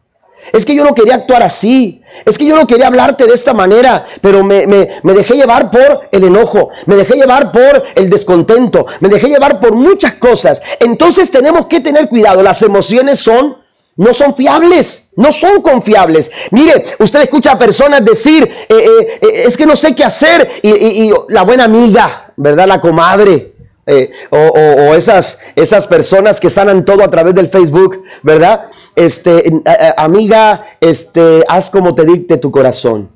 Es 0.51 0.65
que 0.65 0.75
yo 0.75 0.83
no 0.83 0.93
quería 0.93 1.15
actuar 1.15 1.43
así. 1.43 2.01
Es 2.25 2.37
que 2.37 2.45
yo 2.45 2.55
no 2.55 2.67
quería 2.67 2.87
hablarte 2.87 3.25
de 3.25 3.33
esta 3.33 3.53
manera, 3.53 4.05
pero 4.21 4.43
me, 4.43 4.65
dejé 5.03 5.33
llevar 5.33 5.71
por 5.71 6.01
el 6.11 6.23
enojo, 6.23 6.69
me 6.85 6.95
dejé 6.95 7.15
llevar 7.15 7.51
por 7.51 7.83
el 7.95 8.09
descontento, 8.09 8.85
me 8.99 9.09
dejé 9.09 9.27
llevar 9.27 9.59
por 9.59 9.73
muchas 9.73 10.15
cosas. 10.15 10.61
Entonces 10.79 11.31
tenemos 11.31 11.67
que 11.67 11.79
tener 11.79 12.07
cuidado. 12.07 12.43
Las 12.43 12.61
emociones 12.61 13.19
son, 13.19 13.57
no 13.95 14.13
son 14.13 14.35
fiables, 14.35 15.09
no 15.15 15.31
son 15.31 15.61
confiables. 15.61 16.29
Mire, 16.51 16.83
usted 16.99 17.23
escucha 17.23 17.53
a 17.53 17.59
personas 17.59 18.05
decir, 18.05 18.43
eh, 18.43 18.65
eh, 18.69 19.19
eh, 19.21 19.43
es 19.47 19.57
que 19.57 19.65
no 19.65 19.75
sé 19.75 19.95
qué 19.95 20.03
hacer. 20.03 20.49
y 20.61 21.11
la 21.29 21.43
buena 21.43 21.65
amiga, 21.65 22.31
¿verdad? 22.37 22.67
La 22.67 22.79
comadre 22.79 23.52
eh, 23.85 24.11
o, 24.29 24.93
esas, 24.95 25.39
esas 25.55 25.87
personas 25.87 26.39
que 26.39 26.49
sanan 26.49 26.85
todo 26.85 27.03
a 27.03 27.11
través 27.11 27.35
del 27.35 27.49
Facebook, 27.49 28.03
¿verdad? 28.21 28.67
Este, 28.95 29.61
amiga, 29.97 30.65
este, 30.79 31.43
haz 31.49 31.69
como 31.69 31.93
te 31.93 32.05
dicte 32.05 32.37
tu 32.37 32.49
corazón, 32.49 33.09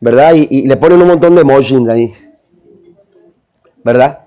¿verdad? 0.00 0.34
Y, 0.34 0.66
le 0.66 0.76
ponen 0.76 1.00
un 1.00 1.08
montón 1.08 1.34
de 1.34 1.40
emojis 1.40 1.88
ahí, 1.88 2.12
¿verdad? 3.82 4.26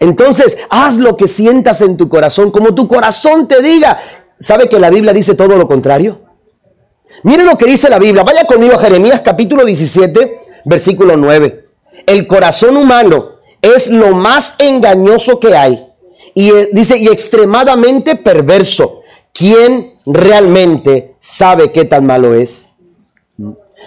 Entonces, 0.00 0.58
haz 0.70 0.96
lo 0.96 1.16
que 1.16 1.28
sientas 1.28 1.80
en 1.80 1.96
tu 1.96 2.08
corazón, 2.08 2.50
como 2.50 2.74
tu 2.74 2.88
corazón 2.88 3.46
te 3.48 3.62
diga. 3.62 3.98
¿Sabe 4.38 4.68
que 4.68 4.78
la 4.78 4.90
Biblia 4.90 5.14
dice 5.14 5.34
todo 5.34 5.56
lo 5.56 5.66
contrario? 5.66 6.20
Mire 7.22 7.44
lo 7.44 7.56
que 7.56 7.64
dice 7.64 7.88
la 7.88 7.98
Biblia. 7.98 8.22
Vaya 8.22 8.44
conmigo 8.44 8.74
a 8.74 8.78
Jeremías 8.78 9.22
capítulo 9.24 9.64
17, 9.64 10.40
versículo 10.66 11.16
9. 11.16 11.64
El 12.06 12.26
corazón 12.26 12.76
humano 12.76 13.35
es 13.60 13.88
lo 13.88 14.14
más 14.14 14.54
engañoso 14.58 15.40
que 15.40 15.56
hay. 15.56 15.86
Y 16.34 16.50
eh, 16.50 16.68
dice, 16.72 16.98
y 16.98 17.08
extremadamente 17.08 18.16
perverso. 18.16 19.02
¿Quién 19.32 19.98
realmente 20.06 21.16
sabe 21.20 21.72
qué 21.72 21.84
tan 21.84 22.06
malo 22.06 22.34
es? 22.34 22.72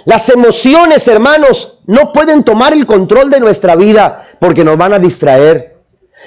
Las 0.05 0.29
emociones, 0.29 1.07
hermanos, 1.07 1.79
no 1.85 2.13
pueden 2.13 2.43
tomar 2.43 2.73
el 2.73 2.85
control 2.85 3.29
de 3.29 3.39
nuestra 3.39 3.75
vida 3.75 4.29
porque 4.39 4.63
nos 4.63 4.77
van 4.77 4.93
a 4.93 4.99
distraer. 4.99 5.77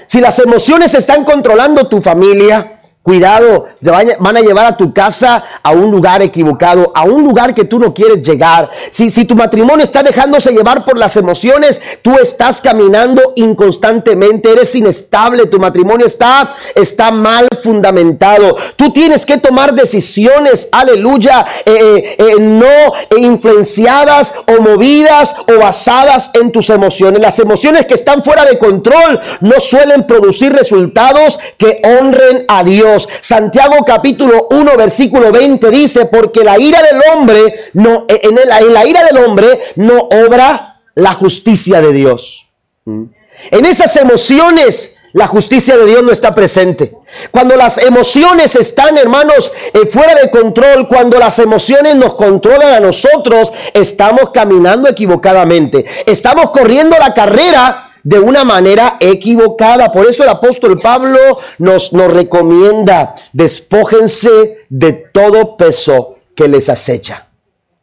Si 0.06 0.20
las 0.20 0.38
emociones 0.38 0.94
están 0.94 1.24
controlando 1.24 1.88
tu 1.88 2.00
familia, 2.00 2.80
Cuidado, 3.02 3.66
van 3.90 4.36
a 4.36 4.40
llevar 4.40 4.66
a 4.66 4.76
tu 4.76 4.92
casa 4.92 5.44
a 5.62 5.72
un 5.72 5.90
lugar 5.90 6.22
equivocado, 6.22 6.92
a 6.94 7.04
un 7.04 7.22
lugar 7.24 7.54
que 7.54 7.64
tú 7.64 7.78
no 7.78 7.92
quieres 7.92 8.22
llegar. 8.22 8.70
Si, 8.90 9.10
si 9.10 9.24
tu 9.24 9.34
matrimonio 9.34 9.84
está 9.84 10.02
dejándose 10.02 10.52
llevar 10.52 10.84
por 10.84 10.98
las 10.98 11.16
emociones, 11.16 11.80
tú 12.02 12.14
estás 12.14 12.60
caminando 12.60 13.32
inconstantemente, 13.36 14.52
eres 14.52 14.74
inestable, 14.74 15.46
tu 15.46 15.58
matrimonio 15.58 16.06
está, 16.06 16.54
está 16.74 17.10
mal 17.10 17.48
fundamentado. 17.62 18.56
Tú 18.76 18.92
tienes 18.92 19.26
que 19.26 19.38
tomar 19.38 19.74
decisiones, 19.74 20.68
aleluya, 20.70 21.46
eh, 21.64 21.72
eh, 21.72 22.16
eh, 22.18 22.36
no 22.38 22.92
influenciadas 23.16 24.34
o 24.46 24.62
movidas 24.62 25.34
o 25.48 25.58
basadas 25.58 26.30
en 26.34 26.52
tus 26.52 26.70
emociones. 26.70 27.20
Las 27.20 27.38
emociones 27.38 27.86
que 27.86 27.94
están 27.94 28.22
fuera 28.22 28.44
de 28.44 28.58
control 28.58 29.20
no 29.40 29.58
suelen 29.60 30.06
producir 30.06 30.52
resultados 30.52 31.38
que 31.56 31.80
honren 31.84 32.44
a 32.48 32.62
Dios. 32.62 33.08
Santiago 33.20 33.71
capítulo 33.84 34.48
1 34.50 34.76
versículo 34.76 35.32
20 35.32 35.70
dice, 35.70 36.06
porque 36.06 36.44
la 36.44 36.58
ira 36.58 36.80
del 36.82 37.00
hombre, 37.12 37.70
no, 37.74 38.06
en, 38.08 38.38
en 38.38 38.72
la 38.72 38.86
ira 38.86 39.04
del 39.04 39.18
hombre 39.24 39.72
no 39.76 40.08
obra 40.26 40.80
la 40.94 41.14
justicia 41.14 41.80
de 41.80 41.92
Dios. 41.92 42.48
¿Mm? 42.84 43.04
En 43.50 43.66
esas 43.66 43.96
emociones 43.96 44.96
la 45.12 45.26
justicia 45.26 45.76
de 45.76 45.86
Dios 45.86 46.02
no 46.02 46.10
está 46.10 46.32
presente. 46.32 46.96
Cuando 47.30 47.54
las 47.56 47.78
emociones 47.78 48.56
están, 48.56 48.96
hermanos, 48.96 49.52
eh, 49.74 49.86
fuera 49.86 50.14
de 50.14 50.30
control, 50.30 50.88
cuando 50.88 51.18
las 51.18 51.38
emociones 51.38 51.96
nos 51.96 52.14
controlan 52.14 52.72
a 52.72 52.80
nosotros, 52.80 53.52
estamos 53.74 54.30
caminando 54.32 54.88
equivocadamente. 54.88 55.84
Estamos 56.06 56.50
corriendo 56.50 56.96
la 56.98 57.12
carrera 57.12 57.91
de 58.02 58.18
una 58.18 58.44
manera 58.44 58.96
equivocada. 59.00 59.92
Por 59.92 60.06
eso 60.06 60.22
el 60.22 60.28
apóstol 60.28 60.78
Pablo 60.78 61.18
nos, 61.58 61.92
nos 61.92 62.12
recomienda, 62.12 63.14
despójense 63.32 64.58
de 64.68 64.92
todo 64.92 65.56
peso 65.56 66.16
que 66.34 66.48
les 66.48 66.68
acecha. 66.68 67.28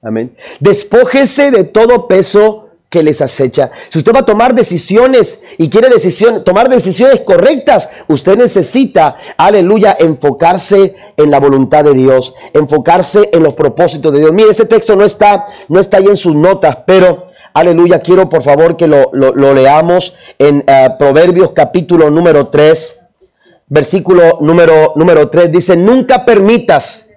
Amén. 0.01 0.35
Despójense 0.59 1.51
de 1.51 1.65
todo 1.65 2.07
peso 2.07 2.69
que 2.89 3.03
les 3.03 3.21
acecha. 3.21 3.69
Si 3.89 3.99
usted 3.99 4.13
va 4.13 4.19
a 4.19 4.25
tomar 4.25 4.55
decisiones 4.55 5.43
y 5.57 5.69
quiere 5.69 5.89
decisión, 5.89 6.43
tomar 6.43 6.69
decisiones 6.69 7.21
correctas, 7.21 7.87
usted 8.07 8.35
necesita, 8.35 9.17
aleluya, 9.37 9.95
enfocarse 9.99 10.95
en 11.15 11.29
la 11.29 11.39
voluntad 11.39 11.83
de 11.83 11.93
Dios, 11.93 12.33
enfocarse 12.53 13.29
en 13.31 13.43
los 13.43 13.53
propósitos 13.53 14.11
de 14.11 14.19
Dios. 14.19 14.33
Mire, 14.33 14.49
este 14.49 14.65
texto 14.65 14.95
no 14.95 15.05
está, 15.05 15.45
no 15.67 15.79
está 15.79 15.97
ahí 15.97 16.07
en 16.07 16.17
sus 16.17 16.35
notas, 16.35 16.79
pero 16.87 17.28
Aleluya, 17.53 17.99
quiero 17.99 18.29
por 18.29 18.43
favor 18.43 18.77
que 18.77 18.87
lo, 18.87 19.11
leamos 19.53 20.15
en 20.37 20.63
eh, 20.67 20.89
Proverbios 20.97 21.51
capítulo 21.53 22.09
número 22.09 22.47
3, 22.47 22.99
versículo 23.67 24.37
número, 24.41 24.93
número 24.95 25.29
3. 25.29 25.51
Dice, 25.51 25.75
nunca 25.75 26.25
permitas, 26.25 27.09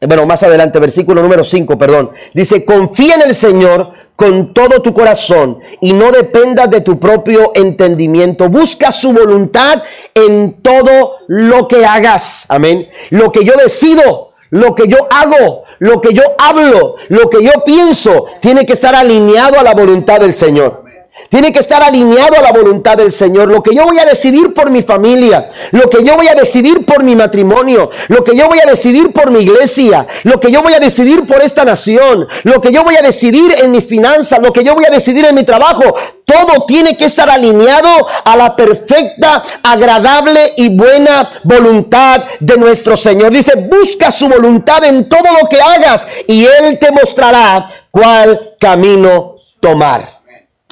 bueno, 0.00 0.26
más 0.26 0.42
adelante, 0.42 0.78
versículo 0.78 1.22
número 1.22 1.44
5, 1.44 1.76
perdón. 1.78 2.10
Dice, 2.34 2.64
confía 2.64 3.16
en 3.16 3.22
el 3.22 3.34
Señor 3.34 3.92
con 4.16 4.54
todo 4.54 4.80
tu 4.82 4.92
corazón 4.94 5.58
y 5.80 5.92
no 5.92 6.10
dependas 6.10 6.70
de 6.70 6.80
tu 6.80 6.98
propio 6.98 7.52
entendimiento. 7.54 8.48
Busca 8.48 8.92
su 8.92 9.12
voluntad 9.12 9.82
en 10.14 10.62
todo 10.62 11.16
lo 11.26 11.68
que 11.68 11.84
hagas. 11.84 12.46
Amén. 12.48 12.88
Lo 13.10 13.30
que 13.30 13.44
yo 13.44 13.54
decido, 13.56 14.32
lo 14.50 14.74
que 14.74 14.88
yo 14.88 15.08
hago, 15.10 15.64
lo 15.82 16.00
que 16.00 16.14
yo 16.14 16.22
hablo, 16.38 16.94
lo 17.08 17.28
que 17.28 17.42
yo 17.42 17.64
pienso, 17.66 18.26
tiene 18.40 18.64
que 18.64 18.74
estar 18.74 18.94
alineado 18.94 19.58
a 19.58 19.64
la 19.64 19.74
voluntad 19.74 20.20
del 20.20 20.32
Señor. 20.32 20.81
Tiene 21.28 21.52
que 21.52 21.58
estar 21.60 21.82
alineado 21.82 22.36
a 22.38 22.42
la 22.42 22.52
voluntad 22.52 22.96
del 22.96 23.12
Señor. 23.12 23.50
Lo 23.50 23.62
que 23.62 23.74
yo 23.74 23.84
voy 23.84 23.98
a 23.98 24.04
decidir 24.04 24.54
por 24.54 24.70
mi 24.70 24.82
familia, 24.82 25.50
lo 25.70 25.88
que 25.90 26.04
yo 26.04 26.16
voy 26.16 26.28
a 26.28 26.34
decidir 26.34 26.86
por 26.86 27.02
mi 27.02 27.14
matrimonio, 27.14 27.90
lo 28.08 28.24
que 28.24 28.36
yo 28.36 28.48
voy 28.48 28.58
a 28.60 28.68
decidir 28.68 29.12
por 29.12 29.30
mi 29.30 29.40
iglesia, 29.40 30.06
lo 30.24 30.40
que 30.40 30.50
yo 30.50 30.62
voy 30.62 30.72
a 30.72 30.80
decidir 30.80 31.26
por 31.26 31.42
esta 31.42 31.64
nación, 31.64 32.26
lo 32.44 32.60
que 32.60 32.72
yo 32.72 32.82
voy 32.82 32.96
a 32.96 33.02
decidir 33.02 33.54
en 33.62 33.72
mis 33.72 33.86
finanzas, 33.86 34.42
lo 34.42 34.52
que 34.52 34.64
yo 34.64 34.74
voy 34.74 34.84
a 34.86 34.90
decidir 34.90 35.26
en 35.26 35.34
mi 35.34 35.44
trabajo, 35.44 35.94
todo 36.24 36.64
tiene 36.66 36.96
que 36.96 37.04
estar 37.04 37.28
alineado 37.28 37.88
a 38.24 38.36
la 38.36 38.56
perfecta, 38.56 39.42
agradable 39.62 40.54
y 40.56 40.74
buena 40.74 41.30
voluntad 41.44 42.24
de 42.40 42.56
nuestro 42.56 42.96
Señor. 42.96 43.32
Dice, 43.32 43.54
busca 43.54 44.10
su 44.10 44.28
voluntad 44.28 44.82
en 44.84 45.08
todo 45.08 45.30
lo 45.40 45.48
que 45.48 45.60
hagas 45.60 46.06
y 46.26 46.44
Él 46.44 46.78
te 46.78 46.90
mostrará 46.90 47.66
cuál 47.90 48.54
camino 48.58 49.36
tomar. 49.60 50.21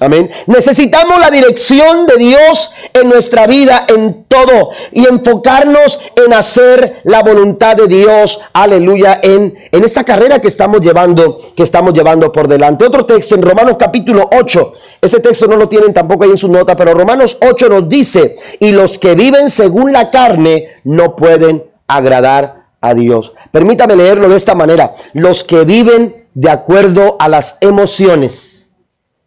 Amén. 0.01 0.31
Necesitamos 0.47 1.21
la 1.21 1.31
dirección 1.31 2.07
de 2.07 2.17
Dios 2.17 2.73
en 2.95 3.11
nuestra 3.11 3.47
vida, 3.47 3.85
en 3.87 4.25
todo, 4.25 4.71
y 4.93 5.07
enfocarnos 5.07 6.01
en 6.17 6.33
hacer 6.33 7.03
la 7.05 7.23
voluntad 7.23 7.77
de 7.77 7.87
Dios, 7.87 8.41
aleluya, 8.55 9.21
en, 9.23 9.55
en 9.71 9.85
esta 9.85 10.03
carrera 10.03 10.41
que 10.41 10.49
estamos 10.49 10.81
llevando, 10.81 11.39
que 11.55 11.63
estamos 11.63 11.93
llevando 11.93 12.33
por 12.33 12.49
delante. 12.49 12.87
Otro 12.87 13.05
texto 13.05 13.35
en 13.35 13.43
Romanos 13.43 13.77
capítulo 13.79 14.31
8. 14.33 14.73
Este 15.03 15.21
texto 15.21 15.47
no 15.47 15.57
lo 15.57 15.69
tienen 15.69 15.93
tampoco 15.93 16.25
ahí 16.25 16.31
en 16.31 16.39
su 16.39 16.51
nota, 16.51 16.75
pero 16.75 16.95
Romanos 16.95 17.37
8 17.39 17.69
nos 17.69 17.87
dice, 17.87 18.37
y 18.59 18.73
los 18.73 18.99
que 18.99 19.15
viven 19.15 19.51
según 19.51 19.93
la 19.93 20.11
carne 20.11 20.81
no 20.83 21.15
pueden 21.15 21.63
agradar 21.87 22.69
a 22.81 22.95
Dios. 22.95 23.35
Permítame 23.53 23.97
leerlo 23.97 24.31
de 24.31 24.37
esta 24.37 24.55
manera. 24.55 24.95
Los 25.13 25.45
que 25.45 25.65
viven 25.65 26.27
de 26.33 26.49
acuerdo 26.49 27.17
a 27.19 27.29
las 27.29 27.59
emociones. 27.61 28.71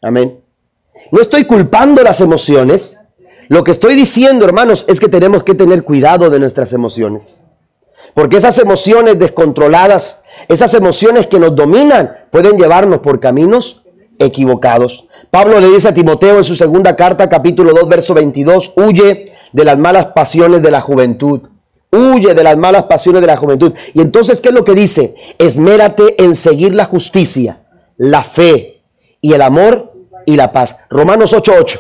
Amén 0.02 0.43
no 1.14 1.22
estoy 1.22 1.46
culpando 1.46 2.02
las 2.02 2.22
emociones. 2.22 2.98
Lo 3.48 3.64
que 3.64 3.70
estoy 3.70 3.94
diciendo, 3.94 4.46
hermanos, 4.46 4.84
es 4.88 5.00
que 5.00 5.08
tenemos 5.08 5.44
que 5.44 5.54
tener 5.54 5.84
cuidado 5.84 6.32
de 6.32 6.40
nuestras 6.40 6.74
emociones. 6.74 7.46
Porque 8.16 8.38
esas 8.38 8.58
emociones 8.58 9.20
descontroladas, 9.20 10.22
esas 10.48 10.74
emociones 10.74 11.28
que 11.28 11.38
nos 11.38 11.56
dominan, 11.56 12.18
pueden 12.32 12.58
llevarnos 12.58 13.02
por 13.02 13.20
caminos 13.20 13.84
equivocados. 14.18 15.08
Pablo 15.30 15.60
le 15.60 15.70
dice 15.70 15.90
a 15.90 15.94
Timoteo 15.94 16.38
en 16.38 16.44
su 16.44 16.56
segunda 16.56 16.96
carta, 16.96 17.30
capítulo 17.30 17.74
2, 17.74 17.88
verso 17.90 18.16
22, 18.16 18.74
huye 18.76 19.26
de 19.52 19.64
las 19.64 19.78
malas 19.78 20.08
pasiones 20.16 20.64
de 20.64 20.72
la 20.72 20.82
juventud. 20.82 21.42
Huye 21.92 22.34
de 22.34 22.44
las 22.44 22.58
malas 22.58 22.86
pasiones 22.86 23.22
de 23.22 23.28
la 23.28 23.38
juventud. 23.38 23.72
Y 23.94 24.02
entonces, 24.02 24.42
¿qué 24.42 24.50
es 24.50 24.56
lo 24.56 24.66
que 24.66 24.74
dice? 24.74 25.14
Esmérate 25.38 26.24
en 26.24 26.34
seguir 26.34 26.74
la 26.74 26.86
justicia, 26.86 27.62
la 27.98 28.24
fe 28.24 28.82
y 29.22 29.34
el 29.34 29.44
amor 29.44 29.93
y 30.26 30.36
la 30.36 30.52
paz. 30.52 30.78
Romanos 30.90 31.34
8.8. 31.34 31.80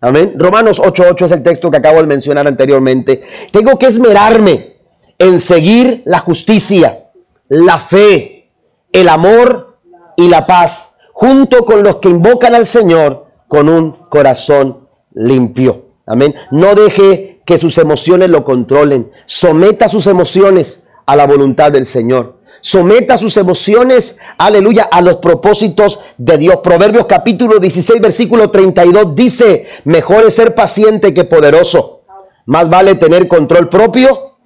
Amén. 0.00 0.34
Romanos 0.36 0.80
8.8 0.80 1.26
es 1.26 1.32
el 1.32 1.42
texto 1.42 1.70
que 1.70 1.78
acabo 1.78 2.00
de 2.00 2.06
mencionar 2.06 2.46
anteriormente. 2.46 3.24
Tengo 3.50 3.78
que 3.78 3.86
esmerarme 3.86 4.76
en 5.18 5.40
seguir 5.40 6.02
la 6.04 6.18
justicia, 6.18 7.10
la 7.48 7.78
fe, 7.78 8.46
el 8.92 9.08
amor 9.08 9.78
y 10.16 10.28
la 10.28 10.46
paz, 10.46 10.92
junto 11.12 11.64
con 11.64 11.82
los 11.82 11.96
que 11.96 12.08
invocan 12.08 12.54
al 12.54 12.66
Señor 12.66 13.26
con 13.48 13.68
un 13.68 13.92
corazón 14.08 14.88
limpio. 15.14 15.86
Amén. 16.06 16.34
No 16.50 16.74
deje 16.74 17.42
que 17.46 17.58
sus 17.58 17.78
emociones 17.78 18.28
lo 18.28 18.44
controlen. 18.44 19.10
Someta 19.24 19.88
sus 19.88 20.06
emociones 20.06 20.84
a 21.06 21.16
la 21.16 21.26
voluntad 21.26 21.72
del 21.72 21.86
Señor 21.86 22.35
someta 22.66 23.16
sus 23.16 23.36
emociones, 23.36 24.18
aleluya, 24.38 24.88
a 24.90 25.00
los 25.00 25.18
propósitos 25.18 26.00
de 26.18 26.36
Dios. 26.36 26.56
Proverbios 26.64 27.06
capítulo 27.06 27.60
16, 27.60 28.00
versículo 28.00 28.50
32 28.50 29.14
dice, 29.14 29.68
mejor 29.84 30.24
es 30.24 30.34
ser 30.34 30.56
paciente 30.56 31.14
que 31.14 31.22
poderoso. 31.22 32.02
Más 32.46 32.68
vale 32.68 32.96
tener 32.96 33.28
control 33.28 33.68
propio. 33.68 34.38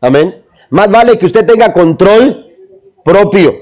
Amén. 0.00 0.44
Más 0.70 0.88
vale 0.92 1.18
que 1.18 1.26
usted 1.26 1.44
tenga 1.44 1.72
control 1.72 2.54
propio. 3.04 3.52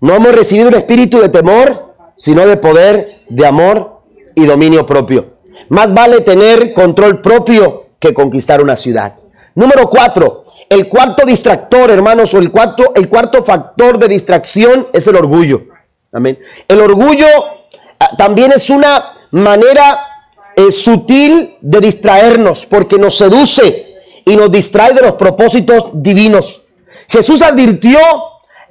No 0.00 0.14
hemos 0.14 0.34
recibido 0.34 0.68
un 0.68 0.76
espíritu 0.76 1.20
de 1.20 1.28
temor, 1.28 1.96
sino 2.16 2.46
de 2.46 2.56
poder, 2.56 3.24
de 3.28 3.46
amor 3.46 4.00
y 4.34 4.46
dominio 4.46 4.86
propio. 4.86 5.22
Más 5.68 5.92
vale 5.92 6.22
tener 6.22 6.72
control 6.72 7.20
propio 7.20 7.88
que 7.98 8.14
conquistar 8.14 8.62
una 8.62 8.76
ciudad. 8.76 9.16
Número 9.54 9.90
cuatro, 9.90 10.43
el 10.74 10.88
cuarto 10.88 11.24
distractor, 11.24 11.90
hermanos, 11.90 12.34
o 12.34 12.38
el 12.38 12.50
cuarto, 12.50 12.92
el 12.94 13.08
cuarto 13.08 13.44
factor 13.44 13.98
de 13.98 14.08
distracción 14.08 14.88
es 14.92 15.06
el 15.06 15.16
orgullo. 15.16 15.66
Amén. 16.12 16.38
El 16.68 16.80
orgullo 16.80 17.26
ah, 17.98 18.10
también 18.16 18.52
es 18.52 18.70
una 18.70 19.16
manera 19.30 19.98
eh, 20.56 20.70
sutil 20.70 21.56
de 21.60 21.80
distraernos, 21.80 22.66
porque 22.66 22.98
nos 22.98 23.16
seduce 23.16 23.94
y 24.24 24.36
nos 24.36 24.50
distrae 24.50 24.94
de 24.94 25.02
los 25.02 25.14
propósitos 25.14 25.90
divinos. 25.94 26.62
Jesús 27.08 27.42
advirtió, 27.42 27.98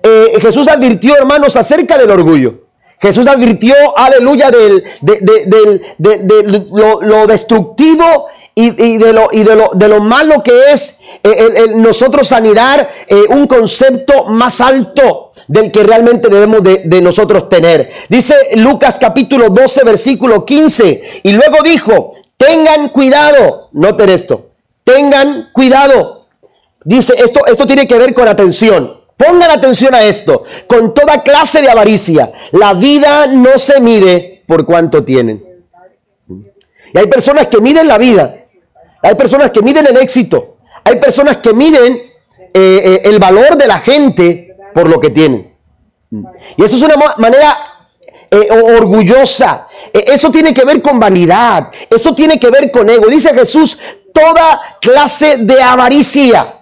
eh, 0.01 0.38
Jesús 0.41 0.68
advirtió, 0.68 1.16
hermanos, 1.16 1.56
acerca 1.56 1.97
del 1.97 2.12
orgullo. 2.12 2.64
Jesús 3.04 3.28
advirtió, 3.28 3.76
aleluya, 3.97 4.49
del, 4.49 4.82
de, 5.01 6.62
lo, 6.72 7.28
destructivo 7.28 8.28
y, 8.56 8.97
de, 8.97 9.14
lo, 9.14 9.30
y 9.32 9.43
de, 9.43 9.56
lo, 9.56 9.72
de 9.74 9.88
lo 9.88 9.99
malo 9.99 10.43
que 10.43 10.72
es 10.72 10.99
el, 11.24 11.82
nosotros 11.82 12.32
anidar 12.32 12.88
eh, 13.08 13.24
un 13.30 13.47
concepto 13.47 14.26
más 14.26 14.62
alto 14.62 15.32
del 15.47 15.72
que 15.72 15.84
realmente 15.84 16.30
debemos 16.30 16.64
de, 16.64 16.84
de, 16.86 17.01
nosotros 17.01 17.49
tener. 17.49 17.91
Dice 18.10 18.36
Lucas 18.58 18.97
capítulo 18.99 19.49
12, 19.49 19.84
versículo 19.84 20.45
15, 20.45 21.22
y 21.24 21.32
luego 21.32 21.58
dijo, 21.64 22.14
tengan 22.38 22.89
cuidado, 22.89 23.70
noten 23.72 24.10
esto, 24.10 24.51
tengan 24.84 25.49
cuidado. 25.51 26.28
Dice, 26.86 27.14
esto, 27.18 27.45
esto 27.45 27.66
tiene 27.66 27.88
que 27.88 27.97
ver 27.97 28.14
con 28.14 28.28
atención. 28.28 29.01
Pongan 29.16 29.51
atención 29.51 29.95
a 29.95 30.04
esto, 30.04 30.43
con 30.68 30.93
toda 30.93 31.24
clase 31.24 31.62
de 31.62 31.70
avaricia. 31.70 32.32
La 32.51 32.74
vida 32.74 33.28
no 33.28 33.58
se 33.58 33.80
mide 33.80 34.43
por 34.45 34.66
cuánto 34.66 35.04
tienen. 35.04 35.43
Y 36.93 36.97
hay 36.97 37.08
personas 37.08 37.47
que 37.47 37.62
miden 37.62 37.88
la 37.88 37.97
vida, 37.97 38.42
hay 39.04 39.16
personas 39.16 39.51
que 39.51 39.62
miden 39.62 39.86
el 39.86 39.97
éxito, 39.97 40.58
hay 40.84 40.95
personas 40.95 41.38
que 41.38 41.54
miden 41.54 41.93
eh, 41.95 42.51
eh, 42.54 43.01
el 43.04 43.20
valor 43.20 43.58
de 43.58 43.68
la 43.68 43.80
gente 43.80 44.56
por 44.74 44.89
lo 44.89 44.99
que 44.99 45.10
tienen. 45.10 45.54
Y 46.58 46.64
eso 46.64 46.76
es 46.76 46.82
una 46.82 46.95
manera 47.18 47.58
eh, 48.30 48.47
orgullosa. 48.51 49.68
eso 49.91 50.32
tiene 50.32 50.54
que 50.54 50.64
ver 50.64 50.82
con 50.82 50.99
vanidad. 50.99 51.70
Eso 51.89 52.14
tiene 52.14 52.39
que 52.39 52.49
ver 52.49 52.72
con 52.72 52.89
ego. 52.89 53.08
Dice 53.08 53.34
Jesús, 53.34 53.78
toda 54.14 54.62
clase 54.80 55.38
de 55.38 55.62
avaricia. 55.62 56.62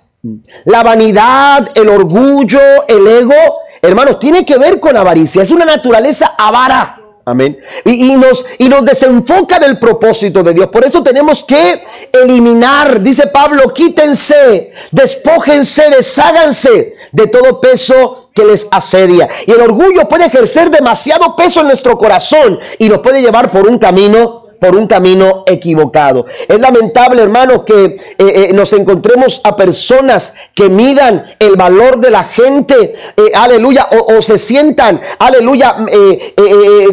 La 0.66 0.84
vanidad, 0.84 1.72
el 1.76 1.89
orgullo, 1.89 2.60
el 2.88 3.08
ego, 3.08 3.60
hermanos, 3.82 4.20
tiene 4.20 4.46
que 4.46 4.58
ver 4.58 4.80
con 4.80 4.96
avaricia. 4.96 5.44
Es 5.44 5.52
una 5.52 5.66
naturaleza 5.66 6.36
avara. 6.38 7.01
Amén. 7.26 7.59
Y, 7.86 8.15
nos, 8.15 8.45
y 8.57 8.67
nos 8.67 8.84
desenfoca 8.84 9.59
del 9.59 9.78
propósito 9.78 10.41
de 10.43 10.53
Dios. 10.53 10.67
Por 10.67 10.84
eso 10.86 11.03
tenemos 11.03 11.43
que 11.43 11.84
eliminar, 12.11 13.01
dice 13.01 13.28
Pablo, 13.28 13.74
quítense, 13.74 14.74
despójense, 14.91 15.89
desháganse 15.89 16.95
de 17.11 17.28
todo 17.28 17.61
peso 17.61 18.30
que 18.34 18.45
les 18.45 18.67
asedia. 18.72 19.30
Y 19.45 19.51
el 19.51 19.61
orgullo 19.61 20.07
puede 20.07 20.26
ejercer 20.26 20.69
demasiado 20.69 21.36
peso 21.36 21.61
en 21.61 21.67
nuestro 21.67 21.97
corazón 21.97 22.59
y 22.80 22.89
nos 22.89 22.99
puede 22.99 23.22
llevar 23.22 23.51
por 23.51 23.67
un 23.67 23.78
camino 23.78 24.41
por 24.62 24.76
un 24.76 24.86
camino 24.86 25.43
equivocado. 25.47 26.28
Es 26.47 26.59
lamentable, 26.59 27.24
hermano, 27.24 27.66
que 27.66 27.84
eh, 27.84 27.97
eh, 28.20 28.51
nos 28.53 28.72
encontremos 28.74 29.41
a 29.43 29.55
personas 29.55 30.34
que 30.53 30.70
midan 30.70 31.26
el 31.39 31.55
valor 31.55 31.99
de 31.99 32.12
la 32.12 32.24
gente, 32.24 32.93
eh, 33.18 33.32
aleluya, 33.34 33.89
o, 33.89 34.22
se 34.22 34.38
sientan, 34.38 35.01
aleluya, 35.18 35.78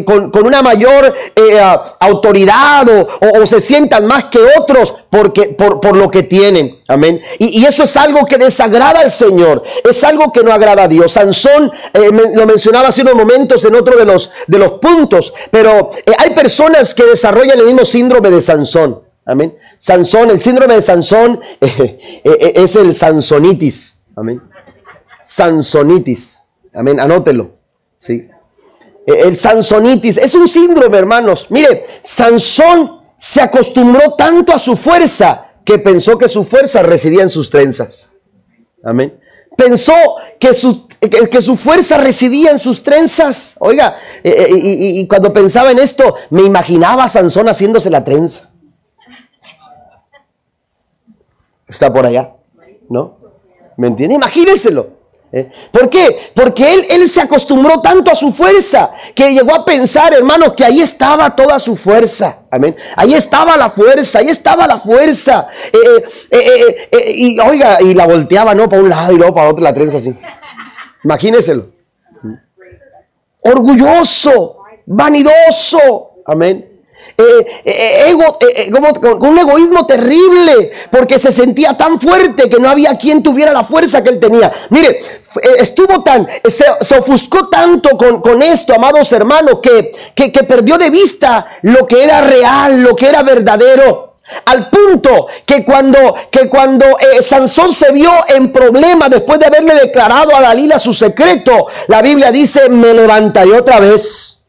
con, 0.03 0.47
una 0.47 0.63
mayor 0.63 1.13
autoridad 1.99 2.87
o, 3.21 3.45
se 3.45 3.61
sientan 3.61 4.07
más 4.07 4.25
que 4.25 4.39
otros 4.57 4.95
porque, 5.09 5.55
por, 5.57 5.81
por 5.81 5.95
lo 5.95 6.11
que 6.11 6.23
tienen. 6.23 6.79
Amén. 6.87 7.21
Y, 7.39 7.65
eso 7.65 7.83
es 7.83 7.97
algo 7.97 8.25
que 8.25 8.37
desagrada 8.37 8.99
al 8.99 9.11
Señor. 9.11 9.63
Es 9.87 10.03
algo 10.03 10.31
que 10.31 10.43
no 10.43 10.53
agrada 10.53 10.83
a 10.83 10.87
Dios. 10.87 11.13
Sansón 11.13 11.71
lo 12.33 12.45
mencionaba 12.45 12.89
hace 12.89 13.01
unos 13.01 13.15
momentos 13.15 13.63
en 13.65 13.75
otro 13.75 13.97
de 13.97 14.05
los, 14.05 14.31
de 14.47 14.59
los 14.59 14.73
puntos. 14.73 15.33
Pero 15.49 15.91
hay 16.17 16.29
personas 16.31 16.93
que 16.93 17.05
desarrollan 17.05 17.59
el 17.59 17.65
mismo 17.65 17.85
síndrome 17.85 18.29
de 18.29 18.41
Sansón. 18.41 19.01
Amén. 19.25 19.57
Sansón, 19.79 20.29
el 20.29 20.41
síndrome 20.41 20.75
de 20.75 20.81
Sansón 20.81 21.39
eh, 21.61 22.21
eh, 22.23 22.53
es 22.55 22.75
el 22.75 22.93
Sansonitis. 22.93 23.97
Amén. 24.15 24.39
Sansonitis. 25.23 26.41
Amén. 26.73 26.99
Anótelo. 26.99 27.51
Sí. 27.99 28.27
Eh, 29.05 29.21
el 29.25 29.37
Sansonitis 29.37 30.17
es 30.17 30.35
un 30.35 30.47
síndrome, 30.47 30.97
hermanos. 30.97 31.47
Mire, 31.49 31.85
Sansón 32.01 32.98
se 33.19 33.41
acostumbró 33.41 34.13
tanto 34.13 34.53
a 34.53 34.59
su 34.59 34.77
fuerza 34.77 35.51
que 35.65 35.77
pensó 35.77 36.17
que 36.17 36.29
su 36.29 36.45
fuerza 36.45 36.81
residía 36.81 37.21
en 37.21 37.29
sus 37.29 37.49
trenzas. 37.49 38.09
Amén. 38.81 39.19
Pensó 39.57 39.93
que 40.39 40.53
su, 40.53 40.87
que, 40.87 41.41
su 41.41 41.57
fuerza 41.57 41.97
residía 41.97 42.51
en 42.51 42.59
sus 42.59 42.81
trenzas. 42.81 43.55
Oiga, 43.59 43.97
eh, 44.23 44.47
eh, 44.49 44.55
y, 44.55 45.07
cuando 45.07 45.33
pensaba 45.33 45.69
en 45.69 45.79
esto, 45.79 46.15
me 46.29 46.43
imaginaba 46.43 47.03
a 47.03 47.07
Sansón 47.09 47.49
haciéndose 47.49 47.89
la 47.89 48.05
trenza. 48.05 48.49
Está 51.67 51.91
por 51.91 52.05
allá, 52.05 52.35
¿no? 52.87 53.15
¿Me 53.75 53.87
entiende? 53.87 54.15
Imagínenselo. 54.15 54.98
¿Eh? 55.31 55.51
¿Por 55.71 55.89
qué? 55.89 56.31
Porque 56.33 56.73
él, 56.73 56.85
él 56.89 57.09
se 57.09 57.21
acostumbró 57.21 57.81
tanto 57.81 58.11
a 58.11 58.15
su 58.15 58.31
fuerza 58.31 58.91
que 59.15 59.33
llegó 59.33 59.55
a 59.55 59.65
pensar, 59.65 60.13
hermanos, 60.13 60.53
que 60.55 60.65
ahí 60.65 60.81
estaba 60.81 61.35
toda 61.35 61.59
su 61.59 61.75
fuerza. 61.75 62.39
Amén. 62.51 62.75
Ahí 62.95 63.13
estaba 63.13 63.57
la 63.57 63.69
fuerza, 63.69 64.19
ahí 64.19 64.27
estaba 64.27 64.67
la 64.67 64.79
fuerza. 64.79 65.47
y 67.15 67.39
oiga, 67.39 67.81
y 67.81 67.93
la 67.93 68.07
volteaba, 68.07 68.55
¿no? 68.55 68.69
Para 68.69 68.81
un 68.81 68.89
lado 68.89 69.13
y 69.13 69.17
luego 69.17 69.35
para 69.35 69.49
otro 69.49 69.63
la 69.63 69.73
trenza 69.73 69.97
así. 69.97 70.15
Imagínenselo. 71.03 71.67
Orgulloso, 73.41 74.57
vanidoso. 74.85 76.11
Amén. 76.25 76.68
Eh, 77.19 77.61
eh, 77.65 78.03
ego, 78.11 78.37
eh, 78.39 78.71
con 78.71 79.27
un 79.27 79.37
egoísmo 79.37 79.85
terrible, 79.85 80.71
porque 80.89 81.19
se 81.19 81.33
sentía 81.33 81.75
tan 81.75 81.99
fuerte 81.99 82.49
que 82.49 82.59
no 82.59 82.69
había 82.69 82.97
quien 82.97 83.21
tuviera 83.21 83.51
la 83.51 83.65
fuerza 83.65 84.01
que 84.01 84.09
él 84.11 84.21
tenía. 84.21 84.53
Mire, 84.69 85.01
estuvo 85.57 86.01
tan, 86.01 86.29
se, 86.47 86.95
ofuscó 86.97 87.49
tanto 87.49 87.97
con, 87.97 88.41
esto, 88.41 88.73
amados 88.73 89.11
hermanos, 89.11 89.59
que, 89.61 89.91
que, 90.15 90.31
que 90.31 90.43
perdió 90.43 90.77
de 90.77 90.89
vista 90.89 91.45
lo 91.63 91.85
que 91.85 92.05
era 92.05 92.21
real, 92.21 92.81
lo 92.81 92.95
que 92.95 93.09
era 93.09 93.21
verdadero. 93.21 94.09
Al 94.45 94.69
punto 94.69 95.27
que 95.45 95.65
cuando, 95.65 96.15
que 96.31 96.47
cuando 96.47 96.85
eh, 96.99 97.21
Sansón 97.21 97.73
se 97.73 97.91
vio 97.91 98.11
en 98.29 98.53
problemas 98.53 99.09
después 99.09 99.39
de 99.39 99.47
haberle 99.47 99.75
declarado 99.75 100.33
a 100.33 100.41
Dalila 100.41 100.79
su 100.79 100.93
secreto, 100.93 101.67
la 101.87 102.01
Biblia 102.01 102.31
dice, 102.31 102.69
me 102.69 102.93
levantaré 102.93 103.51
otra 103.51 103.81
vez. 103.81 104.45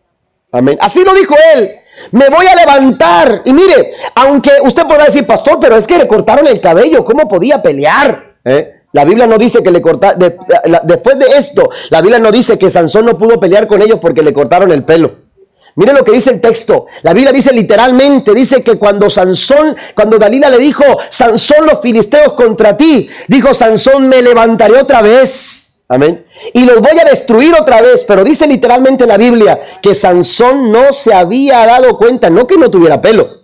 Amén. 0.53 0.79
Así 0.81 1.03
lo 1.03 1.15
dijo 1.15 1.35
él. 1.57 1.80
Me 2.13 2.29
voy 2.29 2.47
a 2.47 2.55
levantar. 2.55 3.43
Y 3.45 3.53
mire, 3.53 3.93
aunque 4.15 4.53
usted 4.63 4.83
podrá 4.85 5.05
decir, 5.05 5.27
pastor, 5.27 5.59
pero 5.61 5.77
es 5.77 5.87
que 5.87 5.99
le 5.99 6.09
cortaron 6.09 6.47
el 6.47 6.61
cabello, 6.61 7.05
¿cómo 7.05 7.29
podía 7.29 7.63
pelear? 7.63 8.35
¿Eh? 8.45 8.81
La 8.93 9.05
Biblia 9.05 9.27
no 9.27 9.39
dice 9.39 9.63
que 9.63 9.71
le 9.71 9.81
cortaron, 9.81 10.19
después 10.83 11.19
de 11.19 11.27
esto, 11.37 11.71
la 11.91 12.01
Biblia 12.01 12.19
no 12.19 12.33
dice 12.33 12.59
que 12.59 12.71
Sansón 12.71 13.07
no 13.07 13.17
pudo 13.17 13.39
pelear 13.39 13.69
con 13.69 13.81
ellos 13.81 14.01
porque 14.01 14.23
le 14.23 14.33
cortaron 14.33 14.73
el 14.73 14.85
pelo. 14.85 15.13
Mire 15.77 15.93
lo 15.93 16.05
que 16.05 16.13
dice 16.13 16.31
el 16.31 16.41
texto. 16.41 16.87
La 17.03 17.13
Biblia 17.13 17.33
dice 17.33 17.53
literalmente, 17.53 18.35
dice 18.35 18.63
que 18.63 18.77
cuando 18.77 19.09
Sansón, 19.09 19.77
cuando 19.95 20.19
Dalila 20.19 20.51
le 20.51 20.59
dijo, 20.59 20.85
Sansón 21.11 21.67
los 21.67 21.81
filisteos 21.81 22.33
contra 22.33 22.77
ti, 22.77 23.09
dijo 23.29 23.55
Sansón, 23.55 24.09
me 24.09 24.21
levantaré 24.21 24.79
otra 24.79 25.03
vez. 25.03 25.60
Amén. 25.91 26.25
Y 26.55 26.65
los 26.65 26.81
voy 26.81 26.97
a 27.01 27.05
destruir 27.05 27.53
otra 27.53 27.83
vez. 27.83 28.05
Pero 28.07 28.23
dice 28.23 28.47
literalmente 28.47 29.09
la 29.09 29.17
Biblia 29.17 29.61
que 29.83 29.97
Sansón 29.97 30.71
no 30.71 30.93
se 30.93 31.13
había 31.13 31.67
dado 31.67 31.99
cuenta, 31.99 32.31
no 32.31 32.47
que 32.47 32.57
no 32.57 32.71
tuviera 32.71 33.03
pelo. 33.03 33.41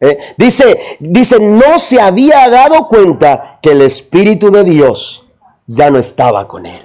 ¿eh? 0.00 0.18
Dice, 0.36 0.76
dice, 0.98 1.38
no 1.38 1.78
se 1.78 2.00
había 2.00 2.50
dado 2.50 2.88
cuenta 2.88 3.60
que 3.62 3.70
el 3.70 3.82
Espíritu 3.82 4.50
de 4.50 4.64
Dios 4.64 5.28
ya 5.68 5.88
no 5.88 6.00
estaba 6.00 6.48
con 6.48 6.66
él. 6.66 6.82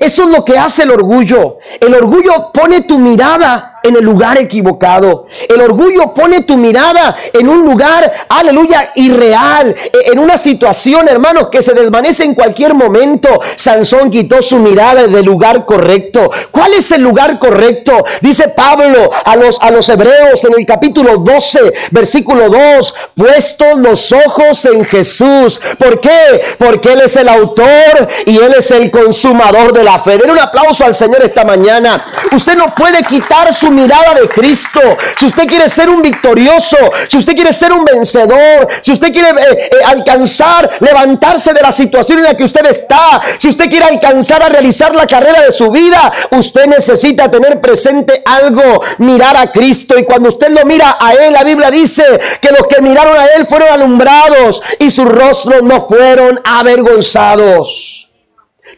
Eso 0.00 0.24
es 0.24 0.34
lo 0.34 0.46
que 0.46 0.56
hace 0.56 0.84
el 0.84 0.90
orgullo. 0.90 1.58
El 1.78 1.94
orgullo 1.94 2.50
pone 2.54 2.80
tu 2.80 2.98
mirada 2.98 3.71
en 3.82 3.96
el 3.96 4.04
lugar 4.04 4.38
equivocado. 4.38 5.26
El 5.48 5.60
orgullo 5.60 6.14
pone 6.14 6.42
tu 6.42 6.56
mirada 6.56 7.16
en 7.32 7.48
un 7.48 7.62
lugar, 7.62 8.26
aleluya, 8.28 8.90
irreal, 8.94 9.74
e, 9.92 10.12
en 10.12 10.18
una 10.18 10.38
situación, 10.38 11.08
hermanos, 11.08 11.48
que 11.48 11.62
se 11.62 11.74
desvanece 11.74 12.24
en 12.24 12.34
cualquier 12.34 12.74
momento. 12.74 13.40
Sansón 13.56 14.10
quitó 14.10 14.40
su 14.42 14.58
mirada 14.58 15.06
del 15.06 15.24
lugar 15.24 15.64
correcto. 15.64 16.30
¿Cuál 16.50 16.74
es 16.74 16.90
el 16.92 17.02
lugar 17.02 17.38
correcto? 17.38 18.04
Dice 18.20 18.48
Pablo 18.48 19.10
a 19.24 19.36
los, 19.36 19.60
a 19.60 19.70
los 19.70 19.88
hebreos 19.88 20.44
en 20.44 20.52
el 20.58 20.66
capítulo 20.66 21.18
12, 21.18 21.60
versículo 21.90 22.48
2, 22.48 22.94
puestos 23.16 23.78
los 23.78 24.12
ojos 24.12 24.64
en 24.64 24.84
Jesús. 24.84 25.60
¿Por 25.78 26.00
qué? 26.00 26.42
Porque 26.58 26.92
Él 26.92 27.00
es 27.02 27.16
el 27.16 27.28
autor 27.28 28.08
y 28.26 28.36
Él 28.38 28.54
es 28.56 28.70
el 28.70 28.90
consumador 28.90 29.72
de 29.72 29.84
la 29.84 29.98
fe. 29.98 30.18
Den 30.18 30.30
un 30.30 30.38
aplauso 30.38 30.84
al 30.84 30.94
Señor 30.94 31.22
esta 31.24 31.44
mañana. 31.44 32.02
Usted 32.32 32.56
no 32.56 32.66
puede 32.74 33.02
quitar 33.02 33.52
su 33.52 33.71
mirada 33.72 34.14
de 34.14 34.28
Cristo, 34.28 34.80
si 35.16 35.26
usted 35.26 35.46
quiere 35.46 35.68
ser 35.68 35.88
un 35.88 36.02
victorioso, 36.02 36.76
si 37.08 37.18
usted 37.18 37.34
quiere 37.34 37.52
ser 37.52 37.72
un 37.72 37.84
vencedor, 37.84 38.68
si 38.82 38.92
usted 38.92 39.12
quiere 39.12 39.30
eh, 39.30 39.70
eh, 39.70 39.70
alcanzar, 39.86 40.70
levantarse 40.80 41.52
de 41.52 41.60
la 41.60 41.72
situación 41.72 42.18
en 42.18 42.24
la 42.24 42.36
que 42.36 42.44
usted 42.44 42.64
está, 42.66 43.20
si 43.38 43.48
usted 43.48 43.68
quiere 43.68 43.86
alcanzar 43.86 44.42
a 44.42 44.48
realizar 44.48 44.94
la 44.94 45.06
carrera 45.06 45.42
de 45.42 45.52
su 45.52 45.70
vida, 45.70 46.12
usted 46.30 46.66
necesita 46.66 47.30
tener 47.30 47.60
presente 47.60 48.22
algo, 48.24 48.82
mirar 48.98 49.36
a 49.36 49.50
Cristo. 49.50 49.98
Y 49.98 50.04
cuando 50.04 50.28
usted 50.28 50.50
lo 50.50 50.64
mira 50.64 50.96
a 51.00 51.12
Él, 51.14 51.32
la 51.32 51.44
Biblia 51.44 51.70
dice 51.70 52.04
que 52.40 52.50
los 52.50 52.66
que 52.66 52.82
miraron 52.82 53.16
a 53.16 53.26
Él 53.26 53.46
fueron 53.46 53.68
alumbrados 53.68 54.62
y 54.78 54.90
sus 54.90 55.06
rostros 55.06 55.62
no 55.62 55.86
fueron 55.86 56.40
avergonzados. 56.44 58.01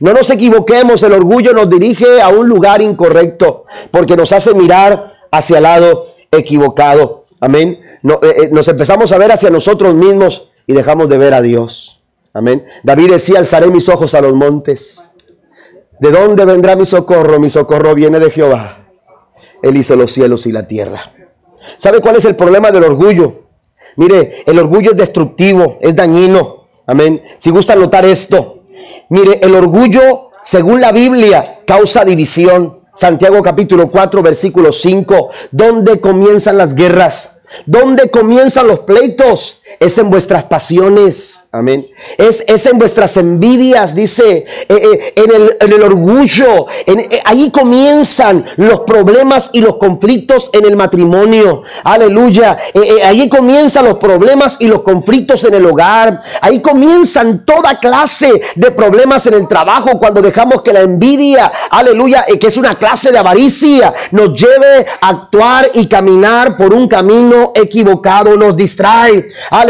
No 0.00 0.12
nos 0.12 0.30
equivoquemos, 0.30 1.02
el 1.02 1.12
orgullo 1.12 1.52
nos 1.52 1.68
dirige 1.68 2.20
a 2.20 2.28
un 2.28 2.48
lugar 2.48 2.82
incorrecto 2.82 3.64
porque 3.90 4.16
nos 4.16 4.32
hace 4.32 4.54
mirar 4.54 5.12
hacia 5.30 5.58
el 5.58 5.62
lado 5.62 6.08
equivocado. 6.30 7.24
Amén. 7.40 7.80
Eh, 8.02 8.18
eh, 8.22 8.48
nos 8.52 8.68
empezamos 8.68 9.12
a 9.12 9.18
ver 9.18 9.32
hacia 9.32 9.50
nosotros 9.50 9.94
mismos 9.94 10.50
y 10.66 10.72
dejamos 10.72 11.08
de 11.08 11.18
ver 11.18 11.34
a 11.34 11.42
Dios. 11.42 12.00
Amén. 12.32 12.64
David 12.82 13.12
decía, 13.12 13.38
alzaré 13.38 13.68
mis 13.68 13.88
ojos 13.88 14.14
a 14.14 14.20
los 14.20 14.34
montes. 14.34 15.14
¿De 16.00 16.10
dónde 16.10 16.44
vendrá 16.44 16.74
mi 16.74 16.84
socorro? 16.84 17.38
Mi 17.38 17.48
socorro 17.48 17.94
viene 17.94 18.18
de 18.18 18.30
Jehová. 18.30 18.88
Él 19.62 19.76
hizo 19.76 19.96
los 19.96 20.12
cielos 20.12 20.44
y 20.46 20.52
la 20.52 20.66
tierra. 20.66 21.12
¿Sabe 21.78 22.00
cuál 22.00 22.16
es 22.16 22.24
el 22.24 22.36
problema 22.36 22.70
del 22.70 22.84
orgullo? 22.84 23.44
Mire, 23.96 24.42
el 24.44 24.58
orgullo 24.58 24.90
es 24.90 24.96
destructivo, 24.96 25.78
es 25.80 25.94
dañino. 25.94 26.66
Amén. 26.86 27.22
Si 27.38 27.50
gusta 27.50 27.74
notar 27.76 28.04
esto, 28.04 28.53
Mire, 29.08 29.40
el 29.42 29.54
orgullo, 29.54 30.30
según 30.42 30.80
la 30.80 30.92
Biblia, 30.92 31.60
causa 31.66 32.04
división. 32.04 32.80
Santiago 32.94 33.42
capítulo 33.42 33.90
4, 33.90 34.22
versículo 34.22 34.72
5. 34.72 35.30
¿Dónde 35.50 36.00
comienzan 36.00 36.56
las 36.58 36.74
guerras? 36.74 37.38
¿Dónde 37.66 38.10
comienzan 38.10 38.68
los 38.68 38.80
pleitos? 38.80 39.62
Es 39.80 39.98
en 39.98 40.10
vuestras 40.10 40.44
pasiones. 40.44 41.44
Amén. 41.52 41.86
Es, 42.18 42.42
es, 42.48 42.66
en 42.66 42.78
vuestras 42.80 43.16
envidias, 43.16 43.94
dice, 43.94 44.24
eh, 44.28 44.66
eh, 44.68 45.12
en, 45.14 45.30
el, 45.34 45.56
en, 45.60 45.72
el, 45.72 45.82
orgullo. 45.82 46.66
En, 46.84 46.98
eh, 46.98 47.22
ahí 47.24 47.52
comienzan 47.52 48.44
los 48.56 48.80
problemas 48.80 49.50
y 49.52 49.60
los 49.60 49.76
conflictos 49.76 50.50
en 50.52 50.64
el 50.64 50.76
matrimonio. 50.76 51.62
Aleluya. 51.84 52.58
ahí 53.04 53.28
comienzan 53.28 53.84
los 53.84 53.98
problemas 53.98 54.56
y 54.58 54.66
los 54.66 54.82
conflictos 54.82 55.44
en 55.44 55.54
el 55.54 55.64
hogar. 55.66 56.20
Ahí 56.40 56.60
comienzan 56.60 57.44
toda 57.44 57.78
clase 57.78 58.42
de 58.56 58.70
problemas 58.72 59.24
en 59.26 59.34
el 59.34 59.46
trabajo 59.46 59.98
cuando 60.00 60.20
dejamos 60.20 60.62
que 60.62 60.72
la 60.72 60.80
envidia, 60.80 61.52
aleluya, 61.70 62.24
que 62.40 62.48
es 62.48 62.56
una 62.56 62.76
clase 62.78 63.12
de 63.12 63.18
avaricia, 63.18 63.94
nos 64.10 64.30
lleve 64.30 64.86
a 65.00 65.08
actuar 65.08 65.70
y 65.74 65.86
caminar 65.86 66.56
por 66.56 66.74
un 66.74 66.88
camino 66.88 67.52
equivocado, 67.54 68.36
nos 68.36 68.56
distrae. 68.56 69.28
Aleluya. 69.50 69.63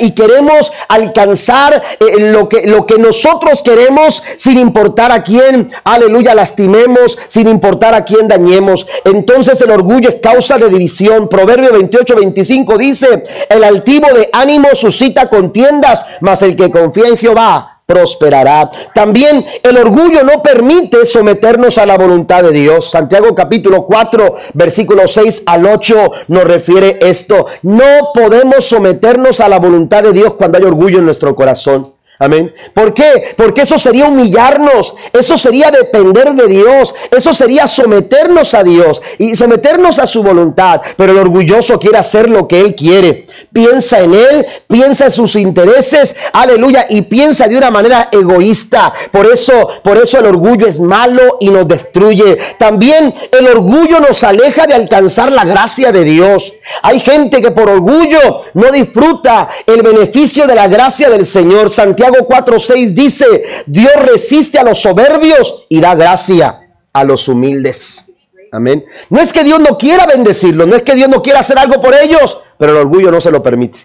Y 0.00 0.12
queremos 0.12 0.72
alcanzar 0.88 1.82
eh, 2.00 2.30
lo, 2.32 2.48
que, 2.48 2.66
lo 2.66 2.86
que 2.86 2.98
nosotros 2.98 3.62
queremos 3.62 4.22
sin 4.36 4.58
importar 4.58 5.12
a 5.12 5.22
quién, 5.22 5.70
aleluya, 5.84 6.34
lastimemos, 6.34 7.18
sin 7.28 7.48
importar 7.48 7.94
a 7.94 8.04
quién 8.04 8.28
dañemos. 8.28 8.86
Entonces 9.04 9.60
el 9.60 9.70
orgullo 9.70 10.08
es 10.08 10.16
causa 10.22 10.58
de 10.58 10.68
división. 10.68 11.28
Proverbio 11.28 11.72
28, 11.72 12.14
25 12.16 12.78
dice, 12.78 13.24
el 13.48 13.64
altivo 13.64 14.08
de 14.12 14.28
ánimo 14.32 14.68
suscita 14.74 15.28
contiendas, 15.28 16.04
mas 16.20 16.42
el 16.42 16.56
que 16.56 16.70
confía 16.70 17.08
en 17.08 17.16
Jehová 17.16 17.77
prosperará. 17.88 18.70
También 18.94 19.46
el 19.62 19.78
orgullo 19.78 20.22
no 20.22 20.42
permite 20.42 21.06
someternos 21.06 21.78
a 21.78 21.86
la 21.86 21.96
voluntad 21.96 22.42
de 22.42 22.52
Dios. 22.52 22.90
Santiago 22.90 23.34
capítulo 23.34 23.86
4, 23.86 24.36
versículo 24.52 25.08
6 25.08 25.44
al 25.46 25.64
8 25.64 26.12
nos 26.28 26.44
refiere 26.44 26.98
esto. 27.00 27.46
No 27.62 28.10
podemos 28.12 28.66
someternos 28.66 29.40
a 29.40 29.48
la 29.48 29.58
voluntad 29.58 30.02
de 30.02 30.12
Dios 30.12 30.34
cuando 30.34 30.58
hay 30.58 30.64
orgullo 30.64 30.98
en 30.98 31.06
nuestro 31.06 31.34
corazón. 31.34 31.97
Amén. 32.20 32.52
¿Por 32.74 32.92
qué? 32.94 33.34
Porque 33.36 33.62
eso 33.62 33.78
sería 33.78 34.08
humillarnos, 34.08 34.94
eso 35.12 35.38
sería 35.38 35.70
depender 35.70 36.32
de 36.32 36.48
Dios, 36.48 36.92
eso 37.16 37.32
sería 37.32 37.68
someternos 37.68 38.54
a 38.54 38.64
Dios 38.64 39.00
y 39.18 39.36
someternos 39.36 40.00
a 40.00 40.06
su 40.08 40.24
voluntad. 40.24 40.80
Pero 40.96 41.12
el 41.12 41.18
orgulloso 41.18 41.78
quiere 41.78 41.98
hacer 41.98 42.28
lo 42.28 42.48
que 42.48 42.58
él 42.58 42.74
quiere. 42.74 43.28
Piensa 43.52 44.00
en 44.00 44.14
él, 44.14 44.46
piensa 44.66 45.04
en 45.04 45.10
sus 45.12 45.36
intereses, 45.36 46.16
aleluya, 46.32 46.86
y 46.90 47.02
piensa 47.02 47.46
de 47.46 47.56
una 47.56 47.70
manera 47.70 48.08
egoísta. 48.10 48.92
Por 49.12 49.26
eso, 49.26 49.68
por 49.84 49.96
eso 49.96 50.18
el 50.18 50.26
orgullo 50.26 50.66
es 50.66 50.80
malo 50.80 51.38
y 51.40 51.50
nos 51.50 51.68
destruye. 51.68 52.36
También 52.58 53.14
el 53.30 53.46
orgullo 53.46 54.00
nos 54.00 54.24
aleja 54.24 54.66
de 54.66 54.74
alcanzar 54.74 55.30
la 55.32 55.44
gracia 55.44 55.92
de 55.92 56.02
Dios. 56.02 56.52
Hay 56.82 57.00
gente 57.00 57.40
que 57.40 57.50
por 57.50 57.68
orgullo 57.68 58.40
no 58.54 58.70
disfruta 58.72 59.50
el 59.66 59.82
beneficio 59.82 60.46
de 60.46 60.54
la 60.54 60.68
gracia 60.68 61.10
del 61.10 61.26
Señor. 61.26 61.70
Santiago 61.70 62.26
4:6 62.28 62.94
dice, 62.94 63.64
Dios 63.66 63.94
resiste 63.96 64.58
a 64.58 64.64
los 64.64 64.78
soberbios 64.78 65.66
y 65.68 65.80
da 65.80 65.94
gracia 65.94 66.60
a 66.92 67.04
los 67.04 67.28
humildes. 67.28 68.06
Amén. 68.52 68.84
No 69.10 69.20
es 69.20 69.32
que 69.32 69.44
Dios 69.44 69.60
no 69.60 69.76
quiera 69.76 70.06
bendecirlos, 70.06 70.66
no 70.66 70.76
es 70.76 70.82
que 70.82 70.94
Dios 70.94 71.08
no 71.08 71.22
quiera 71.22 71.40
hacer 71.40 71.58
algo 71.58 71.80
por 71.82 71.94
ellos, 71.94 72.38
pero 72.56 72.72
el 72.72 72.78
orgullo 72.78 73.10
no 73.10 73.20
se 73.20 73.30
lo 73.30 73.42
permite. 73.42 73.80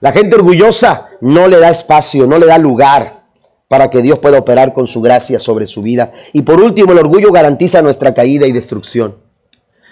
La 0.00 0.12
gente 0.12 0.36
orgullosa 0.36 1.08
no 1.20 1.48
le 1.48 1.58
da 1.58 1.70
espacio, 1.70 2.26
no 2.26 2.38
le 2.38 2.46
da 2.46 2.58
lugar 2.58 3.20
para 3.68 3.90
que 3.90 4.02
Dios 4.02 4.18
pueda 4.18 4.38
operar 4.38 4.72
con 4.72 4.86
su 4.86 5.00
gracia 5.00 5.38
sobre 5.38 5.66
su 5.66 5.82
vida. 5.82 6.12
Y 6.32 6.42
por 6.42 6.60
último, 6.60 6.92
el 6.92 6.98
orgullo 6.98 7.32
garantiza 7.32 7.82
nuestra 7.82 8.14
caída 8.14 8.46
y 8.46 8.52
destrucción. 8.52 9.25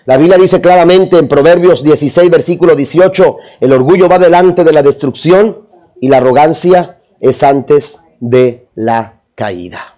La 0.07 0.19
Biblia 0.19 0.37
dice 0.37 0.61
claramente 0.61 1.17
en 1.17 1.29
Proverbios 1.29 1.83
16, 1.83 2.31
versículo 2.31 2.77
18, 2.77 3.39
el 3.61 3.73
orgullo 3.73 4.07
va 4.07 4.19
delante 4.19 4.63
de 4.63 4.73
la 4.73 4.83
destrucción 4.83 5.67
y 5.99 6.09
la 6.09 6.19
arrogancia 6.19 6.99
es 7.21 7.43
antes 7.43 8.01
de 8.21 8.67
la 8.75 9.23
caída. 9.35 9.97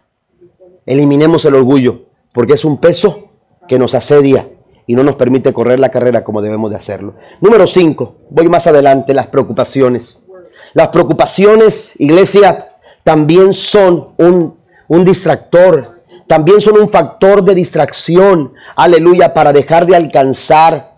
Eliminemos 0.86 1.44
el 1.44 1.56
orgullo 1.56 1.96
porque 2.32 2.52
es 2.52 2.64
un 2.64 2.78
peso 2.78 3.30
que 3.66 3.80
nos 3.80 3.96
asedia 3.96 4.48
y 4.86 4.94
no 4.94 5.02
nos 5.02 5.16
permite 5.16 5.52
correr 5.52 5.80
la 5.80 5.90
carrera 5.90 6.22
como 6.22 6.40
debemos 6.40 6.70
de 6.70 6.76
hacerlo. 6.76 7.14
Número 7.40 7.66
5, 7.66 8.14
voy 8.30 8.48
más 8.48 8.68
adelante, 8.68 9.12
las 9.12 9.26
preocupaciones. 9.26 10.22
Las 10.72 10.88
preocupaciones, 10.90 11.94
iglesia, 11.98 12.76
también 13.02 13.52
son 13.52 14.10
un, 14.18 14.56
un 14.86 15.04
distractor, 15.04 15.95
también 16.26 16.60
son 16.60 16.78
un 16.78 16.88
factor 16.88 17.44
de 17.44 17.54
distracción, 17.54 18.54
aleluya, 18.74 19.32
para 19.32 19.52
dejar 19.52 19.86
de 19.86 19.96
alcanzar 19.96 20.96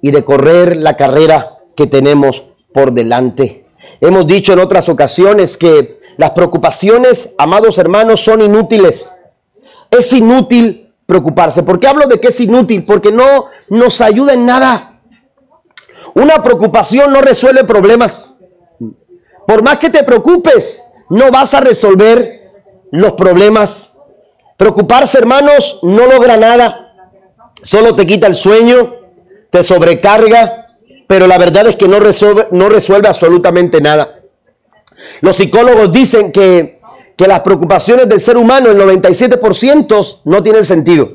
y 0.00 0.10
de 0.10 0.24
correr 0.24 0.76
la 0.76 0.96
carrera 0.96 1.58
que 1.76 1.86
tenemos 1.86 2.44
por 2.74 2.92
delante. 2.92 3.66
Hemos 4.00 4.26
dicho 4.26 4.52
en 4.52 4.58
otras 4.58 4.88
ocasiones 4.88 5.56
que 5.56 6.00
las 6.16 6.30
preocupaciones, 6.30 7.34
amados 7.38 7.78
hermanos, 7.78 8.20
son 8.20 8.40
inútiles. 8.40 9.12
Es 9.90 10.12
inútil 10.12 10.92
preocuparse. 11.06 11.62
¿Por 11.62 11.78
qué 11.78 11.86
hablo 11.86 12.06
de 12.06 12.20
que 12.20 12.28
es 12.28 12.40
inútil? 12.40 12.84
Porque 12.84 13.12
no 13.12 13.46
nos 13.68 14.00
ayuda 14.00 14.34
en 14.34 14.44
nada. 14.44 15.00
Una 16.14 16.42
preocupación 16.42 17.12
no 17.12 17.20
resuelve 17.20 17.64
problemas. 17.64 18.34
Por 19.46 19.62
más 19.62 19.78
que 19.78 19.90
te 19.90 20.04
preocupes, 20.04 20.82
no 21.10 21.30
vas 21.30 21.54
a 21.54 21.60
resolver 21.60 22.50
los 22.90 23.12
problemas. 23.12 23.91
Preocuparse, 24.62 25.18
hermanos, 25.18 25.80
no 25.82 26.06
logra 26.06 26.36
nada. 26.36 26.94
Solo 27.64 27.96
te 27.96 28.06
quita 28.06 28.28
el 28.28 28.36
sueño, 28.36 28.94
te 29.50 29.64
sobrecarga, 29.64 30.68
pero 31.08 31.26
la 31.26 31.36
verdad 31.36 31.66
es 31.66 31.74
que 31.74 31.88
no 31.88 31.98
resuelve, 31.98 32.46
no 32.52 32.68
resuelve 32.68 33.08
absolutamente 33.08 33.80
nada. 33.80 34.20
Los 35.20 35.34
psicólogos 35.34 35.90
dicen 35.90 36.30
que 36.30 36.74
que 37.16 37.26
las 37.26 37.40
preocupaciones 37.40 38.08
del 38.08 38.20
ser 38.20 38.36
humano, 38.36 38.70
el 38.70 38.78
97%, 38.80 40.20
no 40.26 40.42
tienen 40.44 40.64
sentido. 40.64 41.10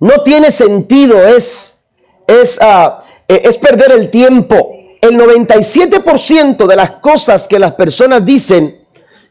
No 0.00 0.22
tiene 0.22 0.50
sentido, 0.50 1.22
es, 1.22 1.76
es, 2.26 2.58
ah, 2.62 3.04
eh, 3.28 3.42
es 3.44 3.58
perder 3.58 3.92
el 3.92 4.10
tiempo. 4.10 4.70
El 5.02 5.18
97% 5.18 6.66
de 6.66 6.76
las 6.76 6.92
cosas 6.92 7.46
que 7.46 7.58
las 7.58 7.74
personas 7.74 8.24
dicen 8.24 8.74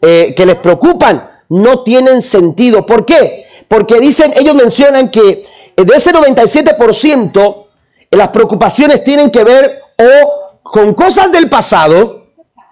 eh, 0.03 0.35
que 0.37 0.45
les 0.45 0.57
preocupan 0.57 1.34
no 1.49 1.83
tienen 1.83 2.21
sentido. 2.21 2.85
¿Por 2.85 3.05
qué? 3.05 3.45
Porque 3.67 3.99
dicen, 3.99 4.33
ellos 4.35 4.55
mencionan 4.55 5.09
que 5.09 5.45
de 5.75 5.95
ese 5.95 6.13
97%, 6.13 7.65
las 8.11 8.29
preocupaciones 8.29 9.03
tienen 9.03 9.31
que 9.31 9.43
ver 9.43 9.79
o 9.97 10.61
con 10.63 10.93
cosas 10.93 11.31
del 11.31 11.49
pasado, 11.49 12.25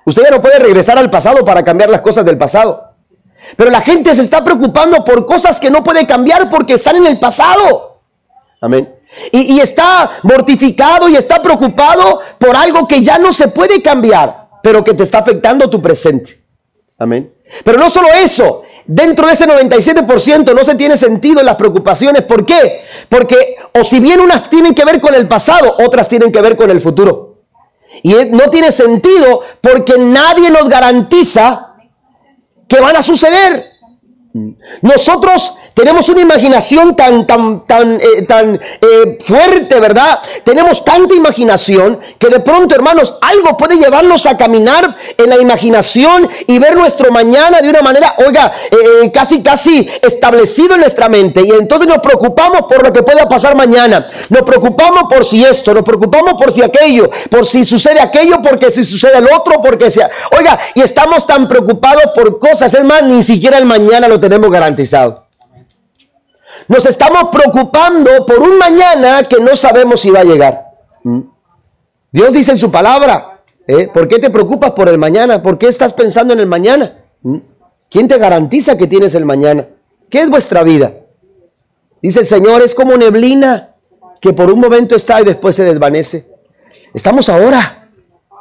Usted 0.06 0.24
ya 0.24 0.32
no 0.32 0.42
puede 0.42 0.60
regresar 0.60 0.98
al 0.98 1.10
pasado 1.10 1.46
para 1.46 1.64
cambiar 1.64 1.90
las 1.90 2.02
cosas 2.02 2.26
del 2.26 2.38
pasado. 2.38 2.92
Pero 3.56 3.70
la 3.70 3.82
gente 3.82 4.14
se 4.16 4.22
está 4.22 4.44
preocupando 4.44 5.04
por 5.04 5.26
cosas 5.26 5.60
que 5.60 5.70
no 5.70 5.84
puede 5.84 6.06
cambiar 6.06 6.50
porque 6.50 6.74
están 6.74 6.98
en 6.98 7.08
el 7.08 7.20
pasado. 7.20 8.00
Amén. 8.60 8.94
Y, 9.32 9.60
está 9.60 10.20
mortificado 10.24 11.08
y 11.08 11.16
está 11.16 11.42
preocupado 11.42 12.22
por 12.40 12.56
algo 12.56 12.88
que 12.88 13.04
ya 13.04 13.20
no 13.20 13.32
se 13.32 13.48
puede 13.48 13.82
cambiar, 13.82 14.50
pero 14.64 14.84
que 14.84 14.96
te 14.96 15.04
está 15.04 15.20
afectando 15.20 15.70
tu 15.70 15.80
presente. 15.82 16.42
Amén. 16.98 17.32
Pero 17.64 17.78
no 17.78 17.92
solo 17.92 18.08
eso, 18.12 18.63
dentro 18.86 19.28
de 19.28 19.34
ese 19.34 19.48
97% 19.48 20.54
no 20.54 20.64
se 20.64 20.76
tiene 20.76 20.98
sentido 20.98 21.40
en 21.40 21.46
las 21.46 21.56
preocupaciones. 21.56 22.24
¿Por 22.24 22.46
qué? 22.46 22.86
Porque 23.10 23.58
o 23.74 23.84
si 23.84 24.00
bien 24.00 24.20
unas 24.20 24.50
tienen 24.50 24.76
que 24.76 24.86
ver 24.86 25.00
con 25.02 25.16
el 25.16 25.28
pasado, 25.28 25.76
otras 25.86 26.08
tienen 26.08 26.32
que 26.32 26.42
ver 26.42 26.58
con 26.58 26.70
el 26.70 26.82
futuro. 26.82 27.44
Y 28.02 28.14
no 28.32 28.50
tiene 28.50 28.72
sentido 28.72 29.42
porque 29.62 29.98
nadie 29.98 30.50
nos 30.50 30.68
garantiza 30.68 31.76
que 32.68 32.80
van 32.80 32.96
a 32.98 33.04
suceder. 33.04 33.72
Nosotros 34.82 35.56
tenemos 35.74 36.08
una 36.10 36.22
imaginación 36.22 36.96
tan, 36.96 37.26
tan, 37.26 37.66
tan, 37.66 38.00
eh, 38.00 38.24
tan 38.28 38.56
eh, 38.56 39.18
fuerte, 39.26 39.80
¿verdad? 39.80 40.20
Tenemos 40.44 40.86
tanta 40.86 41.16
imaginación 41.16 42.00
que 42.20 42.28
de 42.28 42.40
pronto, 42.40 42.76
hermanos, 42.76 43.16
algo 43.22 43.58
puede 43.58 43.78
llevarnos 43.78 44.26
a 44.26 44.38
caminar 44.38 44.96
en 45.18 45.30
la 45.30 45.38
imaginación 45.38 46.30
y 46.48 46.60
ver 46.60 46.76
nuestro 46.76 47.12
mañana 47.12 47.62
de 47.62 47.70
una 47.70 47.82
manera, 47.82 48.16
oiga, 48.26 48.54
eh, 48.70 49.12
casi, 49.12 49.42
casi 49.42 49.90
establecido 50.02 50.76
en 50.76 50.82
nuestra 50.82 51.10
mente. 51.10 51.42
Y 51.44 51.52
entonces 51.52 51.88
nos 51.88 52.00
preocupamos 52.00 52.62
por 52.64 52.84
lo 52.84 52.94
que 52.94 53.02
pueda 53.02 53.28
pasar 53.28 53.56
mañana. 53.56 54.08
Nos 54.30 54.44
preocupamos 54.44 55.04
por 55.10 55.26
si 55.26 55.44
esto, 55.44 55.74
nos 55.74 55.84
preocupamos 55.84 56.36
por 56.36 56.52
si 56.52 56.62
aquello, 56.62 57.10
por 57.30 57.46
si 57.46 57.64
sucede 57.64 58.00
aquello, 58.00 58.42
porque 58.44 58.70
si 58.70 58.84
sucede 58.84 59.18
el 59.18 59.28
otro, 59.28 59.62
porque 59.62 59.90
sea. 59.90 60.10
Oiga, 60.38 60.60
y 60.76 60.82
estamos 60.82 61.26
tan 61.26 61.48
preocupados 61.48 62.12
por 62.16 62.38
cosas, 62.38 62.74
es 62.74 62.84
más, 62.84 63.04
ni 63.04 63.24
siquiera 63.24 63.58
el 63.58 63.66
mañana 63.66 64.08
lo 64.08 64.20
tenemos 64.20 64.52
garantizado. 64.52 65.23
Nos 66.68 66.86
estamos 66.86 67.30
preocupando 67.30 68.26
por 68.26 68.40
un 68.40 68.58
mañana 68.58 69.24
que 69.24 69.40
no 69.40 69.56
sabemos 69.56 70.00
si 70.00 70.12
va 70.12 70.22
a 70.22 70.24
llegar. 70.24 70.66
¿Mm? 71.04 71.20
Dios 72.12 72.32
dice 72.32 72.52
en 72.52 72.58
su 72.58 72.72
palabra, 72.72 73.42
¿eh? 73.68 73.90
¿por 73.94 74.08
qué 74.08 74.20
te 74.20 74.30
preocupas 74.30 74.72
por 74.72 74.88
el 74.88 74.98
mañana? 74.98 75.42
¿Por 75.42 75.58
qué 75.58 75.68
estás 75.68 75.94
pensando 75.94 76.34
en 76.34 76.40
el 76.40 76.48
mañana? 76.48 77.04
¿Mm? 77.22 77.38
¿Quién 77.90 78.08
te 78.08 78.18
garantiza 78.18 78.78
que 78.78 78.88
tienes 78.88 79.16
el 79.16 79.26
mañana? 79.26 79.68
¿Qué 80.10 80.22
es 80.22 80.30
vuestra 80.30 80.64
vida? 80.64 80.94
Dice 82.02 82.22
el 82.22 82.26
Señor, 82.26 82.62
es 82.62 82.76
como 82.76 82.96
neblina 82.96 83.76
que 84.22 84.34
por 84.34 84.52
un 84.52 84.60
momento 84.60 84.96
está 84.96 85.22
y 85.22 85.26
después 85.26 85.56
se 85.56 85.64
desvanece. 85.64 86.28
Estamos 86.94 87.28
ahora. 87.30 87.90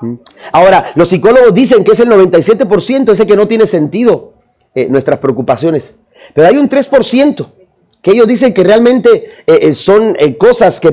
¿Mm? 0.00 0.14
Ahora, 0.52 0.92
los 0.94 1.08
psicólogos 1.08 1.52
dicen 1.54 1.82
que 1.82 1.92
es 1.92 2.00
el 2.00 2.08
97% 2.08 3.12
ese 3.12 3.26
que 3.26 3.36
no 3.36 3.48
tiene 3.48 3.66
sentido 3.66 4.34
eh, 4.74 4.86
nuestras 4.88 5.18
preocupaciones. 5.18 5.96
Pero 6.34 6.46
hay 6.46 6.56
un 6.56 6.68
3% 6.68 7.46
que 8.03 8.11
ellos 8.11 8.26
dicen 8.26 8.53
que 8.53 8.64
realmente 8.64 9.28
eh, 9.46 9.59
eh, 9.62 9.72
son 9.74 10.16
eh, 10.18 10.36
cosas 10.36 10.80
que, 10.80 10.90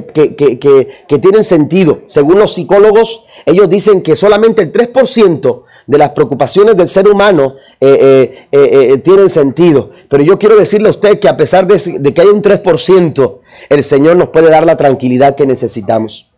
tienen 1.20 1.44
sentido. 1.44 2.04
Según 2.06 2.38
los 2.38 2.54
psicólogos, 2.54 3.26
ellos 3.48 3.68
dicen 3.68 4.04
que 4.04 4.16
solamente 4.16 4.62
el 4.62 4.72
3% 4.72 5.64
de 5.88 5.98
las 5.98 6.12
preocupaciones 6.12 6.78
del 6.78 6.88
ser 6.88 7.08
humano 7.08 7.56
tienen 7.80 9.30
sentido. 9.30 9.90
Pero 10.08 10.22
yo 10.22 10.38
quiero 10.38 10.56
decirle 10.56 10.90
a 10.90 10.92
usted 10.92 11.20
que 11.20 11.28
a 11.28 11.36
pesar 11.36 11.66
de, 11.66 12.14
que 12.14 12.22
hay 12.22 12.28
un 12.28 12.44
3%, 12.44 13.38
el 13.70 13.84
Señor 13.84 14.16
nos 14.16 14.30
puede 14.30 14.52
dar 14.52 14.68
la 14.68 14.78
tranquilidad 14.78 15.36
que 15.36 15.48
necesitamos. 15.48 16.34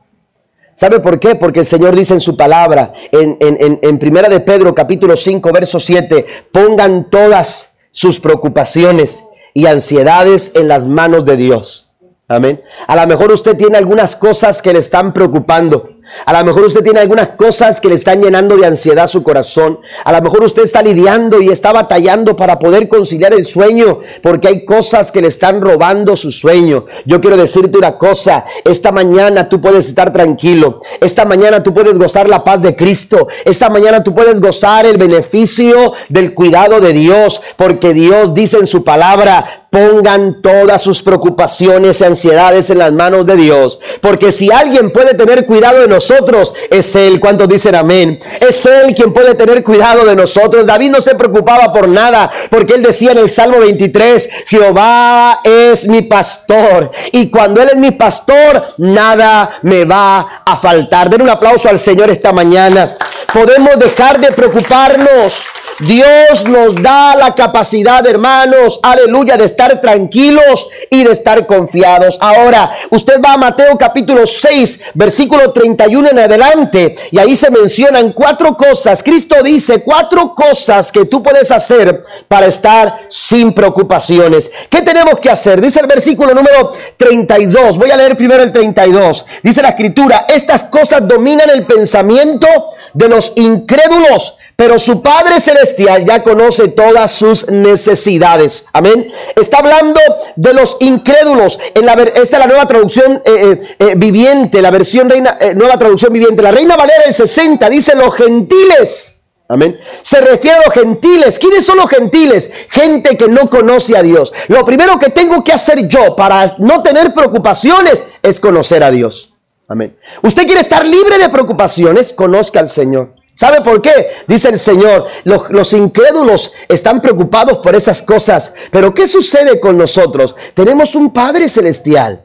¿Sabe 0.76 1.02
por 1.02 1.20
qué? 1.20 1.36
Porque 1.36 1.60
el 1.60 1.66
Señor 1.66 1.98
dice 1.98 2.14
en 2.14 2.22
su 2.22 2.38
palabra, 2.38 2.94
en, 3.12 3.36
en, 3.42 3.80
en 3.82 4.00
Primera 4.00 4.30
de 4.30 4.40
Pedro 4.40 4.74
capítulo 4.74 5.18
5, 5.18 5.52
verso 5.52 5.82
7, 5.82 6.26
pongan 6.54 7.10
todas 7.10 7.74
sus 7.92 8.22
preocupaciones 8.22 9.22
y 9.54 9.66
ansiedades 9.66 10.52
en 10.56 10.68
las 10.68 10.88
manos 10.88 11.26
de 11.26 11.38
Dios. 11.38 11.90
Amén. 12.28 12.62
A 12.88 12.96
lo 12.96 13.08
mejor 13.08 13.32
usted 13.32 13.58
tiene 13.58 13.78
algunas 13.78 14.16
cosas 14.16 14.62
que 14.62 14.74
le 14.74 14.80
están 14.80 15.14
preocupando. 15.14 15.91
A 16.26 16.34
lo 16.34 16.46
mejor 16.46 16.66
usted 16.66 16.84
tiene 16.84 17.00
algunas 17.00 17.30
cosas 17.30 17.82
que 17.82 17.90
le 17.90 17.96
están 17.96 18.22
llenando 18.22 18.58
de 18.58 18.66
ansiedad 18.66 19.08
su 19.08 19.24
corazón. 19.24 19.80
A 20.04 20.12
lo 20.12 20.22
mejor 20.22 20.44
usted 20.44 20.64
está 20.64 20.82
lidiando 20.82 21.42
y 21.42 21.50
está 21.50 21.72
batallando 21.72 22.36
para 22.36 22.60
poder 22.60 22.88
conciliar 22.88 23.34
el 23.34 23.46
sueño 23.46 24.00
porque 24.22 24.48
hay 24.48 24.66
cosas 24.66 25.12
que 25.12 25.22
le 25.22 25.28
están 25.28 25.62
robando 25.62 26.16
su 26.16 26.32
sueño. 26.32 26.86
Yo 27.06 27.22
quiero 27.22 27.38
decirte 27.38 27.78
una 27.78 27.98
cosa. 27.98 28.46
Esta 28.64 28.92
mañana 28.92 29.50
tú 29.50 29.60
puedes 29.62 29.88
estar 29.88 30.14
tranquilo. 30.14 30.82
Esta 31.00 31.26
mañana 31.26 31.64
tú 31.64 31.74
puedes 31.74 31.98
gozar 31.98 32.30
la 32.30 32.44
paz 32.44 32.62
de 32.62 32.76
Cristo. 32.76 33.28
Esta 33.46 33.70
mañana 33.70 34.04
tú 34.04 34.14
puedes 34.14 34.40
gozar 34.40 34.86
el 34.86 34.98
beneficio 34.98 35.94
del 36.10 36.34
cuidado 36.34 36.80
de 36.80 36.94
Dios 36.94 37.42
porque 37.56 37.94
Dios 37.94 38.34
dice 38.34 38.58
en 38.58 38.68
su 38.68 38.84
palabra, 38.84 39.61
pongan 39.72 40.42
todas 40.42 40.82
sus 40.82 41.02
preocupaciones 41.02 42.02
y 42.02 42.04
ansiedades 42.04 42.70
en 42.70 42.80
las 42.80 42.92
manos 42.92 43.26
de 43.26 43.38
Dios. 43.38 43.80
Porque 44.02 44.34
si 44.34 44.52
alguien 44.52 44.92
puede 44.92 45.14
tener 45.14 45.46
cuidado 45.46 45.80
de 45.80 45.88
nosotros, 45.88 46.54
es 46.70 46.94
Él. 46.98 47.22
¿Cuántos 47.22 47.48
dicen 47.48 47.76
amén? 47.76 48.20
Es 48.42 48.66
Él 48.66 48.94
quien 48.94 49.14
puede 49.14 49.34
tener 49.34 49.64
cuidado 49.64 50.04
de 50.04 50.14
nosotros. 50.14 50.66
David 50.66 50.92
no 50.92 51.00
se 51.00 51.16
preocupaba 51.16 51.72
por 51.72 51.88
nada, 51.88 52.30
porque 52.50 52.74
Él 52.74 52.84
decía 52.84 53.14
en 53.14 53.20
el 53.20 53.30
Salmo 53.30 53.60
23, 53.60 54.30
Jehová 54.48 55.40
es 55.42 55.88
mi 55.88 56.02
pastor. 56.02 56.92
Y 57.14 57.30
cuando 57.30 57.62
Él 57.62 57.70
es 57.72 57.78
mi 57.78 57.92
pastor, 57.92 58.74
nada 58.78 59.60
me 59.62 59.86
va 59.86 60.44
a 60.46 60.58
faltar. 60.58 61.10
Den 61.10 61.22
un 61.22 61.30
aplauso 61.30 61.70
al 61.70 61.80
Señor 61.80 62.10
esta 62.10 62.34
mañana. 62.34 62.98
Podemos 63.34 63.80
dejar 63.80 64.20
de 64.20 64.34
preocuparnos 64.34 65.34
Dios 65.82 66.48
nos 66.48 66.76
da 66.76 67.16
la 67.16 67.34
capacidad, 67.34 68.06
hermanos, 68.06 68.80
aleluya, 68.84 69.36
de 69.36 69.46
estar 69.46 69.82
tranquilos 69.82 70.68
y 70.92 71.04
de 71.04 71.12
estar 71.12 71.48
confiados. 71.48 72.20
Ahora, 72.22 72.72
usted 72.92 73.20
va 73.20 73.34
a 73.34 73.38
Mateo 73.38 73.76
capítulo 73.80 74.28
6, 74.28 74.80
versículo 74.94 75.52
31 75.52 76.10
en 76.10 76.20
adelante, 76.20 76.96
y 77.10 77.18
ahí 77.18 77.36
se 77.36 77.50
mencionan 77.50 78.14
cuatro 78.14 78.56
cosas. 78.56 79.02
Cristo 79.02 79.42
dice 79.42 79.82
cuatro 79.82 80.36
cosas 80.36 80.92
que 80.92 81.06
tú 81.06 81.24
puedes 81.24 81.50
hacer 81.50 82.04
para 82.28 82.46
estar 82.46 83.08
sin 83.10 83.52
preocupaciones. 83.52 84.52
¿Qué 84.70 84.84
tenemos 84.84 85.18
que 85.20 85.32
hacer? 85.32 85.60
Dice 85.60 85.80
el 85.80 85.88
versículo 85.88 86.36
número 86.36 86.74
32. 86.96 87.80
Voy 87.80 87.90
a 87.90 87.98
leer 87.98 88.16
primero 88.16 88.44
el 88.44 88.52
32. 88.52 89.26
Dice 89.42 89.64
la 89.64 89.70
escritura, 89.70 90.28
estas 90.30 90.62
cosas 90.66 91.08
dominan 91.08 91.50
el 91.50 91.66
pensamiento 91.66 92.48
de 92.94 93.10
los 93.10 93.34
incrédulos 93.36 94.36
pero 94.62 94.78
su 94.78 95.02
Padre 95.02 95.40
Celestial 95.40 96.06
ya 96.06 96.22
conoce 96.22 96.68
todas 96.68 97.12
sus 97.12 97.50
necesidades. 97.50 98.68
Amén. 98.74 99.12
Está 99.36 99.58
hablando 99.58 100.00
de 100.36 100.54
los 100.54 100.78
incrédulos. 100.82 101.58
En 101.74 101.84
la, 101.84 101.94
esta 101.94 102.22
es 102.22 102.32
la 102.32 102.46
nueva 102.46 102.68
traducción 102.68 103.24
eh, 103.26 103.32
eh, 103.34 103.76
eh, 103.80 103.94
viviente, 103.98 104.62
la 104.62 104.70
versión 104.70 105.10
reina, 105.10 105.36
nueva 105.56 105.80
traducción 105.80 106.14
viviente. 106.14 106.44
La 106.44 106.52
Reina 106.52 106.76
Valera 106.76 107.06
del 107.06 107.14
60 107.16 107.68
dice 107.72 107.96
los 107.96 108.14
gentiles. 108.14 109.14
Amén. 109.48 109.80
Se 110.04 110.22
refiere 110.22 110.58
a 110.60 110.66
los 110.68 110.76
gentiles. 110.76 111.40
¿Quiénes 111.40 111.66
son 111.66 111.78
los 111.78 111.90
gentiles? 111.90 112.52
Gente 112.70 113.18
que 113.18 113.30
no 113.30 113.50
conoce 113.50 113.98
a 113.98 114.04
Dios. 114.04 114.32
Lo 114.48 114.64
primero 114.64 115.00
que 115.00 115.10
tengo 115.10 115.44
que 115.44 115.54
hacer 115.54 115.88
yo 115.88 116.16
para 116.16 116.46
no 116.60 116.84
tener 116.84 117.16
preocupaciones 117.16 118.06
es 118.22 118.40
conocer 118.40 118.84
a 118.84 118.92
Dios. 118.92 119.34
Amén. 119.68 119.98
Usted 120.22 120.46
quiere 120.46 120.62
estar 120.62 120.86
libre 120.86 121.18
de 121.18 121.30
preocupaciones, 121.30 122.14
conozca 122.14 122.60
al 122.60 122.68
Señor. 122.68 123.16
¿Sabe 123.42 123.62
por 123.62 123.82
qué? 123.82 124.10
Dice 124.28 124.50
el 124.50 124.60
Señor, 124.60 125.08
los, 125.24 125.74
incrédulos 125.74 126.54
están 126.68 127.02
preocupados 127.02 127.58
por 127.58 127.74
esas 127.74 128.00
cosas. 128.04 128.54
Pero 128.70 128.94
¿qué 128.94 129.08
sucede 129.08 129.60
con 129.60 129.80
nosotros? 129.80 130.36
Tenemos 130.54 130.94
un 130.94 131.12
Padre 131.12 131.50
Celestial. 131.50 132.24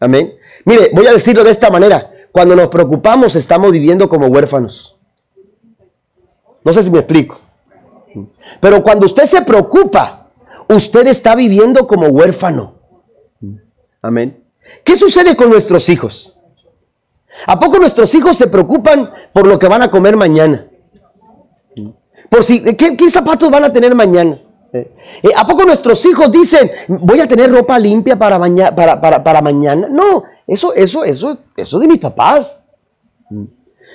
Amén. 0.00 0.32
Mire, 0.64 0.88
voy 0.94 1.06
a 1.08 1.12
decirlo 1.12 1.44
de 1.44 1.50
esta 1.50 1.68
manera. 1.68 2.02
Cuando 2.32 2.56
nos 2.56 2.68
preocupamos 2.68 3.36
estamos 3.36 3.70
viviendo 3.70 4.08
como 4.08 4.28
huérfanos. 4.28 4.96
No 6.64 6.72
sé 6.72 6.82
si 6.82 6.90
me 6.90 7.00
explico. 7.00 7.38
Pero 8.62 8.82
cuando 8.82 9.04
usted 9.04 9.24
se 9.24 9.42
preocupa, 9.42 10.30
usted 10.70 11.06
está 11.06 11.34
viviendo 11.34 11.86
como 11.86 12.06
huérfano. 12.06 12.76
Amén. 14.00 14.42
¿Qué 14.84 14.96
sucede 14.96 15.36
con 15.36 15.50
nuestros 15.50 15.86
hijos? 15.90 16.33
¿A 17.46 17.58
poco 17.58 17.78
nuestros 17.78 18.14
hijos 18.14 18.36
se 18.36 18.46
preocupan 18.46 19.10
por 19.32 19.46
lo 19.46 19.58
que 19.58 19.68
van 19.68 19.82
a 19.82 19.90
comer 19.90 20.16
mañana? 20.16 20.66
Por 22.28 22.42
si, 22.42 22.62
¿qué, 22.76 23.10
zapatos 23.10 23.50
van 23.50 23.64
a 23.64 23.72
tener 23.72 23.94
mañana? 23.94 24.40
Eh, 24.72 24.90
¿A 25.36 25.46
poco 25.46 25.64
nuestros 25.64 26.04
hijos 26.04 26.32
dicen, 26.32 26.70
voy 26.88 27.20
a 27.20 27.28
tener 27.28 27.50
ropa 27.52 27.78
limpia 27.78 28.16
para, 28.16 28.40
para, 28.74 29.22
para, 29.22 29.40
mañana? 29.40 29.88
No, 29.88 30.24
eso, 30.46 30.74
eso, 30.74 31.04
eso, 31.04 31.38
eso 31.56 31.78
de 31.78 31.86
mis 31.86 32.00
papás. 32.00 32.66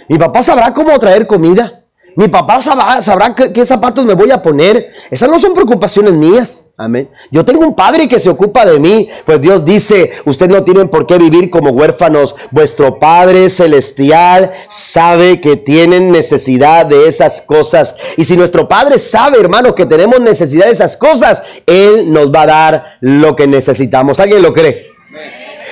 Mi 0.08 0.18
papá 0.18 0.42
sabrá 0.42 0.74
cómo 0.74 0.98
traer 1.00 1.28
comida. 1.28 1.79
Mi 2.20 2.28
papá 2.28 2.60
sabrá, 2.60 3.34
qué, 3.34 3.66
zapatos 3.66 4.04
me 4.04 4.14
voy 4.14 4.30
a 4.30 4.44
poner. 4.44 4.92
Esas 5.10 5.30
no 5.30 5.40
son 5.40 5.54
preocupaciones 5.54 6.12
mías. 6.12 6.66
Amén. 6.76 7.10
Yo 7.32 7.46
tengo 7.46 7.62
un 7.62 7.74
padre 7.74 8.10
que 8.10 8.20
se 8.20 8.30
ocupa 8.30 8.66
de 8.66 8.78
mí. 8.78 9.08
Pues 9.24 9.40
Dios 9.40 9.64
dice, 9.64 10.12
ustedes 10.26 10.52
no 10.52 10.66
tienen 10.66 10.90
por 10.90 11.08
qué 11.08 11.18
vivir 11.18 11.50
como 11.50 11.70
huérfanos. 11.70 12.36
Vuestro 12.52 13.00
Padre 13.00 13.50
Celestial 13.50 14.52
sabe 14.68 15.40
que 15.40 15.56
tienen 15.56 16.12
necesidad 16.12 16.86
de 16.88 17.08
esas 17.08 17.42
cosas. 17.42 17.96
Y 18.18 18.26
si 18.26 18.36
nuestro 18.36 18.68
Padre 18.68 19.00
sabe, 19.00 19.40
hermanos, 19.40 19.74
que 19.74 19.86
tenemos 19.86 20.20
necesidad 20.20 20.66
de 20.66 20.74
esas 20.74 20.98
cosas, 20.98 21.42
Él 21.66 22.12
nos 22.12 22.34
va 22.34 22.42
a 22.42 22.48
dar 22.48 22.84
lo 23.00 23.34
que 23.38 23.48
necesitamos. 23.48 24.20
¿Alguien 24.20 24.42
lo 24.42 24.52
cree? 24.52 24.88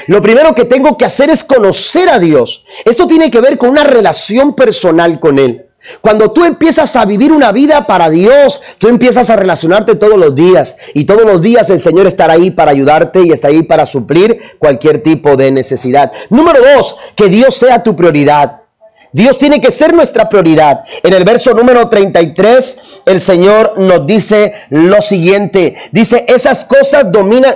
Lo 0.07 0.21
primero 0.21 0.55
que 0.55 0.63
tengo 0.63 0.97
que 0.97 1.03
hacer 1.03 1.29
es 1.29 1.43
conocer 1.43 2.07
a 2.07 2.19
Dios. 2.19 2.63
Esto 2.85 3.05
tiene 3.05 3.29
que 3.29 3.41
ver 3.41 3.57
con 3.57 3.71
una 3.71 3.83
relación 3.83 4.55
personal 4.55 5.19
con 5.19 5.39
Él. 5.39 5.66
Cuando 6.01 6.31
tú 6.31 6.43
empiezas 6.43 6.95
a 6.95 7.05
vivir 7.05 7.31
una 7.31 7.51
vida 7.51 7.87
para 7.87 8.09
Dios, 8.09 8.61
tú 8.77 8.87
empiezas 8.87 9.29
a 9.29 9.35
relacionarte 9.35 9.95
todos 9.95 10.17
los 10.17 10.35
días 10.35 10.75
y 10.93 11.05
todos 11.05 11.23
los 11.23 11.41
días 11.41 11.69
el 11.69 11.81
Señor 11.81 12.07
estará 12.07 12.33
ahí 12.33 12.51
para 12.51 12.71
ayudarte 12.71 13.21
y 13.21 13.31
está 13.31 13.47
ahí 13.49 13.63
para 13.63 13.85
suplir 13.85 14.39
cualquier 14.59 15.01
tipo 15.01 15.35
de 15.35 15.51
necesidad. 15.51 16.11
Número 16.29 16.59
dos, 16.61 16.95
que 17.15 17.29
Dios 17.29 17.55
sea 17.55 17.83
tu 17.83 17.95
prioridad. 17.95 18.66
Dios 19.11 19.37
tiene 19.37 19.61
que 19.61 19.71
ser 19.71 19.93
nuestra 19.93 20.29
prioridad. 20.29 20.83
En 21.03 21.13
el 21.13 21.23
verso 21.23 21.53
número 21.53 21.89
33, 21.89 22.77
el 23.05 23.21
Señor 23.21 23.77
nos 23.77 24.05
dice 24.05 24.53
lo 24.69 25.01
siguiente. 25.01 25.75
Dice, 25.91 26.25
esas 26.27 26.65
cosas 26.65 27.11
dominan, 27.11 27.55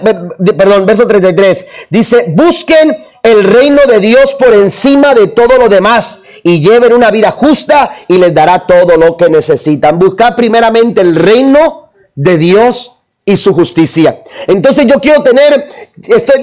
perdón, 0.58 0.86
verso 0.86 1.08
33. 1.08 1.66
Dice, 1.90 2.26
busquen 2.30 2.98
el 3.24 3.44
reino 3.44 3.82
de 3.88 4.00
Dios 4.00 4.34
por 4.36 4.54
encima 4.54 5.14
de 5.14 5.28
todo 5.28 5.58
lo 5.58 5.70
demás 5.70 6.20
y 6.44 6.62
lleven 6.62 6.94
una 6.94 7.12
vida 7.12 7.32
justa 7.32 7.96
y 8.08 8.18
les 8.18 8.34
dará 8.34 8.66
todo 8.66 8.98
lo 8.98 9.18
que 9.18 9.30
necesitan. 9.30 10.00
Buscar 10.00 10.36
primeramente 10.36 11.02
el 11.02 11.16
reino 11.16 11.92
de 12.16 12.38
Dios 12.38 12.94
y 13.26 13.36
su 13.38 13.54
justicia. 13.54 14.24
Entonces 14.48 14.88
yo 14.88 15.00
quiero 15.00 15.22
tener, 15.22 15.70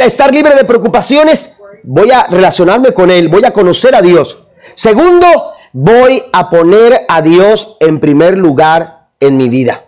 estar 0.04 0.32
libre 0.32 0.54
de 0.54 0.64
preocupaciones, 0.64 1.56
voy 1.82 2.11
a 2.11 2.26
relacionarme 2.26 2.92
con 2.92 3.11
Él, 3.11 3.28
voy 3.28 3.44
a 3.44 3.52
conocer 3.52 3.94
a 3.94 4.02
Dios. 4.02 4.38
Segundo, 4.74 5.26
voy 5.72 6.22
a 6.32 6.50
poner 6.50 7.06
a 7.09 7.22
Dios 7.22 7.76
en 7.80 8.00
primer 8.00 8.36
lugar 8.36 9.09
en 9.20 9.36
mi 9.36 9.48
vida. 9.48 9.84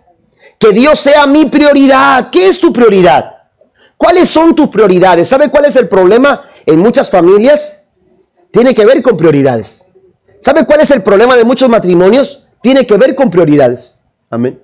Que 0.59 0.71
Dios 0.73 0.99
sea 0.99 1.27
mi 1.27 1.47
prioridad. 1.47 2.31
¿Qué 2.31 2.47
es 2.47 2.61
tu 2.61 2.73
prioridad? 2.73 3.35
¿Cuáles 3.97 4.29
son 4.29 4.55
tus 4.55 4.69
prioridades? 4.69 5.29
¿Sabe 5.29 5.51
cuál 5.51 5.67
es 5.67 5.77
el 5.77 5.89
problema 5.89 6.49
en 6.67 6.79
muchas 6.79 7.11
familias? 7.11 7.91
Tiene 8.51 8.75
que 8.75 8.85
ver 8.85 9.03
con 9.03 9.17
prioridades. 9.17 9.85
¿Sabe 10.41 10.65
cuál 10.65 10.81
es 10.81 10.91
el 10.91 11.03
problema 11.03 11.37
de 11.37 11.45
muchos 11.45 11.69
matrimonios? 11.69 12.47
Tiene 12.63 12.87
que 12.87 12.97
ver 12.97 13.15
con 13.15 13.31
prioridades. 13.31 13.97
Amén. 14.31 14.59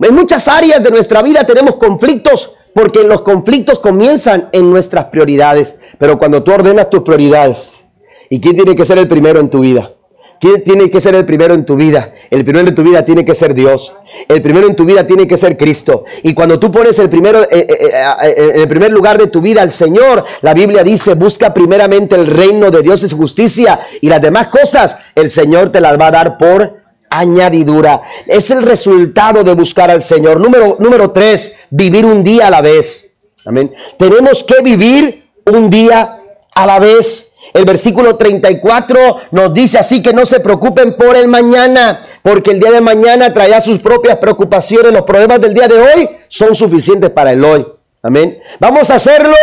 En 0.00 0.14
muchas 0.14 0.48
áreas 0.48 0.82
de 0.82 0.90
nuestra 0.90 1.20
vida 1.22 1.44
tenemos 1.44 1.76
conflictos 1.76 2.52
porque 2.74 3.02
los 3.02 3.22
conflictos 3.22 3.80
comienzan 3.80 4.48
en 4.52 4.70
nuestras 4.70 5.06
prioridades. 5.06 5.78
Pero 5.98 6.18
cuando 6.18 6.42
tú 6.42 6.52
ordenas 6.52 6.88
tus 6.88 7.02
prioridades, 7.02 7.84
¿y 8.30 8.40
quién 8.40 8.56
tiene 8.56 8.74
que 8.74 8.86
ser 8.86 8.96
el 8.96 9.08
primero 9.08 9.40
en 9.40 9.50
tu 9.50 9.60
vida? 9.60 9.92
¿Quién 10.40 10.64
tiene 10.64 10.90
que 10.90 11.02
ser 11.02 11.14
el 11.14 11.26
primero 11.26 11.52
en 11.52 11.66
tu 11.66 11.76
vida? 11.76 12.14
El 12.30 12.44
primero 12.44 12.66
en 12.66 12.74
tu 12.74 12.82
vida 12.82 13.04
tiene 13.04 13.26
que 13.26 13.34
ser 13.34 13.52
Dios. 13.52 13.94
El 14.26 14.40
primero 14.40 14.66
en 14.66 14.74
tu 14.74 14.86
vida 14.86 15.06
tiene 15.06 15.28
que 15.28 15.36
ser 15.36 15.58
Cristo. 15.58 16.06
Y 16.22 16.32
cuando 16.32 16.58
tú 16.58 16.72
pones 16.72 16.98
el 16.98 17.10
primero, 17.10 17.42
eh, 17.42 17.48
eh, 17.50 17.90
eh, 18.22 18.50
en 18.54 18.60
el 18.62 18.68
primer 18.68 18.90
lugar 18.90 19.18
de 19.18 19.26
tu 19.26 19.42
vida 19.42 19.60
al 19.60 19.70
Señor, 19.70 20.24
la 20.40 20.54
Biblia 20.54 20.82
dice, 20.82 21.12
busca 21.12 21.52
primeramente 21.52 22.14
el 22.14 22.26
reino 22.26 22.70
de 22.70 22.80
Dios 22.80 23.02
y 23.02 23.08
su 23.10 23.18
justicia 23.18 23.80
y 24.00 24.08
las 24.08 24.22
demás 24.22 24.48
cosas, 24.48 24.96
el 25.14 25.28
Señor 25.28 25.72
te 25.72 25.82
las 25.82 26.00
va 26.00 26.06
a 26.06 26.10
dar 26.10 26.38
por 26.38 26.80
añadidura. 27.10 28.00
Es 28.26 28.50
el 28.50 28.62
resultado 28.62 29.44
de 29.44 29.52
buscar 29.52 29.90
al 29.90 30.02
Señor. 30.02 30.40
Número, 30.40 30.78
número 30.80 31.10
tres, 31.10 31.54
vivir 31.68 32.06
un 32.06 32.24
día 32.24 32.46
a 32.46 32.50
la 32.50 32.62
vez. 32.62 33.10
Amén. 33.44 33.74
Tenemos 33.98 34.42
que 34.42 34.62
vivir 34.62 35.32
un 35.44 35.68
día 35.68 36.18
a 36.54 36.66
la 36.66 36.78
vez. 36.78 37.29
El 37.52 37.64
versículo 37.64 38.16
34 38.16 39.16
nos 39.32 39.54
dice 39.54 39.78
así 39.78 40.02
que 40.02 40.12
no 40.12 40.24
se 40.24 40.40
preocupen 40.40 40.96
por 40.96 41.16
el 41.16 41.28
mañana, 41.28 42.02
porque 42.22 42.52
el 42.52 42.60
día 42.60 42.70
de 42.70 42.80
mañana 42.80 43.32
traerá 43.34 43.60
sus 43.60 43.78
propias 43.78 44.18
preocupaciones. 44.18 44.92
Los 44.92 45.02
problemas 45.02 45.40
del 45.40 45.54
día 45.54 45.68
de 45.68 45.80
hoy 45.80 46.10
son 46.28 46.54
suficientes 46.54 47.10
para 47.10 47.32
el 47.32 47.44
hoy. 47.44 47.66
Amén. 48.02 48.38
Vamos 48.58 48.90
a 48.90 48.94
hacerlo, 48.94 49.34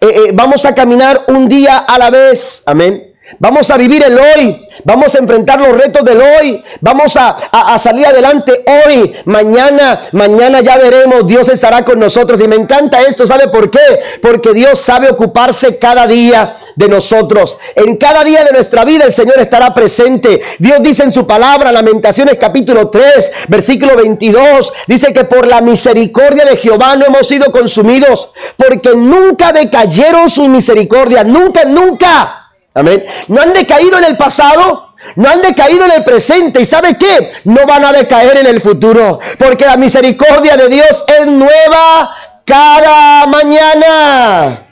eh, 0.00 0.06
eh, 0.06 0.30
vamos 0.32 0.64
a 0.64 0.74
caminar 0.74 1.24
un 1.28 1.48
día 1.48 1.78
a 1.78 1.98
la 1.98 2.10
vez. 2.10 2.62
Amén. 2.66 3.13
Vamos 3.38 3.70
a 3.70 3.76
vivir 3.76 4.04
el 4.04 4.18
hoy. 4.18 4.66
Vamos 4.84 5.14
a 5.14 5.18
enfrentar 5.18 5.58
los 5.58 5.76
retos 5.76 6.04
del 6.04 6.20
hoy. 6.20 6.62
Vamos 6.80 7.16
a, 7.16 7.30
a, 7.30 7.78
salir 7.78 8.06
adelante 8.06 8.64
hoy. 8.86 9.14
Mañana, 9.24 10.02
mañana 10.12 10.60
ya 10.60 10.76
veremos. 10.76 11.26
Dios 11.26 11.48
estará 11.48 11.84
con 11.84 11.98
nosotros. 11.98 12.40
Y 12.40 12.48
me 12.48 12.56
encanta 12.56 13.00
esto. 13.00 13.26
¿Sabe 13.26 13.48
por 13.48 13.70
qué? 13.70 13.78
Porque 14.20 14.52
Dios 14.52 14.78
sabe 14.78 15.08
ocuparse 15.08 15.78
cada 15.78 16.06
día 16.06 16.56
de 16.76 16.88
nosotros. 16.88 17.56
En 17.74 17.96
cada 17.96 18.24
día 18.24 18.44
de 18.44 18.52
nuestra 18.52 18.84
vida 18.84 19.04
el 19.04 19.12
Señor 19.12 19.38
estará 19.38 19.72
presente. 19.72 20.42
Dios 20.58 20.82
dice 20.82 21.04
en 21.04 21.12
su 21.12 21.26
palabra, 21.26 21.72
Lamentaciones 21.72 22.36
capítulo 22.38 22.90
3, 22.90 23.32
versículo 23.48 23.96
22, 23.96 24.72
dice 24.86 25.12
que 25.12 25.24
por 25.24 25.46
la 25.46 25.60
misericordia 25.60 26.44
de 26.44 26.56
Jehová 26.56 26.96
no 26.96 27.06
hemos 27.06 27.26
sido 27.26 27.50
consumidos, 27.52 28.30
porque 28.56 28.90
nunca 28.94 29.52
decayeron 29.52 30.28
sus 30.28 30.48
misericordias, 30.48 31.24
nunca, 31.24 31.64
nunca. 31.64 32.43
Amén. 32.74 33.06
No 33.28 33.40
han 33.40 33.52
decaído 33.52 33.98
en 33.98 34.04
el 34.04 34.16
pasado, 34.16 34.94
no 35.16 35.28
han 35.28 35.40
decaído 35.40 35.84
en 35.84 35.92
el 35.92 36.04
presente. 36.04 36.60
¿Y 36.60 36.64
sabe 36.64 36.98
qué? 36.98 37.32
No 37.44 37.66
van 37.66 37.84
a 37.84 37.92
decaer 37.92 38.38
en 38.38 38.46
el 38.46 38.60
futuro. 38.60 39.20
Porque 39.38 39.64
la 39.64 39.76
misericordia 39.76 40.56
de 40.56 40.68
Dios 40.68 41.04
es 41.06 41.26
nueva 41.26 42.16
cada 42.44 43.26
mañana. 43.26 44.63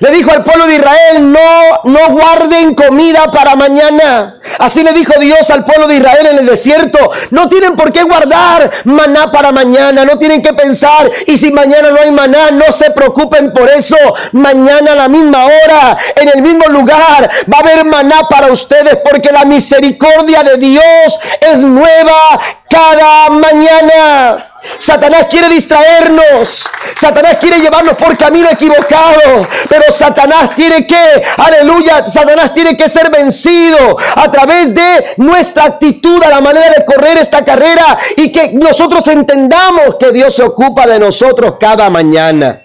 Le 0.00 0.10
dijo 0.10 0.30
al 0.30 0.44
pueblo 0.44 0.66
de 0.66 0.76
Israel, 0.76 1.32
no, 1.32 1.82
no 1.84 2.10
guarden 2.10 2.74
comida 2.74 3.30
para 3.32 3.54
mañana. 3.54 4.38
Así 4.58 4.82
le 4.82 4.92
dijo 4.92 5.12
Dios 5.18 5.50
al 5.50 5.64
pueblo 5.64 5.88
de 5.88 5.96
Israel 5.96 6.26
en 6.32 6.38
el 6.38 6.46
desierto, 6.46 6.98
no 7.30 7.48
tienen 7.48 7.76
por 7.76 7.92
qué 7.92 8.02
guardar 8.02 8.70
maná 8.84 9.30
para 9.30 9.52
mañana, 9.52 10.04
no 10.04 10.18
tienen 10.18 10.42
que 10.42 10.52
pensar, 10.52 11.10
y 11.26 11.36
si 11.36 11.50
mañana 11.50 11.90
no 11.90 12.00
hay 12.00 12.10
maná, 12.10 12.50
no 12.50 12.72
se 12.72 12.90
preocupen 12.90 13.52
por 13.52 13.68
eso. 13.68 13.96
Mañana 14.32 14.92
a 14.92 14.96
la 14.96 15.08
misma 15.08 15.46
hora, 15.46 15.96
en 16.16 16.30
el 16.34 16.42
mismo 16.42 16.66
lugar, 16.66 17.30
va 17.52 17.58
a 17.58 17.60
haber 17.60 17.84
maná 17.84 18.22
para 18.28 18.52
ustedes, 18.52 18.98
porque 19.10 19.32
la 19.32 19.44
misericordia 19.44 20.42
de 20.42 20.56
Dios 20.56 21.20
es 21.40 21.58
nueva 21.58 22.40
cada 22.68 23.30
mañana. 23.30 24.49
Satanás 24.78 25.26
quiere 25.30 25.48
distraernos. 25.48 26.64
Satanás 26.96 27.36
quiere 27.40 27.60
llevarnos 27.60 27.96
por 27.96 28.16
camino 28.16 28.48
equivocado. 28.50 29.46
Pero 29.68 29.84
Satanás 29.90 30.54
tiene 30.54 30.86
que, 30.86 31.22
aleluya, 31.36 32.08
Satanás 32.10 32.52
tiene 32.52 32.76
que 32.76 32.88
ser 32.88 33.10
vencido 33.10 33.96
a 34.16 34.30
través 34.30 34.74
de 34.74 35.14
nuestra 35.16 35.64
actitud, 35.64 36.22
a 36.22 36.28
la 36.28 36.40
manera 36.40 36.70
de 36.76 36.84
correr 36.84 37.18
esta 37.18 37.44
carrera 37.44 37.98
y 38.16 38.30
que 38.30 38.52
nosotros 38.52 39.06
entendamos 39.08 39.96
que 39.98 40.12
Dios 40.12 40.34
se 40.34 40.42
ocupa 40.42 40.86
de 40.86 40.98
nosotros 40.98 41.56
cada 41.58 41.88
mañana. 41.90 42.62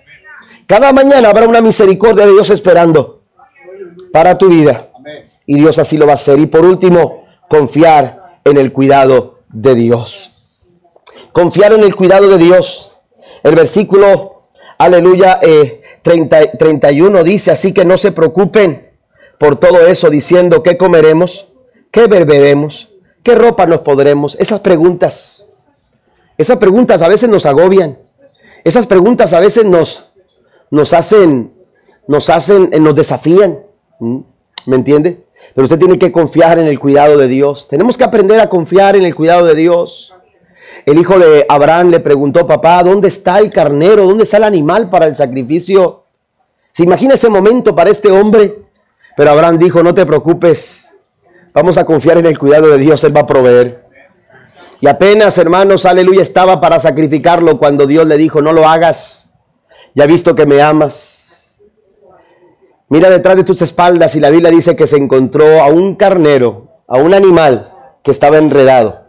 Cada 0.67 0.91
mañana 0.91 1.29
habrá 1.29 1.47
una 1.47 1.61
misericordia 1.61 2.25
de 2.25 2.31
Dios 2.31 2.49
esperando 2.49 3.21
para 4.11 4.37
tu 4.37 4.49
vida. 4.49 4.77
Y 5.45 5.57
Dios 5.59 5.77
así 5.77 5.97
lo 5.97 6.05
va 6.05 6.13
a 6.13 6.15
hacer. 6.15 6.39
Y 6.39 6.47
por 6.47 6.65
último, 6.65 7.25
confiar 7.47 8.33
en 8.43 8.57
el 8.57 8.73
cuidado 8.73 9.39
de 9.49 9.75
Dios. 9.75 10.34
Confiar 11.35 11.73
en 11.73 11.83
el 11.83 11.93
cuidado 11.97 12.29
de 12.29 12.37
Dios. 12.37 12.95
El 13.43 13.55
versículo, 13.55 14.43
aleluya, 14.77 15.41
31 16.01 17.19
eh, 17.19 17.23
dice, 17.25 17.51
así 17.51 17.73
que 17.73 17.83
no 17.83 17.97
se 17.97 18.13
preocupen 18.13 18.89
por 19.37 19.57
todo 19.57 19.85
eso, 19.85 20.09
diciendo, 20.09 20.63
¿qué 20.63 20.77
comeremos? 20.77 21.49
¿Qué 21.91 22.07
beberemos? 22.07 22.93
¿Qué 23.21 23.35
ropa 23.35 23.65
nos 23.65 23.81
podremos? 23.81 24.37
Esas 24.39 24.61
preguntas, 24.61 25.45
esas 26.37 26.57
preguntas 26.57 27.01
a 27.01 27.09
veces 27.09 27.29
nos 27.29 27.45
agobian. 27.45 27.99
Esas 28.63 28.85
preguntas 28.85 29.33
a 29.33 29.41
veces 29.41 29.65
nos, 29.65 30.09
nos 30.71 30.93
hacen, 30.93 31.51
nos 32.07 32.29
hacen, 32.29 32.69
eh, 32.71 32.79
nos 32.79 32.95
desafían. 32.95 33.59
¿Mm? 33.99 34.19
¿Me 34.67 34.77
entiende? 34.77 35.25
Pero 35.53 35.65
usted 35.65 35.79
tiene 35.79 35.99
que 35.99 36.13
confiar 36.13 36.59
en 36.59 36.67
el 36.67 36.79
cuidado 36.79 37.17
de 37.17 37.27
Dios. 37.27 37.67
Tenemos 37.67 37.97
que 37.97 38.05
aprender 38.05 38.39
a 38.39 38.49
confiar 38.49 38.95
en 38.95 39.03
el 39.03 39.13
cuidado 39.13 39.45
de 39.45 39.55
Dios. 39.55 40.14
El 40.85 40.99
hijo 40.99 41.17
de 41.17 41.47
Abraham 41.49 41.89
le 41.89 41.99
preguntó, 41.99 42.45
papá, 42.45 42.83
¿dónde 42.83 43.07
está 43.07 43.39
el 43.39 43.51
carnero? 43.51 44.05
¿Dónde 44.05 44.23
está 44.23 44.37
el 44.37 44.43
animal 44.43 44.89
para 44.91 45.07
el 45.07 45.15
sacrificio? 45.15 45.95
¿Se 46.71 46.83
imagina 46.83 47.15
ese 47.15 47.27
momento 47.27 47.75
para 47.75 47.89
este 47.89 48.11
hombre? 48.11 48.53
Pero 49.17 49.31
Abraham 49.31 49.57
dijo, 49.57 49.81
no 49.81 49.95
te 49.95 50.05
preocupes, 50.05 50.91
vamos 51.53 51.79
a 51.79 51.85
confiar 51.85 52.19
en 52.19 52.27
el 52.27 52.37
cuidado 52.37 52.67
de 52.67 52.77
Dios, 52.77 53.03
Él 53.03 53.15
va 53.15 53.21
a 53.21 53.27
proveer. 53.27 53.81
Y 54.79 54.87
apenas, 54.87 55.39
hermanos, 55.39 55.87
aleluya, 55.87 56.21
estaba 56.21 56.61
para 56.61 56.79
sacrificarlo 56.79 57.57
cuando 57.57 57.87
Dios 57.87 58.05
le 58.05 58.17
dijo, 58.17 58.43
no 58.43 58.53
lo 58.53 58.67
hagas, 58.67 59.31
ya 59.95 60.05
visto 60.05 60.35
que 60.35 60.45
me 60.45 60.61
amas. 60.61 61.57
Mira 62.89 63.09
detrás 63.09 63.37
de 63.37 63.43
tus 63.43 63.63
espaldas 63.63 64.15
y 64.15 64.19
la 64.19 64.29
Biblia 64.29 64.51
dice 64.51 64.75
que 64.75 64.85
se 64.85 64.97
encontró 64.97 65.63
a 65.63 65.67
un 65.67 65.95
carnero, 65.95 66.83
a 66.87 66.99
un 66.99 67.15
animal 67.15 67.73
que 68.03 68.11
estaba 68.11 68.37
enredado 68.37 69.04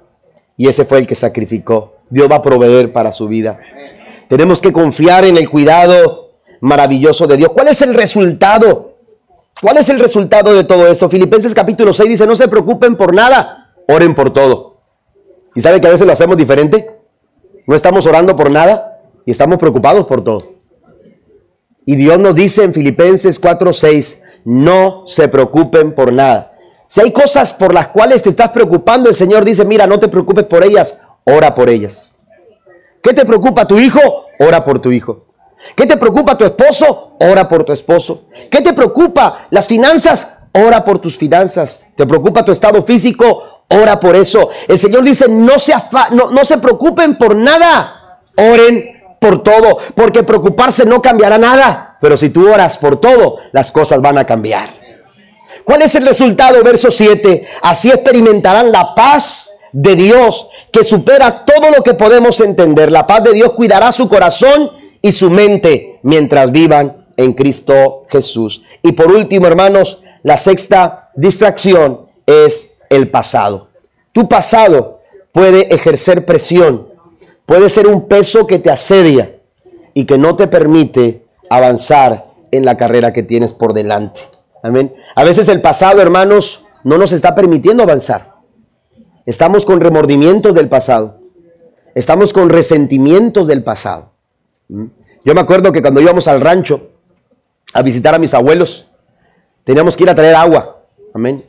y 0.56 0.68
ese 0.68 0.84
fue 0.84 0.98
el 0.98 1.06
que 1.06 1.14
sacrificó. 1.14 1.92
Dios 2.08 2.30
va 2.30 2.36
a 2.36 2.42
proveer 2.42 2.92
para 2.92 3.12
su 3.12 3.28
vida. 3.28 3.58
Tenemos 4.28 4.60
que 4.60 4.72
confiar 4.72 5.24
en 5.24 5.36
el 5.36 5.48
cuidado 5.48 6.30
maravilloso 6.60 7.26
de 7.26 7.36
Dios. 7.36 7.50
¿Cuál 7.52 7.68
es 7.68 7.82
el 7.82 7.94
resultado? 7.94 8.96
¿Cuál 9.60 9.78
es 9.78 9.88
el 9.88 10.00
resultado 10.00 10.54
de 10.54 10.64
todo 10.64 10.86
esto? 10.88 11.08
Filipenses 11.08 11.54
capítulo 11.54 11.92
6 11.92 12.08
dice, 12.08 12.26
no 12.26 12.36
se 12.36 12.48
preocupen 12.48 12.96
por 12.96 13.14
nada, 13.14 13.74
oren 13.88 14.14
por 14.14 14.32
todo. 14.32 14.80
¿Y 15.54 15.60
sabe 15.60 15.80
que 15.80 15.86
a 15.86 15.90
veces 15.90 16.06
lo 16.06 16.12
hacemos 16.12 16.36
diferente? 16.36 16.90
No 17.66 17.74
estamos 17.74 18.06
orando 18.06 18.36
por 18.36 18.50
nada 18.50 19.00
y 19.24 19.30
estamos 19.30 19.58
preocupados 19.58 20.06
por 20.06 20.22
todo. 20.22 20.56
Y 21.84 21.96
Dios 21.96 22.18
nos 22.18 22.34
dice 22.34 22.64
en 22.64 22.74
Filipenses 22.74 23.40
4:6, 23.40 24.22
no 24.44 25.06
se 25.06 25.28
preocupen 25.28 25.94
por 25.94 26.12
nada. 26.12 26.55
Si 26.88 27.00
hay 27.00 27.12
cosas 27.12 27.52
por 27.52 27.74
las 27.74 27.88
cuales 27.88 28.22
te 28.22 28.30
estás 28.30 28.50
preocupando, 28.50 29.08
el 29.08 29.14
Señor 29.14 29.44
dice, 29.44 29.64
mira, 29.64 29.86
no 29.86 29.98
te 29.98 30.08
preocupes 30.08 30.44
por 30.44 30.64
ellas, 30.64 30.98
ora 31.24 31.54
por 31.54 31.68
ellas. 31.68 32.12
¿Qué 33.02 33.12
te 33.12 33.24
preocupa 33.24 33.66
tu 33.66 33.78
hijo? 33.78 34.00
Ora 34.38 34.64
por 34.64 34.80
tu 34.80 34.90
hijo. 34.90 35.26
¿Qué 35.74 35.86
te 35.86 35.96
preocupa 35.96 36.38
tu 36.38 36.44
esposo? 36.44 37.16
Ora 37.20 37.48
por 37.48 37.64
tu 37.64 37.72
esposo. 37.72 38.26
¿Qué 38.50 38.60
te 38.60 38.72
preocupa 38.72 39.48
las 39.50 39.66
finanzas? 39.66 40.38
Ora 40.52 40.84
por 40.84 40.98
tus 41.00 41.16
finanzas. 41.16 41.86
¿Te 41.96 42.06
preocupa 42.06 42.44
tu 42.44 42.52
estado 42.52 42.82
físico? 42.84 43.64
Ora 43.68 43.98
por 43.98 44.14
eso. 44.14 44.50
El 44.68 44.78
Señor 44.78 45.02
dice, 45.04 45.28
no 45.28 45.58
se, 45.58 45.72
no, 46.12 46.30
no 46.30 46.44
se 46.44 46.58
preocupen 46.58 47.18
por 47.18 47.34
nada. 47.34 48.20
Oren 48.36 48.96
por 49.20 49.42
todo, 49.42 49.78
porque 49.94 50.22
preocuparse 50.22 50.84
no 50.84 51.02
cambiará 51.02 51.38
nada. 51.38 51.96
Pero 52.00 52.16
si 52.16 52.30
tú 52.30 52.52
oras 52.52 52.78
por 52.78 53.00
todo, 53.00 53.38
las 53.52 53.72
cosas 53.72 54.00
van 54.00 54.18
a 54.18 54.24
cambiar. 54.24 54.85
¿Cuál 55.66 55.82
es 55.82 55.96
el 55.96 56.06
resultado? 56.06 56.62
Verso 56.62 56.92
7. 56.92 57.44
Así 57.60 57.90
experimentarán 57.90 58.70
la 58.70 58.94
paz 58.94 59.50
de 59.72 59.96
Dios 59.96 60.48
que 60.70 60.84
supera 60.84 61.44
todo 61.44 61.72
lo 61.76 61.82
que 61.82 61.94
podemos 61.94 62.40
entender. 62.40 62.92
La 62.92 63.04
paz 63.04 63.24
de 63.24 63.32
Dios 63.32 63.52
cuidará 63.54 63.90
su 63.90 64.08
corazón 64.08 64.70
y 65.02 65.10
su 65.10 65.28
mente 65.28 65.98
mientras 66.04 66.52
vivan 66.52 67.06
en 67.16 67.32
Cristo 67.32 68.04
Jesús. 68.08 68.62
Y 68.80 68.92
por 68.92 69.10
último, 69.10 69.48
hermanos, 69.48 70.04
la 70.22 70.38
sexta 70.38 71.10
distracción 71.16 72.06
es 72.26 72.76
el 72.88 73.10
pasado. 73.10 73.66
Tu 74.12 74.28
pasado 74.28 75.00
puede 75.32 75.74
ejercer 75.74 76.24
presión, 76.24 76.92
puede 77.44 77.70
ser 77.70 77.88
un 77.88 78.06
peso 78.06 78.46
que 78.46 78.60
te 78.60 78.70
asedia 78.70 79.40
y 79.94 80.04
que 80.04 80.16
no 80.16 80.36
te 80.36 80.46
permite 80.46 81.26
avanzar 81.50 82.28
en 82.52 82.64
la 82.64 82.76
carrera 82.76 83.12
que 83.12 83.24
tienes 83.24 83.52
por 83.52 83.74
delante. 83.74 84.35
Amén. 84.62 84.94
A 85.14 85.24
veces 85.24 85.48
el 85.48 85.60
pasado, 85.60 86.00
hermanos, 86.00 86.64
no 86.84 86.98
nos 86.98 87.12
está 87.12 87.34
permitiendo 87.34 87.82
avanzar. 87.82 88.34
Estamos 89.24 89.64
con 89.64 89.80
remordimientos 89.80 90.54
del 90.54 90.68
pasado. 90.68 91.20
Estamos 91.94 92.32
con 92.32 92.48
resentimientos 92.48 93.46
del 93.46 93.62
pasado. 93.64 94.12
¿Mm? 94.68 94.84
Yo 95.24 95.34
me 95.34 95.40
acuerdo 95.40 95.72
que 95.72 95.82
cuando 95.82 96.00
íbamos 96.00 96.28
al 96.28 96.40
rancho 96.40 96.90
a 97.74 97.82
visitar 97.82 98.14
a 98.14 98.18
mis 98.18 98.34
abuelos, 98.34 98.92
teníamos 99.64 99.96
que 99.96 100.04
ir 100.04 100.10
a 100.10 100.14
traer 100.14 100.36
agua. 100.36 100.84
Amén. 101.12 101.44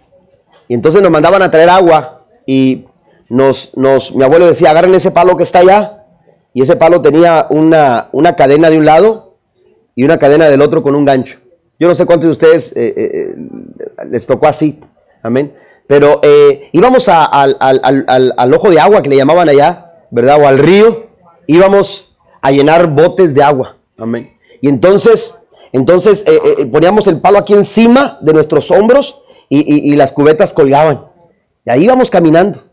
Y 0.67 0.73
entonces 0.73 1.01
nos 1.01 1.11
mandaban 1.11 1.41
a 1.43 1.51
traer 1.51 1.69
agua 1.69 2.21
y 2.45 2.85
nos, 3.29 3.77
nos, 3.77 4.15
mi 4.15 4.23
abuelo 4.23 4.47
decía, 4.47 4.71
agarren 4.71 4.95
ese 4.95 5.11
palo 5.11 5.37
que 5.37 5.43
está 5.43 5.59
allá. 5.59 6.05
Y 6.53 6.63
ese 6.63 6.75
palo 6.75 7.01
tenía 7.01 7.45
una, 7.51 8.09
una 8.11 8.35
cadena 8.35 8.71
de 8.71 8.79
un 8.79 8.85
lado 8.85 9.37
y 9.95 10.03
una 10.03 10.17
cadena 10.17 10.49
del 10.49 10.61
otro 10.61 10.81
con 10.81 10.95
un 10.95 11.05
gancho. 11.05 11.37
Yo 11.79 11.87
no 11.87 11.95
sé 11.95 12.05
cuántos 12.05 12.25
de 12.25 12.31
ustedes 12.31 12.71
eh, 12.75 12.93
eh, 12.95 12.95
eh, 12.97 14.05
les 14.09 14.25
tocó 14.25 14.47
así, 14.47 14.79
amén. 15.21 15.53
Pero 15.85 16.19
íbamos 16.73 17.07
al, 17.07 18.53
ojo 18.53 18.69
de 18.69 18.79
agua 18.79 19.01
que 19.01 19.09
le 19.09 19.15
llamaban 19.15 19.47
allá, 19.47 19.93
¿verdad? 20.11 20.41
O 20.41 20.47
al 20.47 20.57
río, 20.57 21.07
íbamos 21.45 22.17
a 22.41 22.51
llenar 22.51 22.87
botes 22.87 23.33
de 23.33 23.41
agua, 23.41 23.77
amén. 23.97 24.37
Y 24.59 24.67
entonces, 24.67 25.35
entonces 25.71 26.25
poníamos 26.73 27.07
el 27.07 27.21
palo 27.21 27.37
aquí 27.37 27.53
encima 27.53 28.17
de 28.19 28.33
nuestros 28.33 28.69
hombros 28.69 29.23
y, 29.47 29.93
y 29.93 29.95
las 29.95 30.11
cubetas 30.11 30.51
colgaban. 30.51 31.05
Y 31.65 31.71
ahí 31.71 31.85
íbamos 31.85 32.09
caminando 32.09 32.66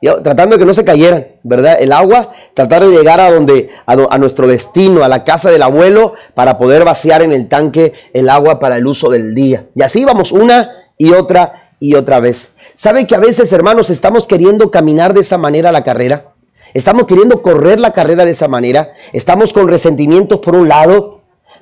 tratando 0.00 0.56
de 0.56 0.60
que 0.60 0.66
no 0.66 0.74
se 0.74 0.84
cayeran, 0.84 1.26
¿verdad? 1.42 1.76
El 1.78 1.92
agua, 1.92 2.32
tratar 2.54 2.84
de 2.84 2.96
llegar 2.96 3.20
a 3.20 3.30
donde, 3.30 3.70
a, 3.86 4.18
nuestro 4.18 4.46
destino, 4.46 5.04
a 5.04 5.08
la 5.08 5.24
casa 5.24 5.50
del 5.50 5.62
abuelo, 5.62 6.14
para 6.34 6.58
poder 6.58 6.84
vaciar 6.84 7.22
en 7.22 7.32
el 7.32 7.48
tanque 7.48 7.92
el 8.14 8.28
agua 8.30 8.58
para 8.58 8.76
el 8.76 8.86
uso 8.86 9.10
del 9.10 9.34
día. 9.34 9.66
Y 9.74 9.82
así 9.82 10.04
vamos 10.04 10.32
una 10.32 10.70
y 10.96 11.12
otra 11.12 11.70
y 11.78 11.94
otra 11.94 12.20
vez. 12.20 12.54
¿Saben 12.74 13.06
que 13.06 13.14
a 13.14 13.20
veces, 13.20 13.52
hermanos, 13.52 13.90
estamos 13.90 14.26
queriendo 14.26 14.70
caminar 14.70 15.12
de 15.12 15.20
esa 15.20 15.38
manera 15.38 15.70
la 15.72 15.84
carrera? 15.84 16.32
Estamos 16.72 17.06
queriendo 17.06 17.42
correr 17.42 17.80
la 17.80 17.92
carrera 17.92 18.24
de 18.24 18.30
esa 18.30 18.48
manera. 18.48 18.92
Estamos 19.12 19.52
con 19.52 19.68
resentimientos 19.68 20.40
por 20.40 20.54
un 20.54 20.68
lado, 20.68 21.20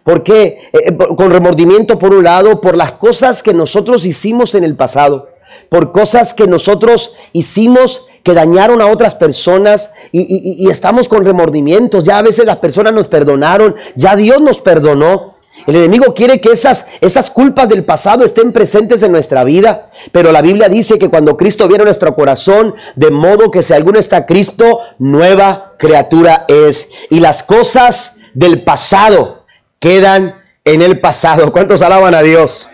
¿Por 0.08 0.22
qué? 0.22 0.62
Eh, 0.72 0.78
eh, 0.86 0.96
con 0.96 1.30
remordimiento 1.30 1.98
por 1.98 2.14
un 2.14 2.24
lado, 2.24 2.62
por 2.62 2.78
las 2.78 2.92
cosas 2.92 3.42
que 3.42 3.52
nosotros 3.52 4.06
hicimos 4.06 4.54
en 4.54 4.64
el 4.64 4.74
pasado, 4.74 5.28
por 5.68 5.92
cosas 5.92 6.32
que 6.32 6.46
nosotros 6.46 7.16
hicimos 7.34 8.06
que 8.22 8.34
dañaron 8.34 8.80
a 8.80 8.86
otras 8.86 9.14
personas 9.14 9.92
y, 10.12 10.68
estamos 10.70 11.08
con 11.08 11.24
remordimientos. 11.24 12.04
Ya 12.04 12.18
a 12.18 12.22
veces 12.22 12.44
las 12.44 12.58
personas 12.58 12.92
nos 12.92 13.08
perdonaron, 13.08 13.76
ya 13.96 14.16
Dios 14.16 14.40
nos 14.40 14.60
perdonó. 14.60 15.36
El 15.66 15.76
enemigo 15.76 16.14
quiere 16.14 16.40
que 16.40 16.52
esas, 16.52 16.86
esas 17.00 17.30
culpas 17.30 17.68
del 17.68 17.84
pasado 17.84 18.24
estén 18.24 18.52
presentes 18.52 19.02
en 19.02 19.12
nuestra 19.12 19.44
vida. 19.44 19.90
Pero 20.12 20.30
la 20.32 20.40
Biblia 20.40 20.68
dice 20.68 20.98
que 20.98 21.08
cuando 21.08 21.36
Cristo 21.36 21.66
viene 21.66 21.82
a 21.82 21.86
nuestro 21.86 22.14
corazón, 22.14 22.74
de 22.94 23.10
modo 23.10 23.50
que 23.50 23.62
si 23.62 23.72
alguno 23.72 23.98
está 23.98 24.24
Cristo, 24.24 24.80
nueva 24.98 25.74
criatura 25.78 26.44
es. 26.48 26.88
Y 27.10 27.20
las 27.20 27.42
cosas 27.42 28.16
del 28.34 28.62
pasado 28.62 29.46
quedan 29.80 30.42
en 30.64 30.82
el 30.82 31.00
pasado. 31.00 31.50
¿Cuántos 31.52 31.82
alaban 31.82 32.14
a 32.14 32.22
Dios? 32.22 32.68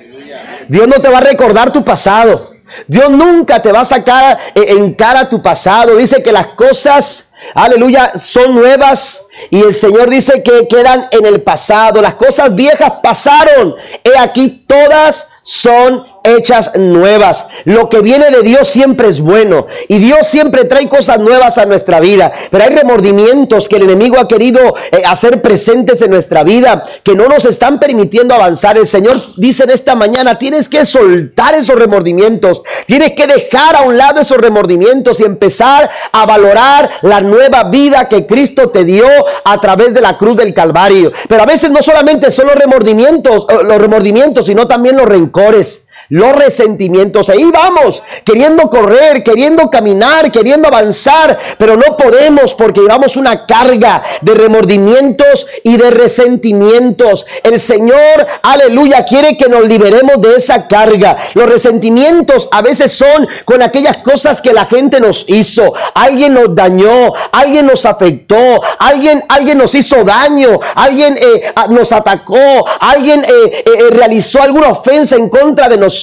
Dios 0.69 0.89
no 0.89 1.01
te 1.01 1.09
va 1.09 1.19
a 1.19 1.23
recordar 1.23 1.73
tu 1.73 1.85
pasado. 1.85 2.54
Dios 2.87 3.11
nunca 3.11 3.61
te 3.63 3.73
va 3.73 3.81
a 3.81 3.85
sacar 3.85 4.39
en 4.55 4.95
cara 4.95 5.29
tu 5.29 5.43
pasado. 5.43 5.97
Dice 5.97 6.23
que 6.23 6.33
las 6.33 6.49
cosas, 6.49 7.31
aleluya, 7.55 8.13
son 8.19 8.55
nuevas. 8.55 9.23
Y 9.51 9.61
el 9.61 9.75
Señor 9.75 10.11
dice 10.11 10.43
que 10.43 10.69
quedan 10.69 11.09
en 11.11 11.27
el 11.27 11.43
pasado. 11.43 12.01
Las 12.01 12.15
cosas 12.15 12.55
viejas 12.55 12.93
pasaron. 13.03 13.75
He 14.03 14.17
aquí 14.19 14.65
todas 14.67 15.29
son 15.43 16.05
hechas 16.25 16.73
nuevas. 16.75 17.47
Lo 17.65 17.89
que 17.89 18.01
viene 18.01 18.31
de 18.31 18.43
Dios 18.43 18.67
siempre 18.67 19.09
es 19.09 19.21
bueno. 19.21 19.67
Y 19.89 19.99
Dios 19.99 20.27
siempre 20.27 20.65
trae 20.65 20.89
cosas 20.89 21.21
nuevas 21.21 21.59
a 21.59 21.67
nuestra 21.67 22.01
vida. 22.01 22.33
Pero 22.51 22.65
hay 22.65 22.71
remordimientos 22.71 23.69
que 23.69 23.77
el 23.77 23.83
enemigo 23.85 24.19
ha 24.19 24.27
querido 24.27 24.75
eh, 24.91 25.03
hacer 25.07 25.43
presentes 25.43 26.01
en 26.03 26.11
nuestra 26.11 26.43
vida 26.43 26.83
que 27.03 27.15
no 27.15 27.29
nos 27.29 27.45
están 27.45 27.79
permitiendo 27.79 28.35
avanzar. 28.35 28.79
El 28.79 28.87
Señor 28.87 29.21
dice 29.37 29.65
en 29.65 29.71
esta 29.71 29.95
mañana, 29.95 30.39
tienes 30.39 30.69
que 30.69 30.85
soltar 30.87 31.55
esos 31.55 31.77
remordimientos. 31.77 32.63
Tienes 32.87 33.13
que 33.13 33.27
dejar 33.27 33.77
a 33.77 33.83
un 33.83 33.97
lado 33.97 34.21
esos 34.21 34.39
remordimientos 34.39 35.21
y 35.21 35.25
empezar 35.25 35.91
a 36.11 36.27
valorar 36.27 36.91
la 37.03 37.21
nueva 37.21 37.65
vida 37.65 38.09
que 38.09 38.27
Cristo 38.27 38.71
te 38.71 38.85
dio 38.85 39.07
a 39.45 39.61
través 39.61 39.93
de 39.93 40.01
la 40.01 40.17
cruz 40.17 40.37
del 40.37 40.55
Calvario. 40.55 41.13
Pero 41.29 41.43
a 41.43 41.47
veces 41.47 41.71
no 41.71 41.83
solamente 41.83 42.31
son 42.31 42.47
los 42.47 42.57
remordimientos, 42.57 43.47
eh, 43.51 43.59
los 43.63 43.79
remordimientos, 43.79 44.47
sino 44.47 44.67
también 44.67 44.97
los 44.97 45.07
rencores 45.07 45.84
los 46.09 46.33
resentimientos. 46.33 47.29
Ahí 47.31 47.45
vamos, 47.45 48.03
queriendo 48.25 48.69
correr, 48.69 49.23
queriendo 49.23 49.71
caminar, 49.71 50.31
queriendo 50.31 50.69
avanzar, 50.69 51.39
pero 51.59 51.77
no 51.77 51.97
podemos 51.97 52.55
porque 52.55 52.81
llevamos 52.81 53.17
una 53.17 53.47
carga 53.47 54.03
de 54.21 54.35
remordimientos 54.35 55.47
y 55.63 55.77
de 55.77 55.91
resentimientos. 55.91 57.27
El 57.43 57.59
Señor, 57.59 58.27
aleluya, 58.43 59.05
quiere 59.07 59.37
que 59.37 59.49
nos 59.49 59.67
liberemos 59.67 60.21
de 60.21 60.37
esa 60.37 60.69
carga. 60.69 61.19
Los 61.35 61.47
resentimientos 61.47 62.49
a 62.51 62.63
veces 62.63 62.93
son 62.93 63.27
con 63.45 63.63
aquellas 63.63 63.99
cosas 63.99 64.41
que 64.41 64.53
la 64.53 64.67
gente 64.67 65.01
nos 65.01 65.25
hizo. 65.29 65.73
Alguien 65.95 66.35
nos 66.35 66.55
dañó, 66.55 67.13
alguien 67.33 67.67
nos 67.67 67.87
afectó, 67.87 68.63
alguien, 68.79 69.25
alguien 69.29 69.59
nos 69.59 69.75
hizo 69.75 70.05
daño, 70.05 70.61
alguien 70.75 71.17
eh, 71.17 71.53
nos 71.71 71.93
atacó, 71.93 72.65
alguien 72.81 73.25
eh, 73.25 73.65
eh, 73.65 73.91
realizó 73.91 74.43
alguna 74.43 74.69
ofensa 74.69 75.17
en 75.17 75.29
contra 75.29 75.69
de 75.69 75.77
nosotros 75.77 75.94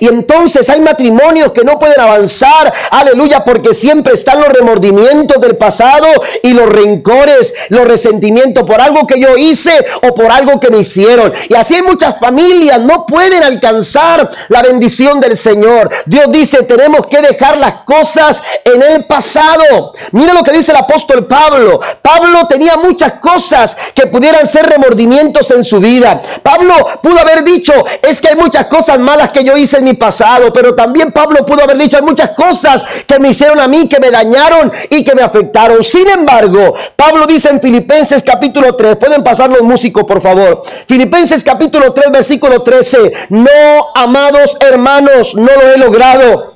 Y 0.00 0.08
entonces 0.08 0.68
hay 0.68 0.80
matrimonios 0.80 1.52
que 1.52 1.64
no 1.64 1.78
pueden 1.78 2.00
avanzar, 2.00 2.72
aleluya, 2.90 3.44
porque 3.44 3.74
siempre 3.74 4.14
están 4.14 4.40
los 4.40 4.48
remordimientos 4.48 5.40
del 5.40 5.56
pasado 5.56 6.06
y 6.42 6.52
los 6.52 6.68
rencores, 6.68 7.54
los 7.68 7.84
resentimientos 7.84 8.64
por 8.64 8.80
algo 8.80 9.06
que 9.06 9.20
yo 9.20 9.36
hice 9.36 9.72
o 10.02 10.14
por 10.14 10.30
algo 10.30 10.60
que 10.60 10.70
me 10.70 10.78
hicieron. 10.78 11.32
Y 11.48 11.54
así 11.54 11.74
hay 11.74 11.82
muchas 11.82 12.18
familias, 12.18 12.80
no 12.80 13.06
pueden 13.06 13.42
alcanzar 13.42 14.30
la 14.48 14.62
bendición 14.62 15.20
del 15.20 15.36
Señor. 15.36 15.90
Dios 16.06 16.30
dice, 16.30 16.62
tenemos 16.62 17.06
que 17.06 17.20
dejar 17.20 17.58
las 17.58 17.74
cosas 17.84 18.42
en 18.64 18.82
el 18.82 19.04
pasado. 19.04 19.94
Mira 20.12 20.34
lo 20.34 20.42
que 20.42 20.52
dice 20.52 20.72
el 20.72 20.78
apóstol 20.78 21.26
Pablo. 21.26 21.80
Pablo 22.02 22.46
tenía 22.48 22.76
muchas 22.76 23.14
cosas 23.14 23.76
que 23.94 24.06
pudieran 24.06 24.46
ser 24.46 24.66
remordimientos 24.66 25.50
en 25.50 25.64
su 25.64 25.78
vida. 25.80 26.20
Pablo 26.42 26.74
pudo 27.02 27.18
haber 27.18 27.44
dicho, 27.44 27.72
es 28.02 28.20
que 28.20 28.28
hay 28.28 28.36
muchas 28.36 28.66
cosas 28.66 28.98
malas 28.98 29.19
que 29.28 29.44
yo 29.44 29.56
hice 29.56 29.76
en 29.76 29.84
mi 29.84 29.94
pasado, 29.94 30.50
pero 30.52 30.74
también 30.74 31.12
Pablo 31.12 31.44
pudo 31.44 31.62
haber 31.62 31.76
dicho, 31.76 32.02
muchas 32.02 32.30
cosas 32.30 32.82
que 33.06 33.18
me 33.18 33.28
hicieron 33.28 33.60
a 33.60 33.68
mí, 33.68 33.88
que 33.88 34.00
me 34.00 34.10
dañaron 34.10 34.72
y 34.88 35.04
que 35.04 35.14
me 35.14 35.22
afectaron. 35.22 35.84
Sin 35.84 36.08
embargo, 36.08 36.74
Pablo 36.96 37.26
dice 37.26 37.50
en 37.50 37.60
Filipenses 37.60 38.22
capítulo 38.22 38.74
3, 38.74 38.96
pueden 38.96 39.22
pasar 39.22 39.50
los 39.50 39.62
músicos 39.62 40.04
por 40.04 40.22
favor, 40.22 40.62
Filipenses 40.88 41.44
capítulo 41.44 41.92
3 41.92 42.10
versículo 42.10 42.62
13, 42.62 43.12
no, 43.30 43.48
amados 43.94 44.56
hermanos, 44.60 45.34
no 45.34 45.50
lo 45.54 45.70
he 45.72 45.76
logrado. 45.76 46.54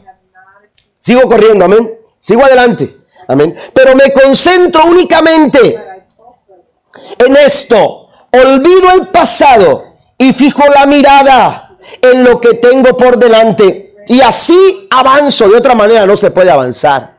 Sigo 0.98 1.28
corriendo, 1.28 1.66
amén. 1.66 1.98
Sigo 2.18 2.42
adelante, 2.42 2.96
amén. 3.28 3.54
Pero 3.74 3.94
me 3.94 4.10
concentro 4.12 4.86
únicamente 4.86 5.78
en 7.18 7.36
esto. 7.36 8.08
Olvido 8.32 8.90
el 8.94 9.08
pasado 9.08 9.96
y 10.16 10.32
fijo 10.32 10.64
la 10.74 10.86
mirada 10.86 11.63
en 12.00 12.24
lo 12.24 12.40
que 12.40 12.54
tengo 12.54 12.96
por 12.96 13.18
delante. 13.18 13.94
Y 14.08 14.20
así 14.20 14.88
avanzo. 14.90 15.48
De 15.48 15.56
otra 15.56 15.74
manera 15.74 16.06
no 16.06 16.16
se 16.16 16.30
puede 16.30 16.50
avanzar. 16.50 17.14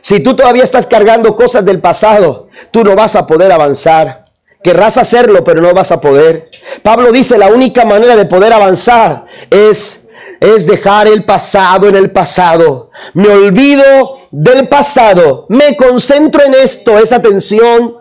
Si 0.00 0.20
tú 0.20 0.34
todavía 0.34 0.64
estás 0.64 0.86
cargando 0.86 1.36
cosas 1.36 1.64
del 1.64 1.80
pasado, 1.80 2.48
tú 2.70 2.84
no 2.84 2.94
vas 2.94 3.16
a 3.16 3.26
poder 3.26 3.50
avanzar. 3.52 4.26
Querrás 4.62 4.96
hacerlo, 4.96 5.44
pero 5.44 5.60
no 5.60 5.72
vas 5.72 5.92
a 5.92 6.00
poder. 6.00 6.50
Pablo 6.82 7.12
dice, 7.12 7.38
la 7.38 7.48
única 7.48 7.84
manera 7.84 8.16
de 8.16 8.26
poder 8.26 8.52
avanzar 8.52 9.26
es, 9.50 10.06
es 10.40 10.66
dejar 10.66 11.06
el 11.06 11.24
pasado 11.24 11.88
en 11.88 11.94
el 11.94 12.10
pasado. 12.10 12.90
Me 13.14 13.28
olvido 13.28 14.18
del 14.30 14.68
pasado. 14.68 15.46
Me 15.48 15.76
concentro 15.76 16.44
en 16.44 16.54
esto, 16.54 16.98
esa 16.98 17.16
atención. 17.16 17.96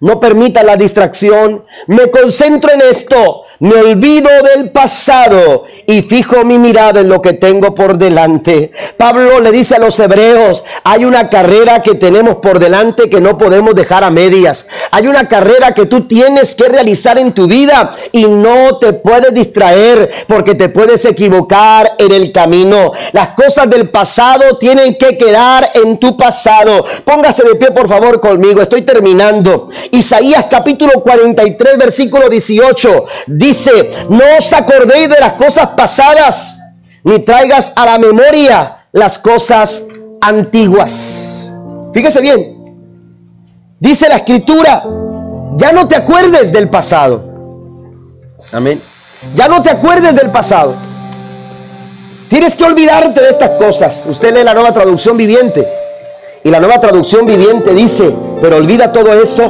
No 0.00 0.20
permita 0.20 0.62
la 0.62 0.76
distracción. 0.76 1.64
Me 1.86 2.10
concentro 2.10 2.72
en 2.72 2.82
esto 2.82 3.44
me 3.62 3.76
olvido 3.76 4.28
del 4.56 4.70
pasado 4.70 5.66
y 5.86 6.02
fijo 6.02 6.44
mi 6.44 6.58
mirada 6.58 6.98
en 6.98 7.08
lo 7.08 7.22
que 7.22 7.34
tengo 7.34 7.76
por 7.76 7.96
delante. 7.96 8.72
Pablo 8.96 9.38
le 9.38 9.52
dice 9.52 9.76
a 9.76 9.78
los 9.78 10.00
hebreos, 10.00 10.64
hay 10.82 11.04
una 11.04 11.30
carrera 11.30 11.80
que 11.80 11.94
tenemos 11.94 12.38
por 12.38 12.58
delante 12.58 13.08
que 13.08 13.20
no 13.20 13.38
podemos 13.38 13.76
dejar 13.76 14.02
a 14.02 14.10
medias. 14.10 14.66
Hay 14.90 15.06
una 15.06 15.28
carrera 15.28 15.74
que 15.74 15.86
tú 15.86 16.08
tienes 16.08 16.56
que 16.56 16.64
realizar 16.64 17.18
en 17.18 17.34
tu 17.34 17.46
vida 17.46 17.92
y 18.10 18.24
no 18.24 18.78
te 18.78 18.94
puedes 18.94 19.32
distraer 19.32 20.10
porque 20.26 20.56
te 20.56 20.68
puedes 20.68 21.04
equivocar 21.04 21.91
en 22.02 22.12
el 22.12 22.32
camino. 22.32 22.92
Las 23.12 23.30
cosas 23.30 23.68
del 23.68 23.90
pasado 23.90 24.58
tienen 24.58 24.96
que 24.96 25.16
quedar 25.16 25.70
en 25.74 25.98
tu 25.98 26.16
pasado. 26.16 26.84
Póngase 27.04 27.44
de 27.44 27.54
pie 27.56 27.70
por 27.70 27.88
favor 27.88 28.20
conmigo, 28.20 28.60
estoy 28.62 28.82
terminando. 28.82 29.68
Isaías 29.90 30.46
capítulo 30.50 31.02
43 31.02 31.78
versículo 31.78 32.28
18 32.28 33.06
dice, 33.26 33.90
no 34.08 34.24
os 34.38 34.52
acordéis 34.52 35.08
de 35.08 35.20
las 35.20 35.34
cosas 35.34 35.68
pasadas, 35.76 36.58
ni 37.04 37.18
traigas 37.20 37.72
a 37.76 37.86
la 37.86 37.98
memoria 37.98 38.86
las 38.92 39.18
cosas 39.18 39.82
antiguas. 40.20 41.50
Fíjese 41.92 42.20
bien, 42.20 42.74
dice 43.78 44.08
la 44.08 44.16
escritura, 44.16 44.84
ya 45.56 45.72
no 45.72 45.86
te 45.88 45.96
acuerdes 45.96 46.52
del 46.52 46.68
pasado. 46.68 47.32
Amén. 48.52 48.82
Ya 49.34 49.48
no 49.48 49.62
te 49.62 49.70
acuerdes 49.70 50.14
del 50.14 50.30
pasado. 50.30 50.76
Tienes 52.32 52.56
que 52.56 52.64
olvidarte 52.64 53.20
de 53.20 53.28
estas 53.28 53.50
cosas. 53.50 54.06
Usted 54.08 54.34
lee 54.34 54.42
la 54.42 54.54
nueva 54.54 54.72
traducción 54.72 55.16
viviente. 55.16 55.68
Y 56.42 56.50
la 56.50 56.58
nueva 56.58 56.80
traducción 56.80 57.26
viviente 57.26 57.74
dice, 57.74 58.12
pero 58.40 58.56
olvida 58.56 58.90
todo 58.90 59.12
eso, 59.12 59.44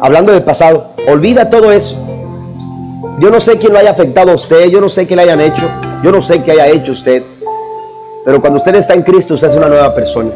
hablando 0.00 0.32
del 0.32 0.42
pasado, 0.42 0.94
olvida 1.06 1.48
todo 1.48 1.70
eso 1.72 1.96
yo 3.18 3.30
no 3.30 3.40
sé 3.40 3.58
quién 3.58 3.72
lo 3.72 3.78
haya 3.78 3.90
afectado 3.90 4.30
a 4.30 4.34
usted, 4.34 4.66
yo 4.66 4.80
no 4.80 4.88
sé 4.88 5.06
qué 5.06 5.16
le 5.16 5.22
hayan 5.22 5.40
hecho, 5.40 5.68
yo 6.02 6.12
no 6.12 6.22
sé 6.22 6.42
qué 6.42 6.52
haya 6.52 6.68
hecho 6.68 6.92
usted. 6.92 7.22
Pero 8.24 8.40
cuando 8.40 8.58
usted 8.58 8.74
está 8.76 8.94
en 8.94 9.02
Cristo, 9.02 9.34
usted 9.34 9.48
es 9.48 9.56
una 9.56 9.68
nueva 9.68 9.94
persona. 9.94 10.30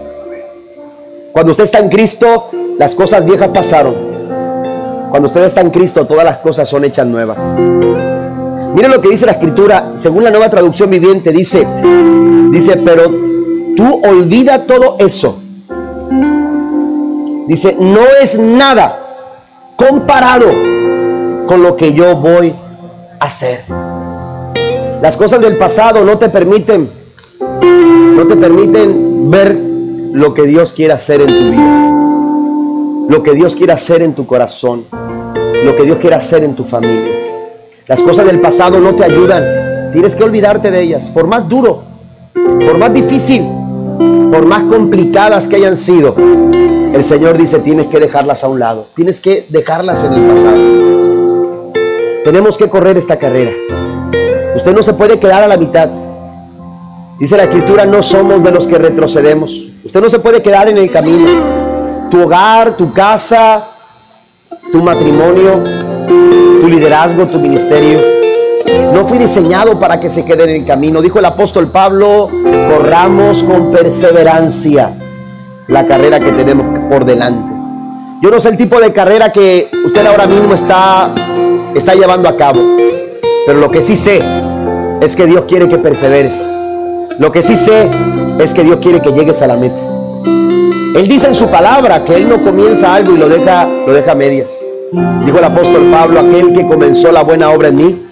Cuando 1.33 1.53
usted 1.53 1.65
está 1.65 1.79
en 1.79 1.89
Cristo, 1.89 2.49
las 2.79 2.95
cosas 2.95 3.25
viejas 3.25 3.51
pasaron. 3.51 3.95
Cuando 5.11 5.29
usted 5.29 5.45
está 5.45 5.61
en 5.61 5.71
Cristo, 5.71 6.07
todas 6.07 6.25
las 6.25 6.39
cosas 6.39 6.69
son 6.69 6.85
hechas 6.85 7.07
nuevas. 7.07 7.39
Mire 8.75 8.89
lo 8.89 9.01
que 9.01 9.11
dice 9.11 9.27
la 9.27 9.33
escritura, 9.33 9.93
según 9.97 10.25
la 10.25 10.31
nueva 10.31 10.49
traducción 10.49 10.91
viviente, 10.91 11.31
dice, 11.31 11.67
dice, 12.51 12.79
pero 12.79 13.05
tú 13.77 14.01
olvida 14.05 14.67
todo 14.67 14.97
eso. 14.99 15.41
Dice, 17.47 17.77
no 17.79 18.01
es 18.21 18.39
nada 18.39 18.99
comparado 19.77 20.47
con 21.47 21.63
lo 21.63 21.77
que 21.77 21.93
yo 21.93 22.17
voy 22.17 22.55
hacer. 23.21 23.65
Las 25.03 25.17
cosas 25.17 25.41
del 25.41 25.59
pasado 25.59 26.05
no 26.05 26.19
te 26.19 26.29
permiten, 26.29 26.91
no 28.17 28.27
te 28.27 28.37
permiten 28.37 29.31
ver 29.31 29.57
lo 30.15 30.33
que 30.35 30.43
Dios 30.43 30.73
quiere 30.73 30.93
hacer 30.93 31.21
en 31.21 31.27
tu 31.27 31.51
vida, 31.51 33.07
lo 33.09 33.23
que 33.23 33.33
Dios 33.35 33.55
quiere 33.55 33.73
hacer 33.73 34.03
en 34.03 34.15
tu 34.15 34.27
corazón. 34.27 34.85
lo 35.65 35.77
que 35.77 35.85
Dios 35.85 35.99
quiere 35.99 36.17
hacer 36.17 36.43
en 36.43 36.57
tu 36.57 36.65
familia. 36.65 37.22
Las 37.87 38.01
cosas 38.01 38.27
del 38.27 38.41
pasado 38.41 38.79
no 38.79 38.95
te 38.95 39.05
ayudan. 39.05 39.91
Tienes 39.93 40.15
que 40.15 40.23
olvidarte 40.23 40.71
de 40.71 40.83
ellas. 40.83 41.11
Por 41.11 41.27
más 41.27 41.49
duro, 41.49 41.83
por 42.33 42.79
más 42.79 42.93
difícil, 42.95 43.43
por 44.31 44.47
más 44.47 44.63
complicadas 44.65 45.49
que 45.49 45.57
hayan 45.57 45.77
sido, 45.77 46.15
el 46.95 47.03
Señor 47.03 47.37
dice, 47.37 47.59
tienes 47.59 47.89
que 47.89 47.99
dejarlas 47.99 48.45
a 48.45 48.49
un 48.49 48.61
lado. 48.61 48.87
Tienes 48.95 49.21
que 49.21 49.47
dejarlas 49.49 50.05
en 50.05 50.13
el 50.13 50.23
pasado. 50.23 51.73
Tenemos 52.25 52.57
que 52.57 52.69
correr 52.69 52.97
esta 52.97 53.19
carrera. 53.19 53.51
Usted 54.55 54.73
no 54.73 54.83
se 54.83 54.93
puede 54.93 55.19
quedar 55.19 55.43
a 55.43 55.49
la 55.49 55.57
mitad. 55.57 55.91
Dice 57.19 57.37
la 57.37 57.45
escritura, 57.45 57.85
no 57.85 58.03
somos 58.03 58.43
de 58.45 58.53
los 58.53 58.69
que 58.69 58.79
retrocedemos. 58.79 59.73
Usted 59.85 60.01
no 60.01 60.09
se 60.09 60.21
puede 60.21 60.41
quedar 60.41 60.69
en 60.69 60.79
el 60.79 60.91
camino. 60.91 62.09
Tu 62.11 62.23
hogar, 62.23 62.77
tu 62.77 62.93
casa, 62.93 63.71
tu 64.71 64.83
matrimonio, 64.83 65.63
tu 66.61 66.69
liderazgo, 66.69 67.27
tu 67.27 67.39
ministerio. 67.39 68.01
No 68.93 69.05
fui 69.07 69.19
diseñado 69.19 69.79
para 69.79 69.99
que 69.99 70.09
se 70.09 70.25
quede 70.25 70.45
en 70.45 70.51
el 70.51 70.67
camino. 70.67 71.03
Dijo 71.03 71.19
el 71.19 71.25
apóstol 71.25 71.69
Pablo, 71.69 72.31
corramos 72.69 73.43
con 73.43 73.69
perseverancia 73.69 74.91
la 75.69 75.87
carrera 75.87 76.21
que 76.21 76.33
tenemos 76.33 76.67
por 76.89 77.05
delante. 77.05 77.53
Yo 78.21 78.31
no 78.31 78.39
sé 78.39 78.51
el 78.51 78.57
tipo 78.57 78.79
de 78.81 78.93
carrera 78.93 79.33
que 79.33 79.69
usted 79.85 80.07
ahora 80.07 80.27
mismo 80.27 80.55
está, 80.55 81.13
está 81.75 81.95
llevando 81.95 82.29
a 82.29 82.37
cabo, 82.37 82.61
pero 83.47 83.59
lo 83.59 83.71
que 83.71 83.83
sí 83.83 83.97
sé 83.97 84.23
es 85.01 85.17
que 85.17 85.27
Dios 85.27 85.45
quiere 85.49 85.69
que 85.69 85.79
perseveres. 85.79 86.35
Lo 87.19 87.33
que 87.33 87.43
sí 87.43 87.57
sé 87.57 87.91
es 88.39 88.55
que 88.55 88.63
Dios 88.63 88.79
quiere 88.81 89.01
que 89.01 89.13
llegues 89.13 89.43
a 89.43 89.49
la 89.49 89.57
meta. 89.57 89.83
Él 90.95 91.09
dice 91.09 91.27
en 91.27 91.35
su 91.35 91.49
palabra 91.49 92.05
que 92.05 92.15
Él 92.15 92.29
no 92.29 92.43
comienza 92.45 92.95
algo 92.95 93.15
y 93.15 93.19
lo 93.19 93.29
deja, 93.29 93.65
lo 93.65 93.93
deja 93.93 94.13
a 94.13 94.15
medias. 94.15 94.57
Dijo 94.93 95.39
el 95.39 95.45
apóstol 95.45 95.89
Pablo, 95.91 96.21
aquel 96.21 96.53
que 96.53 96.67
comenzó 96.67 97.11
la 97.11 97.23
buena 97.23 97.49
obra 97.51 97.69
en 97.69 97.77
mí, 97.77 98.07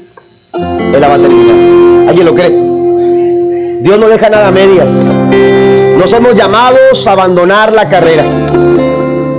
Él 0.54 0.98
la 0.98 1.08
va 1.08 1.14
a 1.14 1.18
terminar. 1.18 2.08
¿Alguien 2.08 2.24
lo 2.24 2.34
cree? 2.34 3.80
Dios 3.82 3.98
no 3.98 4.08
deja 4.08 4.30
nada 4.30 4.48
a 4.48 4.50
medias. 4.50 4.90
No 4.90 6.08
somos 6.08 6.34
llamados 6.34 7.06
a 7.06 7.12
abandonar 7.12 7.74
la 7.74 7.86
carrera. 7.86 8.24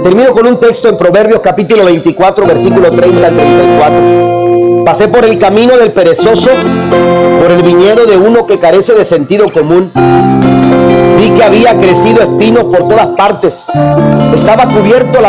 Termino 0.04 0.34
con 0.34 0.46
un 0.46 0.60
texto 0.60 0.88
en 0.88 0.98
Proverbios 1.00 1.42
capítulo 1.42 1.86
24, 1.86 2.46
versículo 2.46 2.92
30 2.92 3.28
al 3.28 3.36
34. 3.36 4.84
Pasé 4.86 5.08
por 5.08 5.26
el 5.26 5.40
camino 5.40 5.76
del 5.78 5.92
perezoso, 5.94 6.52
por 7.42 7.52
el 7.52 7.64
viñedo 7.64 8.06
de 8.06 8.18
uno 8.18 8.46
que 8.46 8.60
carece 8.60 8.94
de 8.94 9.04
sentido 9.04 9.52
común. 9.52 9.92
Vi 11.18 11.30
que 11.32 11.44
había 11.44 11.76
crecido 11.80 12.22
espinos 12.22 12.66
por 12.66 12.88
todas 12.88 13.08
partes. 13.18 13.66
Estaba 14.32 14.66
cubierto 14.68 15.20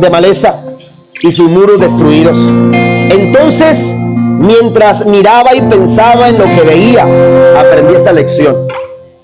de 0.00 0.10
maleza 0.10 0.54
y 1.22 1.32
sus 1.32 1.48
muros 1.48 1.80
destruidos. 1.80 2.38
Entonces, 2.72 3.88
mientras 4.38 5.06
miraba 5.06 5.54
y 5.54 5.60
pensaba 5.62 6.28
en 6.28 6.38
lo 6.38 6.44
que 6.44 6.62
veía, 6.62 7.06
aprendí 7.58 7.94
esta 7.94 8.12
lección. 8.12 8.56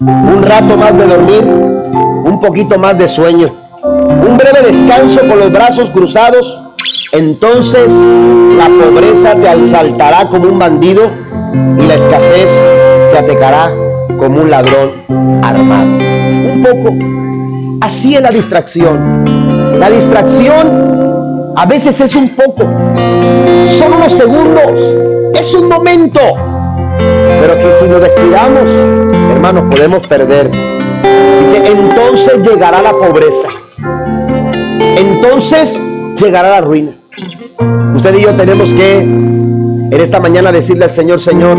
Un 0.01 0.43
rato 0.43 0.77
más 0.77 0.97
de 0.97 1.07
dormir, 1.07 1.43
un 1.45 2.39
poquito 2.41 2.79
más 2.79 2.97
de 2.97 3.09
sueño, 3.09 3.53
un 3.83 4.37
breve 4.37 4.62
descanso 4.66 5.20
con 5.29 5.39
los 5.39 5.51
brazos 5.53 5.91
cruzados. 5.91 6.62
Entonces 7.12 7.93
la 8.57 8.69
pobreza 8.69 9.35
te 9.35 9.49
asaltará 9.49 10.29
como 10.29 10.49
un 10.49 10.59
bandido 10.59 11.11
y 11.79 11.87
la 11.87 11.95
escasez 11.95 12.62
te 13.11 13.19
atacará 13.19 13.73
como 14.19 14.43
un 14.43 14.51
ladrón 14.51 15.03
armado. 15.43 15.89
Un 15.89 16.62
poco. 16.62 16.95
Así 17.81 18.15
es 18.15 18.23
la 18.23 18.31
distracción. 18.31 19.79
La 19.79 19.91
distracción 19.91 21.07
a 21.59 21.66
veces 21.66 22.01
es 22.01 22.14
un 22.14 22.28
poco. 22.36 22.62
Son 23.66 23.93
unos 23.93 24.12
segundos. 24.12 24.80
Es 25.35 25.52
un 25.55 25.68
momento. 25.68 26.20
Pero 27.40 27.59
que 27.59 27.72
si 27.80 27.89
nos 27.89 28.01
descuidamos, 28.01 28.70
hermanos, 29.32 29.64
podemos 29.68 30.06
perder. 30.06 30.48
Dice, 31.40 31.64
entonces 31.66 32.48
llegará 32.48 32.80
la 32.80 32.93
pobreza. 32.93 33.48
Entonces 34.97 35.76
llegará 36.16 36.51
la 36.51 36.60
ruina. 36.60 36.97
Usted 37.93 38.14
y 38.14 38.22
yo 38.22 38.36
tenemos 38.36 38.72
que 38.72 38.98
en 39.01 39.93
esta 40.01 40.20
mañana 40.20 40.52
decirle 40.52 40.85
al 40.85 40.90
Señor, 40.90 41.18
Señor, 41.18 41.59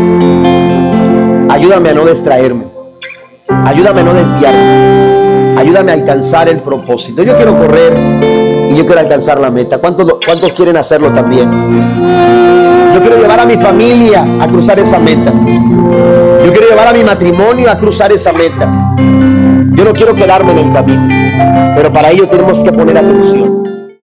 ayúdame 1.50 1.90
a 1.90 1.94
no 1.94 2.06
distraerme. 2.06 2.64
Ayúdame 3.66 4.00
a 4.00 4.04
no 4.04 4.14
desviarme. 4.14 5.60
Ayúdame 5.60 5.90
a 5.90 5.94
alcanzar 5.94 6.48
el 6.48 6.60
propósito. 6.60 7.22
Yo 7.22 7.36
quiero 7.36 7.58
correr 7.58 8.49
y 8.70 8.76
yo 8.76 8.86
quiero 8.86 9.00
alcanzar 9.00 9.40
la 9.40 9.50
meta. 9.50 9.78
¿Cuántos, 9.78 10.14
cuántos 10.24 10.52
quieren 10.52 10.76
hacerlo 10.76 11.10
también? 11.12 11.50
Yo 12.94 13.00
quiero 13.00 13.20
llevar 13.20 13.40
a 13.40 13.44
mi 13.46 13.56
familia 13.56 14.24
a 14.40 14.46
cruzar 14.46 14.78
esa 14.78 14.98
meta. 14.98 15.32
Yo 15.32 16.52
quiero 16.52 16.68
llevar 16.68 16.88
a 16.88 16.92
mi 16.92 17.02
matrimonio 17.02 17.68
a 17.68 17.76
cruzar 17.78 18.12
esa 18.12 18.32
meta. 18.32 18.94
Yo 19.72 19.84
no 19.84 19.92
quiero 19.92 20.14
quedarme 20.14 20.52
en 20.52 20.58
el 20.58 20.72
camino. 20.72 21.08
Pero 21.74 21.92
para 21.92 22.10
ello 22.10 22.28
tenemos 22.28 22.60
que 22.60 22.72
poner 22.72 22.96
atención. 22.96 23.59